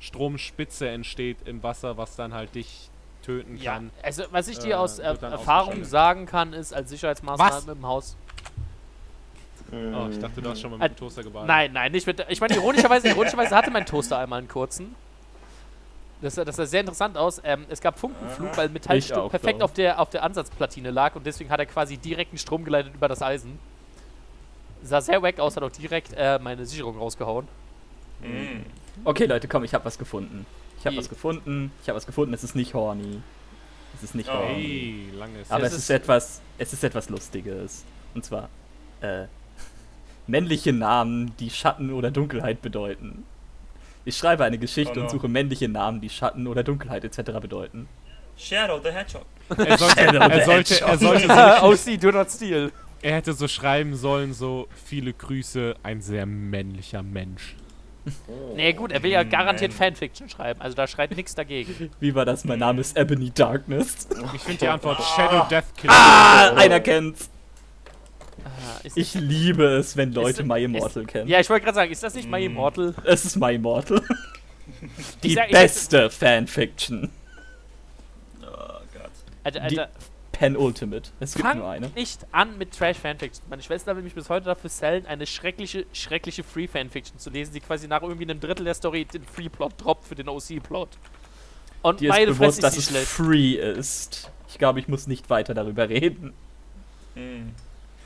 Stromspitze 0.00 0.88
entsteht 0.88 1.38
im 1.46 1.62
Wasser, 1.62 1.96
was 1.96 2.16
dann 2.16 2.34
halt 2.34 2.54
dich 2.54 2.88
töten 3.22 3.56
Ja, 3.56 3.74
kann. 3.74 3.90
also 4.02 4.24
was 4.32 4.48
ich 4.48 4.58
äh, 4.58 4.62
dir 4.62 4.80
aus 4.80 4.98
äh, 4.98 5.04
wird 5.04 5.22
dann 5.22 5.32
Erfahrung 5.32 5.84
sagen 5.84 6.26
kann, 6.26 6.52
ist 6.52 6.72
als 6.74 6.90
Sicherheitsmaßnahme 6.90 7.66
Was? 7.66 7.76
im 7.76 7.86
Haus. 7.86 8.16
Oh, 9.72 10.08
ich 10.10 10.18
dachte, 10.18 10.40
du 10.42 10.50
hast 10.50 10.60
schon 10.60 10.70
mal 10.70 10.76
Äh, 10.76 10.88
mit 10.88 10.92
dem 10.92 11.00
Toaster 11.00 11.22
gebadet. 11.22 11.48
Nein, 11.48 11.72
nein, 11.72 11.90
nicht 11.90 12.06
mit. 12.06 12.24
Ich 12.28 12.40
meine, 12.40 12.54
ironischerweise, 12.54 13.08
ironischerweise 13.08 13.56
hatte 13.56 13.70
mein 13.70 13.86
Toaster 13.86 14.18
einmal 14.18 14.38
einen 14.38 14.48
kurzen. 14.48 14.94
Das, 16.20 16.34
sah- 16.36 16.44
das 16.44 16.56
sah 16.56 16.64
sehr 16.66 16.80
interessant 16.80 17.16
aus. 17.18 17.40
Ähm, 17.44 17.66
es 17.68 17.80
gab 17.80 17.98
Funkenflug, 17.98 18.56
weil 18.56 18.68
ein 18.68 18.72
Metallstück 18.72 19.16
auch, 19.16 19.30
perfekt 19.30 19.62
auf 19.62 19.72
der, 19.72 20.00
auf 20.00 20.10
der 20.10 20.22
Ansatzplatine 20.22 20.90
lag 20.90 21.14
und 21.16 21.26
deswegen 21.26 21.50
hat 21.50 21.60
er 21.60 21.66
quasi 21.66 21.96
direkten 21.98 22.38
Strom 22.38 22.64
geleitet 22.64 22.94
über 22.94 23.08
das 23.08 23.20
Eisen. 23.20 23.58
Sah 24.82 25.00
sehr 25.00 25.22
wack 25.22 25.38
aus, 25.40 25.56
hat 25.56 25.62
auch 25.62 25.70
direkt 25.72 26.12
äh, 26.16 26.38
meine 26.38 26.64
Sicherung 26.66 26.96
rausgehauen. 26.98 27.48
Mhm. 28.22 28.64
Okay, 29.04 29.26
Leute, 29.26 29.48
komm, 29.48 29.64
ich 29.64 29.74
habe 29.74 29.84
was 29.84 29.98
gefunden. 29.98 30.46
Ich 30.78 30.86
habe 30.86 30.96
was 30.96 31.08
gefunden. 31.08 31.72
Ich 31.82 31.88
habe 31.88 31.96
was 31.96 32.06
gefunden. 32.06 32.32
Es 32.34 32.44
ist 32.44 32.54
nicht 32.54 32.74
horny. 32.74 33.20
Es 33.96 34.02
ist 34.02 34.14
nicht 34.14 34.28
Oh. 34.28 34.34
horny. 34.34 34.54
Hey, 35.10 35.18
langes. 35.18 35.50
Aber 35.50 35.64
Es 35.64 35.72
es 35.72 35.78
ist- 35.78 35.84
ist 35.84 35.90
etwas, 35.90 36.40
es 36.58 36.72
ist 36.72 36.84
etwas 36.84 37.08
Lustiges. 37.08 37.84
Und 38.14 38.24
zwar, 38.24 38.48
äh, 39.00 39.24
männliche 40.26 40.72
Namen, 40.72 41.34
die 41.38 41.50
Schatten 41.50 41.92
oder 41.92 42.10
Dunkelheit 42.10 42.62
bedeuten. 42.62 43.24
Ich 44.04 44.16
schreibe 44.16 44.44
eine 44.44 44.58
Geschichte 44.58 44.92
Oh 44.94 44.96
no. 44.96 45.02
und 45.02 45.10
suche 45.10 45.28
männliche 45.28 45.68
Namen, 45.68 46.00
die 46.00 46.10
Schatten 46.10 46.46
oder 46.46 46.62
Dunkelheit 46.62 47.04
etc. 47.04 47.32
bedeuten. 47.40 47.88
Shadow 48.36 48.80
the 48.82 48.90
Hedgehog. 48.90 49.24
er 49.56 49.78
sollte, 49.78 49.94
Shadow 49.94 50.18
er 50.18 50.44
sollte, 50.44 50.80
er 50.80 50.98
sollte 50.98 51.28
so 51.86 51.92
OC, 51.92 52.00
do 52.00 52.10
not 52.10 52.30
steal. 52.30 52.72
Er 53.02 53.16
hätte 53.16 53.32
so 53.34 53.48
schreiben 53.48 53.94
sollen, 53.96 54.32
so 54.32 54.66
viele 54.84 55.12
Grüße, 55.12 55.74
ein 55.82 56.00
sehr 56.00 56.26
männlicher 56.26 57.02
Mensch. 57.02 57.54
Nee, 58.54 58.72
gut, 58.74 58.92
er 58.92 59.02
will 59.02 59.10
ja 59.10 59.22
garantiert 59.22 59.70
man. 59.72 59.78
Fanfiction 59.78 60.28
schreiben, 60.28 60.60
also 60.60 60.76
da 60.76 60.86
schreit 60.86 61.16
nichts 61.16 61.34
dagegen. 61.34 61.90
Wie 62.00 62.14
war 62.14 62.24
das? 62.26 62.44
Mein 62.44 62.58
Name 62.58 62.80
ist 62.82 62.96
Ebony 62.98 63.30
Darkness. 63.30 64.06
Ich 64.34 64.42
finde 64.42 64.58
die 64.60 64.68
Antwort 64.68 65.02
Shadow 65.02 65.46
Death 65.48 65.64
Killer. 65.76 65.94
Ah, 65.94 66.52
einer 66.54 66.80
kennt's. 66.80 67.30
Ah, 68.44 68.80
ist 68.82 68.96
Ich 68.96 69.14
liebe 69.14 69.64
es, 69.64 69.96
wenn 69.96 70.12
Leute 70.12 70.42
Ist- 70.42 70.46
My 70.48 70.58
ist- 70.60 70.64
Immortal 70.64 71.04
kennen. 71.04 71.28
Ja, 71.28 71.40
ich 71.40 71.48
wollte 71.50 71.64
gerade 71.64 71.74
sagen, 71.76 71.90
ist 71.92 72.02
das 72.02 72.14
nicht 72.14 72.30
My 72.30 72.44
Immortal? 72.44 72.94
Es 73.04 73.24
ist 73.24 73.36
My 73.36 73.54
Immortal. 73.54 74.02
Die 75.22 75.34
sag- 75.34 75.46
ich- 75.46 75.52
beste 75.52 76.10
Fanfiction. 76.10 77.10
Oh 78.42 78.46
Gott. 78.46 79.10
Alter, 79.44 79.60
Die- 79.68 79.78
Alter, 79.80 79.92
Penultimate. 80.32 81.10
Es 81.20 81.34
gibt 81.34 81.46
fang 81.46 81.58
nur 81.58 81.68
eine. 81.70 81.88
nicht 81.90 82.26
an 82.32 82.58
mit 82.58 82.72
Trash-Fanfiction. 82.76 83.44
Meine 83.48 83.62
Schwester 83.62 83.94
will 83.94 84.02
mich 84.02 84.14
bis 84.14 84.28
heute 84.28 84.46
dafür 84.46 84.68
sellen, 84.68 85.06
eine 85.06 85.26
schreckliche, 85.26 85.86
schreckliche 85.92 86.42
Free-Fanfiction 86.42 87.20
zu 87.20 87.30
lesen, 87.30 87.54
die 87.54 87.60
quasi 87.60 87.86
nach 87.86 88.02
irgendwie 88.02 88.24
einem 88.24 88.40
Drittel 88.40 88.64
der 88.64 88.74
Story 88.74 89.04
den 89.04 89.22
Free-Plot 89.24 89.74
droppt 89.78 90.08
für 90.08 90.16
den 90.16 90.28
OC-Plot. 90.28 90.88
Und 91.82 92.00
Dir 92.00 92.08
ist 92.08 92.14
meine 92.16 92.26
bewusst, 92.32 92.38
Fresse 92.38 92.60
dass 92.62 92.72
ist 92.76 92.78
es 92.78 92.86
die 92.88 92.92
schlecht. 92.94 93.06
free 93.06 93.52
ist. 93.54 94.30
Ich 94.48 94.58
glaube, 94.58 94.80
ich 94.80 94.88
muss 94.88 95.06
nicht 95.06 95.30
weiter 95.30 95.54
darüber 95.54 95.88
reden. 95.88 96.32
Hm. 97.14 97.52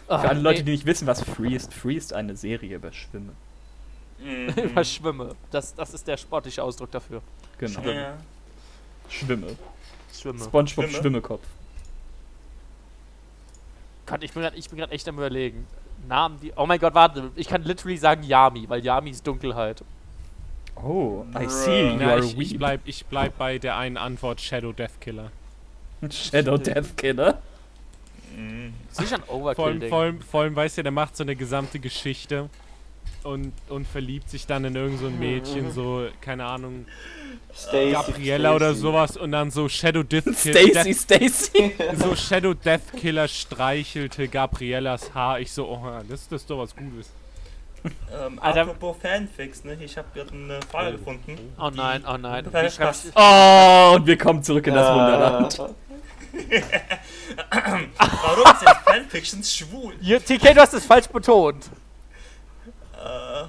Ach, 0.09 0.23
Für 0.23 0.29
alle 0.31 0.41
Leute, 0.41 0.65
die 0.65 0.71
nee, 0.71 0.77
nicht 0.77 0.87
wissen, 0.87 1.07
was 1.07 1.23
Free 1.23 1.55
ist, 1.55 1.73
Free 1.73 1.95
ist 1.97 2.13
eine 2.13 2.35
Serie 2.35 2.77
über 2.77 2.91
Schwimmen. 2.93 3.37
Mhm. 4.19 4.71
Verschwimme. 4.73 5.35
Das, 5.51 5.75
das 5.75 5.95
ist 5.95 6.07
der 6.09 6.17
sportliche 6.17 6.63
Ausdruck 6.63 6.91
dafür. 6.91 7.23
Genau. 7.59 7.81
Ja. 7.83 8.17
Schwimme. 9.09 9.57
Schwimme. 10.13 10.41
Spongebob 10.41 10.69
Schwimme? 10.69 10.89
Schwimmekopf. 10.89 11.47
Gott, 14.07 14.23
ich 14.25 14.33
bin 14.33 14.43
gerade 14.43 14.93
echt 14.93 15.09
am 15.09 15.17
überlegen. 15.17 15.67
Namen, 16.09 16.41
die. 16.41 16.53
Oh 16.57 16.65
mein 16.67 16.79
Gott, 16.79 16.95
warte. 16.95 17.31
Ich 17.37 17.49
kann 17.49 17.63
literally 17.65 17.99
sagen 17.99 18.23
Yami, 18.23 18.69
weil 18.69 18.83
Yami 18.85 19.11
ist 19.11 19.27
Dunkelheit. 19.27 19.83
Oh, 20.77 21.25
I 21.39 21.49
see. 21.49 21.91
You 21.91 22.01
Ja, 22.01 22.09
are 22.11 22.25
ich, 22.25 22.39
ich, 22.39 22.59
bleib, 22.59 22.81
ich 22.85 23.05
bleib 23.07 23.37
bei 23.37 23.59
der 23.59 23.77
einen 23.77 23.97
Antwort 23.97 24.41
Shadow 24.41 24.73
Death 24.73 25.01
Killer. 25.01 25.31
Shadow 26.11 26.57
Death 26.57 26.97
Killer. 26.97 27.43
Mhm. 28.39 28.75
Sicher 28.91 29.17
ein 29.17 29.23
Vor 29.23 29.35
allem, 29.35 29.43
Overkill-Ding. 29.43 29.89
vor, 29.91 29.99
allem, 30.03 30.21
vor 30.21 30.41
allem, 30.43 30.57
weißt 30.57 30.79
du, 30.79 30.83
der 30.83 30.93
macht 30.93 31.17
so 31.17 31.25
eine 31.25 31.35
gesamte 31.37 31.79
Geschichte 31.79 32.49
und, 33.25 33.53
und 33.69 33.87
verliebt 33.87 34.31
sich 34.31 34.47
dann 34.47 34.65
in 34.65 34.77
irgend 34.77 35.01
so 35.01 35.07
ein 35.07 35.19
Mädchen, 35.19 35.73
so, 35.73 36.07
keine 36.21 36.45
Ahnung, 36.45 36.87
Stacy, 37.55 37.91
Gabriella 37.93 38.55
oder 38.55 38.67
Stacy. 38.69 38.81
sowas 38.81 39.17
und 39.17 39.33
dann 39.33 39.51
so 39.51 39.69
Shadow 39.69 40.03
Death 40.03 40.25
Stacy, 40.37 40.53
Killer. 40.71 40.95
Stacy. 40.95 41.73
So 41.97 42.15
Shadow 42.15 42.55
Death 42.55 42.93
Killer 42.97 43.27
streichelte 43.27 44.29
Gabriellas 44.29 45.13
Haar. 45.15 45.41
Ich 45.41 45.51
so, 45.53 45.67
oh, 45.69 45.83
das, 46.09 46.29
das 46.29 46.43
ist 46.43 46.51
doch 46.51 46.59
was 46.59 46.77
Gutes. 46.77 47.11
Ähm, 48.13 48.39
Alter. 48.41 48.63
apropos 48.63 48.97
Fanfics, 49.01 49.65
ne? 49.65 49.77
Ich 49.81 49.97
habe 49.97 50.09
gerade 50.15 50.33
eine 50.33 50.61
Frage 50.71 50.93
gefunden. 50.99 51.39
Oh 51.61 51.71
nein, 51.75 52.05
oh 52.09 52.17
nein. 52.19 52.45
Oh, 53.15 53.93
und 53.97 54.07
wir 54.07 54.19
kommen 54.19 54.43
zurück 54.43 54.67
in 54.67 54.75
das 54.75 54.87
Ah. 54.87 54.95
Wunderland. 54.95 55.59
Warum 57.51 58.57
sind 58.59 58.77
Fanfictions 58.85 59.57
schwul? 59.57 59.95
Ja, 60.01 60.19
TK, 60.19 60.55
du 60.55 60.61
hast 60.61 60.75
es 60.75 60.85
falsch 60.87 61.09
betont. 61.09 61.67
Äh, 62.93 62.99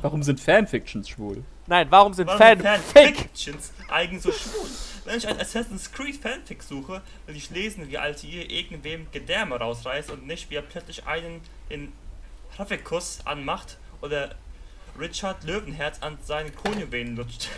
Warum 0.01 0.23
sind 0.23 0.39
Fanfictions 0.39 1.09
schwul? 1.09 1.43
Nein, 1.67 1.87
warum 1.89 2.13
sind 2.13 2.27
warum? 2.27 2.61
Fanfictions 2.61 3.71
eigentlich 3.89 4.23
so 4.23 4.31
schwul? 4.31 4.67
Wenn 5.05 5.17
ich 5.17 5.27
ein 5.27 5.39
Assassin's 5.39 5.91
Creed 5.91 6.17
Fanfic 6.17 6.61
suche, 6.63 7.01
will 7.25 7.35
ich 7.35 7.49
lesen, 7.49 7.89
wie 7.89 7.97
Altair 7.97 8.49
irgendwem 8.49 9.07
Gedärme 9.11 9.55
rausreißt 9.57 10.11
und 10.11 10.27
nicht, 10.27 10.49
wie 10.49 10.55
er 10.55 10.61
plötzlich 10.61 11.05
einen 11.05 11.41
in 11.69 11.91
Rafikus 12.57 13.19
anmacht 13.25 13.77
oder 14.01 14.35
Richard 14.99 15.43
Löwenherz 15.43 15.99
an 16.01 16.17
seinen 16.23 16.55
Kronjuwelen 16.55 17.15
lutscht. 17.15 17.49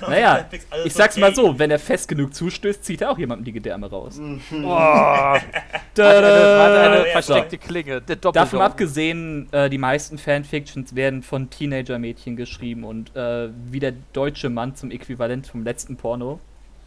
Naja, 0.08 0.48
ich 0.84 0.92
sag's 0.92 1.16
mal 1.16 1.34
so, 1.34 1.58
wenn 1.58 1.70
er 1.70 1.78
fest 1.78 2.08
genug 2.08 2.34
zustößt, 2.34 2.84
zieht 2.84 3.02
er 3.02 3.10
auch 3.10 3.18
jemandem 3.18 3.44
die 3.44 3.52
Gedärme 3.52 3.88
raus. 3.88 4.18
Oh, 4.20 4.66
warte, 4.66 5.42
eine, 5.96 6.26
warte, 6.26 6.80
eine 6.80 7.04
versteckte 7.06 7.58
Klinge. 7.58 8.00
Der 8.00 8.16
Davon 8.16 8.60
abgesehen, 8.60 9.52
äh, 9.52 9.70
die 9.70 9.78
meisten 9.78 10.18
Fanfictions 10.18 10.94
werden 10.94 11.22
von 11.22 11.50
Teenager-Mädchen 11.50 12.36
geschrieben 12.36 12.84
und 12.84 13.14
äh, 13.16 13.48
wie 13.70 13.80
der 13.80 13.92
deutsche 14.12 14.50
Mann 14.50 14.74
zum 14.76 14.90
Äquivalent 14.90 15.46
vom 15.46 15.64
letzten 15.64 15.96
Porno 15.96 16.40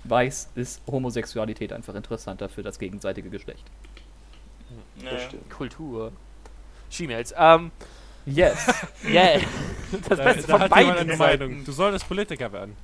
weiß, 0.04 0.52
ist 0.56 0.82
Homosexualität 0.90 1.74
einfach 1.74 1.96
interessanter 1.96 2.50
für 2.50 2.64
das 2.64 2.80
gegenseitige 2.80 3.30
Geschlecht. 3.30 3.64
Ja. 5.04 5.12
Kultur. 5.50 6.12
She-Mails. 6.90 7.34
Ähm, 7.38 7.72
Yes. 8.28 8.68
yeah. 9.08 9.40
Das 10.10 10.18
Da, 10.18 10.24
Beste 10.26 10.48
da 10.52 10.60
von 10.60 10.70
beiden. 10.70 11.18
Meinung. 11.18 11.64
Du 11.64 11.72
solltest 11.72 12.08
Politiker 12.08 12.52
werden. 12.52 12.76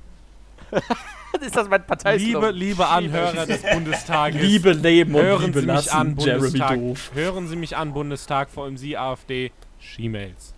Ist 1.40 1.56
das 1.56 1.68
mein 1.68 1.84
Parteislogan? 1.86 2.54
Liebe, 2.54 2.64
liebe 2.66 2.86
Anhörer 2.86 3.46
des 3.46 3.62
Bundestages. 3.62 4.40
Liebe 4.40 4.72
leben 4.72 5.14
und 5.14 5.22
hören 5.22 5.46
Liebe 5.46 5.60
Sie 5.60 5.66
mich 5.66 5.74
lassen, 5.74 5.90
an, 5.90 6.16
Jeremy 6.18 6.40
Bundestag. 6.42 6.78
Doof. 6.78 7.10
Hören 7.14 7.48
Sie 7.48 7.56
mich 7.56 7.76
an, 7.76 7.92
Bundestag, 7.92 8.50
vor 8.50 8.64
allem 8.64 8.76
Sie, 8.76 8.96
AfD. 8.96 9.50
She-Mails. 9.78 10.54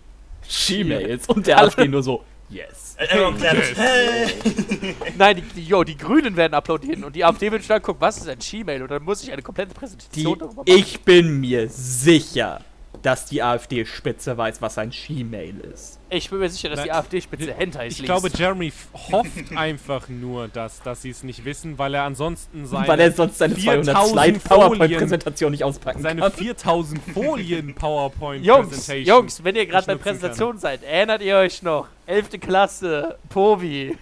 She-Mails. 0.47 1.27
Und 1.27 1.47
der 1.47 1.61
AfD 1.61 1.87
nur 1.87 2.03
so, 2.03 2.23
yes. 2.49 2.95
Äh, 2.97 3.17
Aaron 3.17 3.37
Clapp. 3.37 3.55
Yes. 3.55 3.77
Hey! 3.77 4.95
Nein, 5.17 5.35
die, 5.37 5.41
die, 5.41 5.65
yo, 5.65 5.83
die 5.83 5.97
Grünen 5.97 6.35
werden 6.35 6.53
applaudieren 6.53 7.03
und 7.03 7.15
die 7.15 7.23
AfD 7.25 7.51
wird 7.51 7.69
dann 7.69 7.81
gucken, 7.81 8.01
was 8.01 8.17
ist 8.17 8.29
ein 8.29 8.39
She-Mail? 8.41 8.81
Und 8.83 8.91
dann 8.91 9.03
muss 9.03 9.21
ich 9.23 9.31
eine 9.31 9.41
komplette 9.41 9.73
Die, 9.73 9.79
Präsentation 9.79 10.39
darüber 10.39 10.63
machen. 10.63 10.77
ich 10.77 11.01
bin 11.01 11.39
mir 11.39 11.67
sicher, 11.69 12.61
dass 13.01 13.25
die 13.25 13.41
AfD-Spitze 13.43 14.37
weiß, 14.37 14.61
was 14.61 14.77
ein 14.77 14.91
She-Mail 14.91 15.59
ist. 15.73 15.99
Ich 16.09 16.29
bin 16.29 16.39
mir 16.39 16.49
sicher, 16.49 16.69
dass 16.69 16.81
die 16.83 16.87
Nein, 16.89 16.97
AfD-Spitze 16.97 17.53
Hentais 17.53 17.93
Ich 17.93 17.99
liest. 17.99 18.05
glaube, 18.05 18.29
Jeremy 18.35 18.71
hofft 19.11 19.31
einfach 19.55 20.07
nur, 20.09 20.47
dass, 20.47 20.81
dass 20.81 21.01
sie 21.01 21.09
es 21.09 21.23
nicht 21.23 21.43
wissen, 21.45 21.77
weil 21.77 21.93
er 21.93 22.03
ansonsten 22.03 22.65
seine, 22.65 22.87
Weil 22.87 22.99
er 22.99 23.11
sonst 23.11 23.37
seine 23.37 23.55
200 23.55 23.85
4000 23.85 24.11
Slide 24.11 24.39
PowerPoint-Präsentation 24.39 25.51
nicht 25.51 25.63
auspacken 25.63 26.01
seine 26.01 26.21
kann. 26.21 26.31
4000 26.31 27.01
Folien 27.13 27.75
PowerPoint 27.75 28.45
Jungs. 28.45 28.87
Jungs, 28.87 29.43
wenn 29.43 29.55
ihr 29.55 29.65
gerade 29.65 29.87
bei 29.87 29.95
Präsentationen 29.95 30.59
seid, 30.59 30.83
erinnert 30.83 31.21
ihr 31.21 31.37
euch 31.37 31.61
noch? 31.61 31.87
11. 32.05 32.39
Klasse, 32.39 33.17
Povi. 33.29 33.97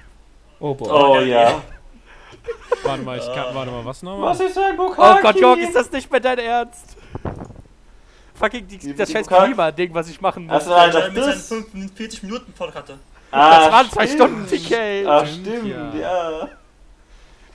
Oh 0.59 0.73
boy. 0.73 0.89
Oh 0.91 1.19
ja. 1.21 1.61
Warte 2.83 3.01
mal, 3.03 3.17
ich 3.17 3.25
kann, 3.25 3.55
warte 3.55 3.71
mal, 3.71 3.83
was 3.83 4.03
nochmal? 4.03 4.29
Was 4.29 4.39
ist 4.39 4.57
ein 4.57 4.75
Oh 4.79 4.89
Bukaki? 4.89 5.21
Gott, 5.21 5.35
Jörg, 5.39 5.59
ist 5.59 5.75
das 5.75 5.91
nicht 5.91 6.11
mehr 6.11 6.19
dein 6.19 6.37
Ernst? 6.37 6.95
Fucking 8.35 8.67
die, 8.67 8.77
Die- 8.77 8.95
das 8.95 9.11
scheiß 9.11 9.27
Klima-Ding, 9.27 9.93
was 9.93 10.09
ich 10.09 10.19
machen 10.21 10.45
muss. 10.45 10.67
Einen, 10.67 10.91
Der 10.91 11.01
das 11.01 11.13
mit 11.13 11.23
seinen 11.23 11.33
das? 11.33 11.47
45 11.47 12.23
Minuten 12.23 12.53
Volk 12.53 12.75
hatte. 12.75 12.99
Ah, 13.31 13.59
das 13.59 13.71
waren 13.71 13.89
zwei. 13.89 14.07
Stunden, 14.07 14.45
TK. 14.47 15.05
Ah, 15.07 15.25
Stimmt, 15.25 15.45
stimmt, 15.47 15.67
ja. 15.67 15.93
ja. 15.95 16.49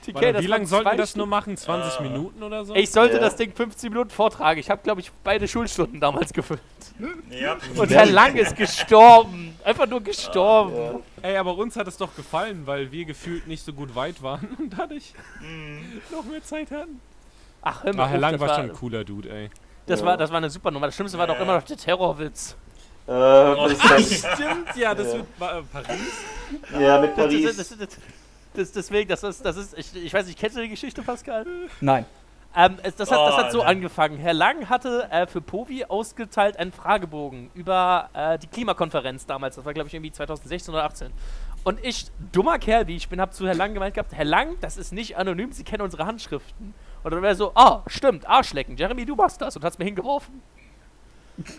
TK, 0.03 0.15
Warte, 0.15 0.33
das 0.33 0.41
wie 0.43 0.47
lange 0.47 0.65
sollten 0.65 0.89
wir 0.89 0.97
das 0.97 1.15
nur 1.15 1.27
machen? 1.27 1.55
20 1.55 1.99
Ah. 1.99 2.01
Minuten 2.01 2.41
oder 2.41 2.65
so? 2.65 2.73
Ich 2.73 2.89
sollte 2.91 3.15
Ja. 3.17 3.21
das 3.21 3.35
Ding 3.35 3.53
15 3.53 3.91
Minuten 3.91 4.09
vortragen. 4.09 4.59
Ich 4.59 4.69
habe, 4.71 4.81
glaube 4.81 4.99
ich, 5.01 5.11
beide 5.23 5.47
Schulstunden 5.47 5.99
damals 5.99 6.33
gefüllt. 6.33 6.59
Ja. 7.29 7.57
Und 7.75 7.91
Herr 7.91 8.07
Lang 8.07 8.35
ist 8.35 8.55
gestorben. 8.55 9.55
Einfach 9.63 9.85
nur 9.87 10.01
gestorben. 10.01 10.73
ja. 10.75 11.29
Ey, 11.29 11.37
aber 11.37 11.55
uns 11.55 11.75
hat 11.75 11.87
es 11.87 11.97
doch 11.97 12.15
gefallen, 12.15 12.63
weil 12.65 12.91
wir 12.91 13.05
gefühlt 13.05 13.45
nicht 13.47 13.63
so 13.63 13.73
gut 13.73 13.93
weit 13.93 14.23
waren 14.23 14.47
und 14.59 14.71
dadurch 14.75 15.13
Mhm. 15.39 16.01
noch 16.11 16.23
mehr 16.25 16.43
Zeit 16.43 16.71
hatten. 16.71 16.99
Ach, 17.61 17.83
hör 17.83 17.95
mal 17.95 18.05
Ah, 18.05 18.07
Herr 18.07 18.17
Lang 18.17 18.39
war, 18.39 18.55
schon 18.55 18.65
ein 18.71 18.73
cooler 18.73 19.03
Dude, 19.03 19.29
ey. 19.29 19.49
Das, 19.91 19.99
Ja. 20.01 20.05
war, 20.07 20.17
das 20.17 20.29
war 20.31 20.37
eine 20.37 20.49
super 20.49 20.71
Nummer. 20.71 20.87
Das 20.87 20.95
Schlimmste 20.95 21.17
war 21.17 21.27
doch 21.27 21.39
immer 21.39 21.55
noch 21.55 21.63
der 21.63 21.77
Terrorwitz. 21.77 22.55
Äh, 23.07 23.11
was 23.11 23.71
ist 23.73 23.83
das? 24.23 24.33
Stimmt, 24.35 24.75
ja, 24.75 24.93
das 24.95 25.07
Ja. 25.07 25.13
wird 25.13 25.25
äh, 25.39 25.61
Paris. 25.71 25.97
Ja, 26.79 26.99
mit 27.01 27.15
Paris. 27.15 27.57
das, 27.57 27.69
das, 27.69 27.77
das, 27.77 27.89
das, 28.53 28.71
deswegen, 28.71 29.09
das 29.09 29.23
ist, 29.23 29.45
das 29.45 29.55
ist 29.57 29.77
ich, 29.77 29.95
ich 29.95 30.13
weiß 30.13 30.25
nicht, 30.27 30.37
kennst 30.37 30.57
du 30.57 30.61
die 30.61 30.69
Geschichte, 30.69 31.01
Pascal? 31.01 31.45
Nein. 31.79 32.05
Ähm, 32.53 32.77
es, 32.83 32.95
das, 32.97 33.09
hat, 33.09 33.17
das 33.17 33.33
Oh, 33.33 33.37
hat 33.37 33.51
so 33.53 33.59
Alter. 33.61 33.71
angefangen. 33.71 34.17
Herr 34.17 34.33
Lang 34.33 34.67
hatte 34.69 35.07
äh, 35.09 35.25
für 35.25 35.39
Povi 35.39 35.85
ausgeteilt 35.85 36.57
einen 36.57 36.73
Fragebogen 36.73 37.49
über 37.53 38.09
äh, 38.13 38.37
die 38.39 38.47
Klimakonferenz 38.47 39.25
damals. 39.25 39.55
Das 39.55 39.63
war, 39.63 39.73
glaube 39.73 39.87
ich, 39.87 39.93
irgendwie 39.93 40.11
2016 40.11 40.73
oder 40.73 40.83
18. 40.83 41.13
Und 41.63 41.79
ich, 41.81 42.07
dummer 42.33 42.59
Kerl 42.59 42.87
wie 42.87 42.97
ich 42.97 43.07
bin, 43.07 43.21
habe 43.21 43.31
zu 43.31 43.47
Herr 43.47 43.53
Lang 43.55 43.73
gemeint 43.73 43.93
gehabt, 43.93 44.13
Herr 44.13 44.25
Lang, 44.25 44.57
das 44.59 44.75
ist 44.75 44.91
nicht 44.91 45.15
anonym, 45.15 45.53
Sie 45.53 45.63
kennen 45.63 45.81
unsere 45.81 46.05
Handschriften. 46.05 46.73
Und 47.03 47.11
dann 47.11 47.21
wäre 47.21 47.35
so, 47.35 47.51
ah, 47.55 47.83
stimmt, 47.87 48.27
Arschlecken, 48.27 48.77
Jeremy, 48.77 49.05
du 49.05 49.15
machst 49.15 49.41
das 49.41 49.55
und 49.55 49.63
hast 49.63 49.79
mir 49.79 49.85
hingeworfen. 49.85 50.41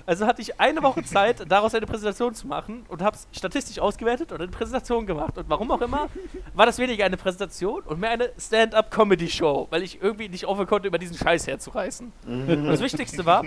Also 0.06 0.26
hatte 0.26 0.42
ich 0.42 0.60
eine 0.60 0.82
Woche 0.82 1.02
Zeit, 1.04 1.50
daraus 1.50 1.74
eine 1.74 1.86
Präsentation 1.86 2.34
zu 2.34 2.46
machen 2.46 2.84
und 2.88 3.02
habe 3.02 3.16
es 3.16 3.26
statistisch 3.32 3.78
ausgewertet 3.78 4.32
und 4.32 4.40
eine 4.40 4.50
Präsentation 4.50 5.06
gemacht. 5.06 5.36
Und 5.38 5.48
warum 5.48 5.70
auch 5.70 5.80
immer, 5.80 6.08
war 6.54 6.66
das 6.66 6.78
weniger 6.78 7.04
eine 7.04 7.16
Präsentation 7.16 7.82
und 7.82 8.00
mehr 8.00 8.10
eine 8.10 8.30
Stand-up-Comedy-Show, 8.38 9.68
weil 9.70 9.82
ich 9.82 10.00
irgendwie 10.00 10.28
nicht 10.28 10.46
aufhören 10.46 10.66
konnte, 10.68 10.88
über 10.88 10.98
diesen 10.98 11.16
Scheiß 11.16 11.46
herzureißen. 11.46 12.12
Und 12.26 12.66
das 12.66 12.80
Wichtigste 12.80 13.24
war, 13.26 13.44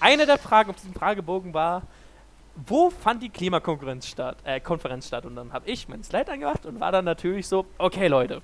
eine 0.00 0.26
der 0.26 0.38
Fragen 0.38 0.70
auf 0.70 0.76
diesem 0.76 0.94
Fragebogen 0.94 1.54
war, 1.54 1.82
wo 2.66 2.90
fand 2.90 3.22
die 3.22 3.28
Klimakonferenz 3.28 4.08
statt? 4.08 4.38
Äh, 4.42 4.58
Konferenz 4.58 5.06
statt? 5.06 5.24
Und 5.24 5.36
dann 5.36 5.52
habe 5.52 5.70
ich 5.70 5.88
meinen 5.88 6.02
Slide 6.02 6.32
angemacht 6.32 6.66
und 6.66 6.80
war 6.80 6.90
dann 6.90 7.04
natürlich 7.04 7.46
so, 7.46 7.66
okay 7.78 8.08
Leute, 8.08 8.42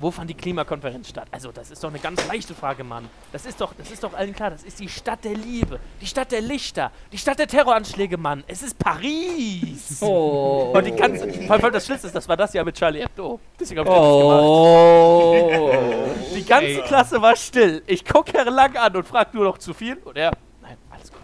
wo 0.00 0.10
fand 0.10 0.30
die 0.30 0.34
Klimakonferenz 0.34 1.08
statt? 1.10 1.28
Also, 1.30 1.52
das 1.52 1.70
ist 1.70 1.84
doch 1.84 1.90
eine 1.90 1.98
ganz 1.98 2.26
leichte 2.26 2.54
Frage, 2.54 2.82
Mann. 2.84 3.08
Das 3.32 3.44
ist 3.44 3.60
doch, 3.60 3.74
das 3.76 3.90
ist 3.90 4.02
doch 4.02 4.14
allen 4.14 4.34
klar. 4.34 4.50
Das 4.50 4.62
ist 4.62 4.80
die 4.80 4.88
Stadt 4.88 5.22
der 5.24 5.34
Liebe, 5.34 5.78
die 6.00 6.06
Stadt 6.06 6.32
der 6.32 6.40
Lichter, 6.40 6.90
die 7.12 7.18
Stadt 7.18 7.38
der 7.38 7.46
Terroranschläge, 7.46 8.16
Mann. 8.16 8.42
Es 8.46 8.62
ist 8.62 8.78
Paris. 8.78 9.98
Oh. 10.02 10.72
Und 10.74 10.86
die 10.86 10.92
ganze, 10.92 11.30
vor 11.46 11.62
allem 11.62 11.72
das 11.72 11.84
Schlimmste 11.84 12.06
ist, 12.06 12.16
das 12.16 12.26
war 12.28 12.36
das 12.36 12.52
ja 12.54 12.64
mit 12.64 12.74
Charlie 12.76 13.00
Hebdo. 13.02 13.38
Deswegen 13.58 13.80
hab 13.80 13.86
ich 13.86 13.92
das 13.92 14.00
gemacht. 14.00 14.42
Oh. 14.42 16.08
Die 16.34 16.44
ganze 16.44 16.66
Ey. 16.66 16.82
Klasse 16.82 17.20
war 17.20 17.36
still. 17.36 17.82
Ich 17.86 18.04
guck 18.04 18.32
Herr 18.32 18.50
Lang 18.50 18.76
an 18.76 18.96
und 18.96 19.06
frag 19.06 19.34
nur 19.34 19.44
noch 19.44 19.58
zu 19.58 19.74
viel. 19.74 19.96
Und 20.04 20.16
er, 20.16 20.32
nein, 20.62 20.76
alles 20.90 21.10
gut. 21.12 21.20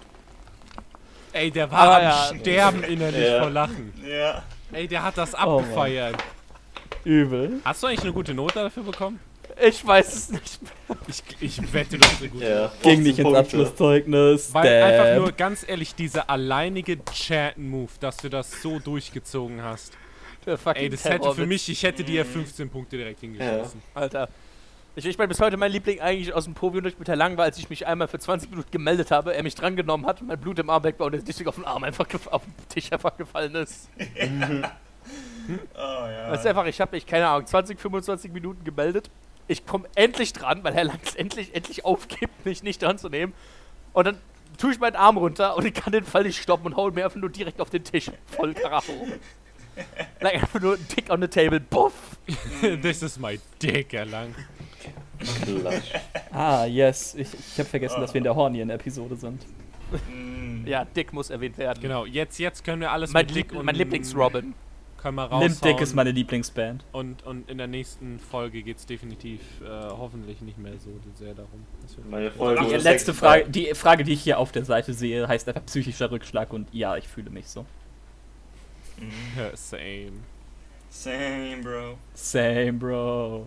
Ey, 1.32 1.50
der 1.50 1.70
war 1.70 1.78
Aber 1.78 1.96
am 1.96 2.02
ja. 2.02 2.30
Sterben 2.40 2.82
innerlich 2.84 3.26
Ja. 3.28 3.40
vor 3.40 3.50
Lachen. 3.50 3.92
Ja. 4.06 4.42
Ey, 4.72 4.86
der 4.88 5.02
hat 5.02 5.16
das 5.16 5.34
Oh 5.34 5.58
abgefeiert. 5.58 6.16
Übel. 7.06 7.60
Hast 7.64 7.82
du 7.82 7.86
eigentlich 7.86 8.02
eine 8.02 8.12
gute 8.12 8.34
Note 8.34 8.54
dafür 8.54 8.82
bekommen? 8.82 9.20
Ich 9.62 9.86
weiß 9.86 10.12
es 10.12 10.30
nicht 10.30 10.60
mehr. 10.62 10.98
Ich, 11.06 11.22
ich 11.40 11.72
wette, 11.72 11.96
du 11.96 12.04
hast 12.04 12.20
eine 12.20 12.28
gute 12.28 12.48
Ja, 12.48 12.72
Ging 12.82 13.02
nicht 13.02 13.16
15 13.16 13.26
ins. 13.26 13.36
Abschlusszeugnis. 13.36 14.52
Weil 14.52 14.82
einfach 14.82 15.04
Damn. 15.04 15.18
nur, 15.22 15.32
ganz 15.32 15.64
ehrlich, 15.66 15.94
dieser 15.94 16.28
alleinige 16.28 17.02
Chat-Move, 17.04 17.92
dass 18.00 18.16
du 18.16 18.28
das 18.28 18.60
so 18.60 18.80
durchgezogen 18.80 19.62
hast. 19.62 19.92
Der 20.44 20.58
fucking 20.58 20.82
Ey, 20.82 20.90
das 20.90 21.04
hätte 21.04 21.32
für 21.32 21.46
mich, 21.46 21.68
ich 21.68 21.82
hätte 21.84 22.02
dir 22.04 22.24
15 22.24 22.68
Punkte 22.70 22.96
direkt 22.96 23.20
hingeschmissen. 23.20 23.80
Alter. 23.94 24.28
Ich, 24.96 25.06
ich 25.06 25.16
meine, 25.18 25.28
bis 25.28 25.40
heute 25.40 25.56
mein 25.56 25.70
Liebling 25.70 26.00
eigentlich 26.00 26.32
aus 26.32 26.44
dem 26.44 26.54
Provi-Unterricht 26.54 26.98
mit 26.98 27.06
der 27.06 27.16
Lang 27.16 27.36
war, 27.36 27.44
als 27.44 27.58
ich 27.58 27.70
mich 27.70 27.86
einmal 27.86 28.08
für 28.08 28.18
20 28.18 28.50
Minuten 28.50 28.70
gemeldet 28.70 29.10
habe, 29.10 29.34
er 29.34 29.42
mich 29.42 29.54
drangenommen 29.54 30.06
hat, 30.06 30.22
mein 30.22 30.40
Blut 30.40 30.58
im 30.58 30.70
Arm 30.70 30.82
weg 30.84 30.96
war 30.98 31.06
und 31.06 31.12
der 31.12 31.24
Tisch 31.24 31.46
auf 31.46 31.54
den 31.54 31.64
Arm 31.64 31.84
einfach 31.84 32.06
auf 32.30 32.42
den 32.44 32.68
Tisch 32.68 32.90
einfach 32.92 33.16
gefallen 33.16 33.54
ist. 33.54 33.88
Oh 35.74 35.78
ja. 35.78 36.30
Das 36.30 36.40
ist 36.40 36.46
einfach, 36.46 36.66
ich 36.66 36.80
habe 36.80 36.94
mich, 36.96 37.06
keine 37.06 37.28
Ahnung, 37.28 37.46
20, 37.46 37.80
25 37.80 38.32
Minuten 38.32 38.64
gemeldet. 38.64 39.10
Ich 39.48 39.64
komme 39.66 39.88
endlich 39.94 40.32
dran, 40.32 40.64
weil 40.64 40.74
Herr 40.74 40.84
Lang 40.84 40.98
es 41.04 41.14
endlich, 41.14 41.54
endlich 41.54 41.84
aufgibt, 41.84 42.44
mich 42.44 42.62
nicht 42.62 42.82
dran 42.82 42.98
zu 42.98 43.08
nehmen. 43.08 43.32
Und 43.92 44.06
dann 44.06 44.18
tue 44.58 44.72
ich 44.72 44.80
meinen 44.80 44.96
Arm 44.96 45.16
runter 45.16 45.56
und 45.56 45.64
ich 45.64 45.74
kann 45.74 45.92
den 45.92 46.04
Fall 46.04 46.24
nicht 46.24 46.42
stoppen 46.42 46.66
und 46.66 46.76
hau 46.76 46.90
mir 46.90 47.04
einfach 47.04 47.20
nur 47.20 47.30
direkt 47.30 47.60
auf 47.60 47.70
den 47.70 47.84
Tisch. 47.84 48.10
Voll 48.26 48.54
Karacho. 48.54 48.92
like, 50.20 50.34
einfach 50.34 50.60
nur 50.60 50.74
ein 50.74 50.88
Tick 50.88 51.10
on 51.10 51.20
the 51.20 51.28
table. 51.28 51.60
Buff. 51.60 51.92
This 52.82 53.02
is 53.02 53.18
my 53.18 53.38
dick, 53.62 53.92
Erlang. 53.92 54.34
Klatsch. 55.18 55.92
Ah, 56.32 56.64
yes. 56.64 57.14
Ich, 57.14 57.28
ich 57.32 57.58
habe 57.58 57.68
vergessen, 57.68 58.00
dass 58.00 58.12
wir 58.12 58.18
in 58.18 58.24
der 58.24 58.34
Hornien-Episode 58.34 59.16
sind. 59.16 59.46
Mm. 60.10 60.66
Ja, 60.66 60.84
Dick 60.84 61.12
muss 61.12 61.30
erwähnt 61.30 61.58
werden. 61.58 61.80
Genau, 61.80 62.04
jetzt, 62.04 62.38
jetzt 62.38 62.64
können 62.64 62.80
wir 62.80 62.90
alles 62.90 63.12
Mein, 63.12 63.26
mit 63.26 63.34
Lieb 63.34 63.48
Dick 63.48 63.58
und 63.58 63.64
mein 63.64 63.76
Lieblings-Robin. 63.76 64.54
Können 64.98 65.16
wir 65.16 65.22
Limp 65.24 65.32
raushauen. 65.32 65.58
Dick 65.62 65.80
ist 65.80 65.94
meine 65.94 66.10
Lieblingsband. 66.10 66.84
und, 66.92 67.24
und 67.26 67.48
in 67.50 67.58
der 67.58 67.66
nächsten 67.66 68.18
Folge 68.18 68.62
geht 68.62 68.78
es 68.78 68.86
definitiv 68.86 69.40
äh, 69.62 69.68
hoffentlich 69.90 70.40
nicht 70.40 70.58
mehr 70.58 70.72
so 70.78 70.90
sehr 71.14 71.34
darum. 71.34 71.64
Meine 72.10 72.30
Folge 72.30 72.64
Die 72.64 72.74
ist 72.74 72.84
letzte 72.84 73.14
Frage, 73.14 73.48
die 73.48 73.74
Frage, 73.74 74.04
die 74.04 74.12
ich 74.14 74.22
hier 74.22 74.38
auf 74.38 74.52
der 74.52 74.64
Seite 74.64 74.92
sehe, 74.94 75.28
heißt 75.28 75.48
einfach 75.48 75.64
psychischer 75.66 76.10
Rückschlag 76.10 76.52
und 76.52 76.72
ja, 76.72 76.96
ich 76.96 77.06
fühle 77.08 77.30
mich 77.30 77.46
so. 77.48 77.64
Same. 79.54 80.12
Same, 80.88 81.58
Bro. 81.62 81.98
Same, 82.14 82.72
Bro. 82.72 83.46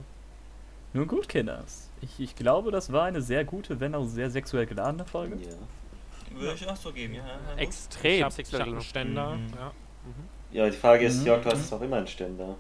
Nun 0.93 1.07
gut, 1.07 1.27
Kinders. 1.27 1.89
Ich, 2.01 2.19
ich 2.19 2.35
glaube, 2.35 2.71
das 2.71 2.91
war 2.91 3.05
eine 3.05 3.21
sehr 3.21 3.43
gute, 3.43 3.79
wenn 3.79 3.95
auch 3.95 4.05
sehr 4.05 4.29
sexuell 4.29 4.65
geladene 4.65 5.05
Folge. 5.05 5.35
Ja. 5.35 6.39
Würde 6.39 6.53
ich 6.55 6.67
auch 6.67 6.75
so 6.75 6.91
geben, 6.91 7.15
ja. 7.15 7.23
ja. 7.25 7.57
Extrem 7.57 8.17
Ich 8.17 8.23
hab, 8.23 8.29
ich 8.29 8.35
sexuell. 8.35 8.61
hab 8.61 8.67
einen 8.69 8.81
Ständer. 8.81 9.35
Mhm. 9.35 9.47
Ja. 9.55 9.71
Ja, 10.51 10.65
die 10.69 10.77
Frage 10.77 11.05
ist, 11.05 11.21
Mhm. 11.21 11.25
Jörg, 11.27 11.43
du 11.43 11.51
hast 11.51 11.71
auch 11.73 11.81
immer 11.81 11.97
einen 11.97 12.07
Ständer. 12.07 12.55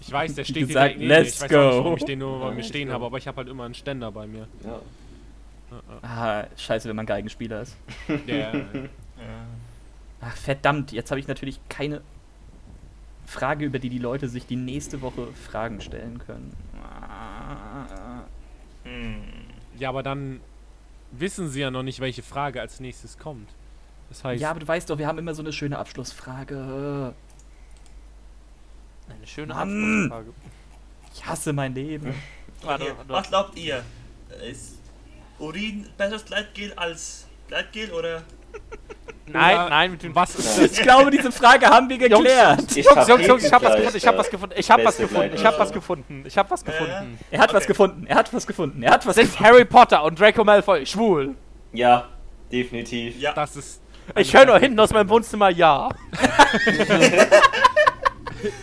Ich 0.00 0.12
weiß, 0.12 0.34
der 0.34 0.44
steht 0.44 0.68
gesagt, 0.68 0.90
hier 0.90 0.98
direkt 0.98 0.98
neben 0.98 1.08
mir. 1.08 1.18
let's 1.18 1.34
Ich 1.36 1.40
weiß 1.42 1.52
auch 1.52 1.62
nicht, 1.64 1.70
go. 1.72 1.84
warum 1.84 1.96
ich 1.96 2.04
den 2.04 2.18
nur 2.18 2.38
bei 2.40 2.48
Ja, 2.48 2.54
mir 2.54 2.62
stehen 2.64 2.88
go. 2.88 2.94
habe, 2.94 3.06
aber 3.06 3.18
ich 3.18 3.26
habe 3.26 3.36
halt 3.38 3.48
immer 3.48 3.64
einen 3.64 3.74
Ständer 3.74 4.12
bei 4.12 4.26
mir. 4.26 4.46
Ja. 4.64 4.80
Ah, 6.02 6.46
scheiße, 6.56 6.88
wenn 6.88 6.96
man 6.96 7.06
Geigenspieler 7.06 7.62
ist. 7.62 7.76
ja. 8.26 8.36
Ja. 8.54 8.64
Ach, 10.20 10.36
verdammt, 10.36 10.92
jetzt 10.92 11.10
habe 11.10 11.18
ich 11.20 11.26
natürlich 11.28 11.58
keine 11.68 12.02
Frage, 13.26 13.64
über 13.64 13.78
die 13.78 13.88
die 13.90 13.98
Leute 13.98 14.28
sich 14.28 14.46
die 14.46 14.56
nächste 14.56 15.02
Woche 15.02 15.26
Fragen 15.32 15.80
stellen 15.80 16.18
können. 16.24 16.52
Ja, 19.78 19.88
aber 19.88 20.02
dann 20.02 20.40
wissen 21.12 21.48
sie 21.48 21.60
ja 21.60 21.70
noch 21.70 21.82
nicht, 21.82 22.00
welche 22.00 22.22
Frage 22.22 22.60
als 22.60 22.80
nächstes 22.80 23.18
kommt. 23.18 23.48
Das 24.08 24.22
heißt, 24.24 24.40
Ja, 24.40 24.50
aber 24.50 24.60
du 24.60 24.68
weißt 24.68 24.88
doch, 24.90 24.98
wir 24.98 25.06
haben 25.06 25.18
immer 25.18 25.34
so 25.34 25.42
eine 25.42 25.52
schöne 25.52 25.78
Abschlussfrage. 25.78 27.14
Eine 29.08 29.26
schöne 29.26 29.54
Mann. 29.54 30.10
Abschlussfrage. 30.12 30.34
Ich 31.14 31.26
hasse 31.26 31.52
mein 31.52 31.74
Leben. 31.74 32.14
Warte, 32.62 32.84
warte. 32.86 33.08
was 33.08 33.28
glaubt 33.28 33.56
ihr? 33.58 33.82
Ist 34.50 34.78
Urin 35.38 35.86
besseres 35.96 36.24
Gleitgel 36.24 36.72
als 36.76 37.26
Gleitgel 37.48 37.92
oder? 37.92 38.22
Nein, 39.28 39.56
Oder 39.56 39.68
nein, 39.70 39.90
mit 39.90 40.02
dem 40.02 40.14
was 40.14 40.34
ist 40.36 40.46
das? 40.58 40.72
Ich 40.72 40.82
glaube, 40.82 41.10
diese 41.10 41.30
Frage 41.32 41.66
haben 41.66 41.88
wir 41.88 41.98
geklärt. 41.98 42.74
Jungs, 42.76 43.08
Jungs, 43.08 43.26
Jungs, 43.26 43.44
ich 43.44 43.52
hab 43.52 43.62
was 43.62 43.74
gefunden, 43.76 43.96
ich 43.96 44.06
hab 44.06 44.16
was 44.16 44.30
gefunden, 44.30 44.54
ich 44.56 44.70
hab 44.70 44.84
was 44.84 44.96
gefunden, 44.96 45.34
ich 45.34 45.44
hab 45.44 45.58
was 45.58 45.72
gefunden, 45.72 46.24
ich 46.26 46.38
hab 46.38 46.50
was 46.50 46.64
Ja, 46.64 46.72
ja. 46.72 46.78
gefunden. 46.78 47.18
Er 47.30 47.40
hat 47.40 47.52
was 47.54 47.66
gefunden, 47.66 48.06
er 48.06 48.16
hat 48.16 48.32
was 48.32 48.46
gefunden, 48.46 48.82
er 48.82 48.92
hat 48.92 49.06
was 49.06 49.14
Sind 49.16 49.40
Harry 49.40 49.64
Potter 49.64 50.02
und 50.04 50.18
Draco 50.18 50.44
Malfoy 50.44 50.86
schwul? 50.86 51.34
Ja, 51.72 52.08
definitiv. 52.52 53.18
Ja. 53.20 53.32
Das 53.34 53.56
ist 53.56 53.80
Ich 54.14 54.34
höre 54.34 54.46
nur 54.46 54.58
hinten 54.58 54.78
aus 54.80 54.92
meinem 54.92 55.08
Wohnzimmer 55.08 55.50
ja. 55.50 55.88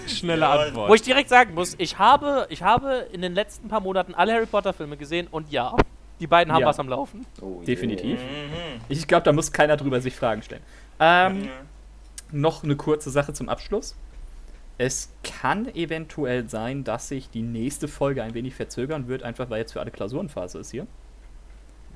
schnelle. 0.07 0.47
Antwort. 0.47 0.89
Wo 0.89 0.95
ich 0.95 1.01
direkt 1.01 1.29
sagen 1.29 1.53
muss, 1.53 1.75
ich 1.77 1.97
habe, 1.99 2.47
ich 2.49 2.61
habe 2.63 3.07
in 3.11 3.21
den 3.21 3.33
letzten 3.33 3.67
paar 3.67 3.81
Monaten 3.81 4.13
alle 4.13 4.33
Harry 4.33 4.45
Potter 4.45 4.73
Filme 4.73 4.97
gesehen 4.97 5.27
und 5.29 5.51
ja, 5.51 5.75
die 6.19 6.27
beiden 6.27 6.53
haben 6.53 6.61
Ja. 6.61 6.67
was 6.67 6.79
am 6.79 6.87
Laufen. 6.87 7.25
Oh. 7.41 7.61
Definitiv. 7.65 8.19
Mhm. 8.19 8.81
Ich 8.89 9.07
glaube, 9.07 9.23
da 9.23 9.33
muss 9.33 9.51
keiner 9.51 9.77
drüber 9.77 9.99
sich 10.01 10.15
Fragen 10.15 10.41
stellen. 10.43 10.61
Ähm, 10.99 11.49
noch 12.31 12.63
eine 12.63 12.75
kurze 12.75 13.09
Sache 13.09 13.33
zum 13.33 13.49
Abschluss. 13.49 13.95
Es 14.77 15.11
kann 15.23 15.67
eventuell 15.75 16.49
sein, 16.49 16.83
dass 16.83 17.09
sich 17.09 17.29
die 17.29 17.41
nächste 17.43 17.87
Folge 17.87 18.23
ein 18.23 18.33
wenig 18.33 18.55
verzögern 18.55 19.07
wird, 19.07 19.23
einfach 19.23 19.49
weil 19.49 19.59
jetzt 19.59 19.73
für 19.73 19.81
alle 19.81 19.91
Klausurenphase 19.91 20.59
ist 20.59 20.71
hier. 20.71 20.87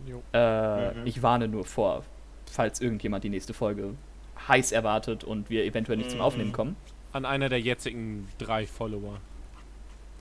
Jo. 0.05 0.21
Äh, 0.33 0.91
Mhm. 0.93 1.05
Ich 1.05 1.23
warne 1.23 1.47
nur 1.47 1.65
vor, 1.65 2.03
falls 2.51 2.81
irgendjemand 2.81 3.23
die 3.23 3.29
nächste 3.29 3.53
Folge 3.53 3.93
heiß 4.47 4.71
erwartet 4.71 5.23
und 5.23 5.49
wir 5.49 5.65
eventuell 5.65 5.97
nicht 5.97 6.09
zum 6.09 6.19
Mhm. 6.19 6.25
Aufnehmen 6.25 6.51
kommen. 6.51 6.75
An 7.13 7.25
einer 7.25 7.49
der 7.49 7.59
jetzigen 7.59 8.27
drei 8.37 8.67
Follower. 8.67 9.19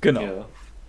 Genau, 0.01 0.23
Ja. 0.23 0.49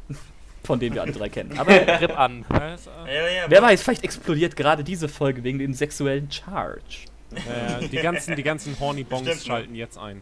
von 0.64 0.80
denen 0.80 0.96
wir 0.96 1.02
alle 1.02 1.12
drei 1.12 1.30
kennen. 1.30 1.58
Aber 1.58 1.72
Rip 1.72 2.18
an. 2.18 2.46
Wer 2.50 3.62
weiß, 3.62 3.82
vielleicht 3.84 4.04
explodiert 4.04 4.56
gerade 4.56 4.84
diese 4.84 5.08
Folge 5.10 5.44
wegen 5.44 5.60
dem 5.60 5.74
sexuellen 5.74 6.30
Charge. 6.32 7.08
äh, 7.36 7.88
die 7.88 7.98
ganzen, 7.98 8.36
die 8.36 8.44
ganzen 8.44 8.80
Horny 8.80 9.04
Bongs 9.04 9.28
Stimmt, 9.28 9.44
schalten 9.44 9.76
jetzt 9.76 9.98
ein. 9.98 10.22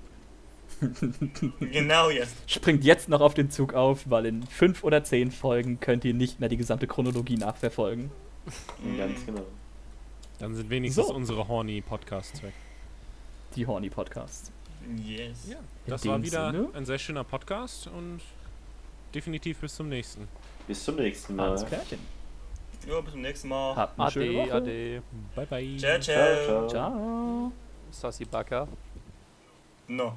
Genau 1.60 2.10
jetzt. 2.10 2.36
Springt 2.48 2.84
jetzt 2.84 3.08
noch 3.10 3.22
auf 3.22 3.34
den 3.34 3.50
Zug 3.50 3.74
auf, 3.74 4.10
weil 4.10 4.26
in 4.26 4.44
fünf 4.44 4.84
oder 4.84 5.04
zehn 5.04 5.32
Folgen 5.32 5.80
könnt 5.80 6.04
ihr 6.06 6.14
nicht 6.14 6.40
mehr 6.40 6.50
die 6.50 6.58
gesamte 6.58 6.86
Chronologie 6.88 7.38
nachverfolgen. 7.38 8.12
Ganz 8.98 9.26
genau. 9.26 9.46
Dann 10.40 10.54
sind 10.56 10.70
wenigstens 10.70 11.08
So. 11.08 11.14
unsere 11.14 11.48
Horny 11.48 11.82
Podcasts 11.82 12.42
weg. 12.44 12.54
Die 13.56 13.66
Horny 13.66 13.90
Podcasts. 13.90 14.52
Yes. 15.04 15.48
Ja, 15.50 15.58
das 15.88 16.06
war 16.06 16.22
wieder 16.22 16.52
Sinne. 16.52 16.70
ein 16.74 16.86
sehr 16.86 17.00
schöner 17.00 17.24
Podcast 17.24 17.88
und 17.88 18.20
definitiv 19.14 19.60
bis 19.60 19.76
zum 19.76 19.90
nächsten. 19.90 20.28
Bis 20.68 20.84
zum 20.84 20.96
nächsten 20.98 21.36
Mal. 21.36 21.50
Alles 21.50 21.66
Klärchen. 21.66 22.00
Jo, 22.88 23.02
bis 23.02 23.12
zum 23.14 23.22
nächsten 23.22 23.48
Mal. 23.48 23.76
Habt 23.76 24.00
eine 24.00 24.12
schöne 24.12 24.30
Ade, 24.30 24.38
Woche. 24.38 24.54
ade. 24.54 25.04
Bye 25.36 25.46
bye. 25.48 25.78
Ciao, 25.78 26.00
Ciao, 26.00 26.16
ciao. 26.46 26.46
ciao. 26.46 26.70
Ciao. 26.70 27.52
Sassy 27.92 28.26
Backer. 28.26 28.68
No. 29.88 30.16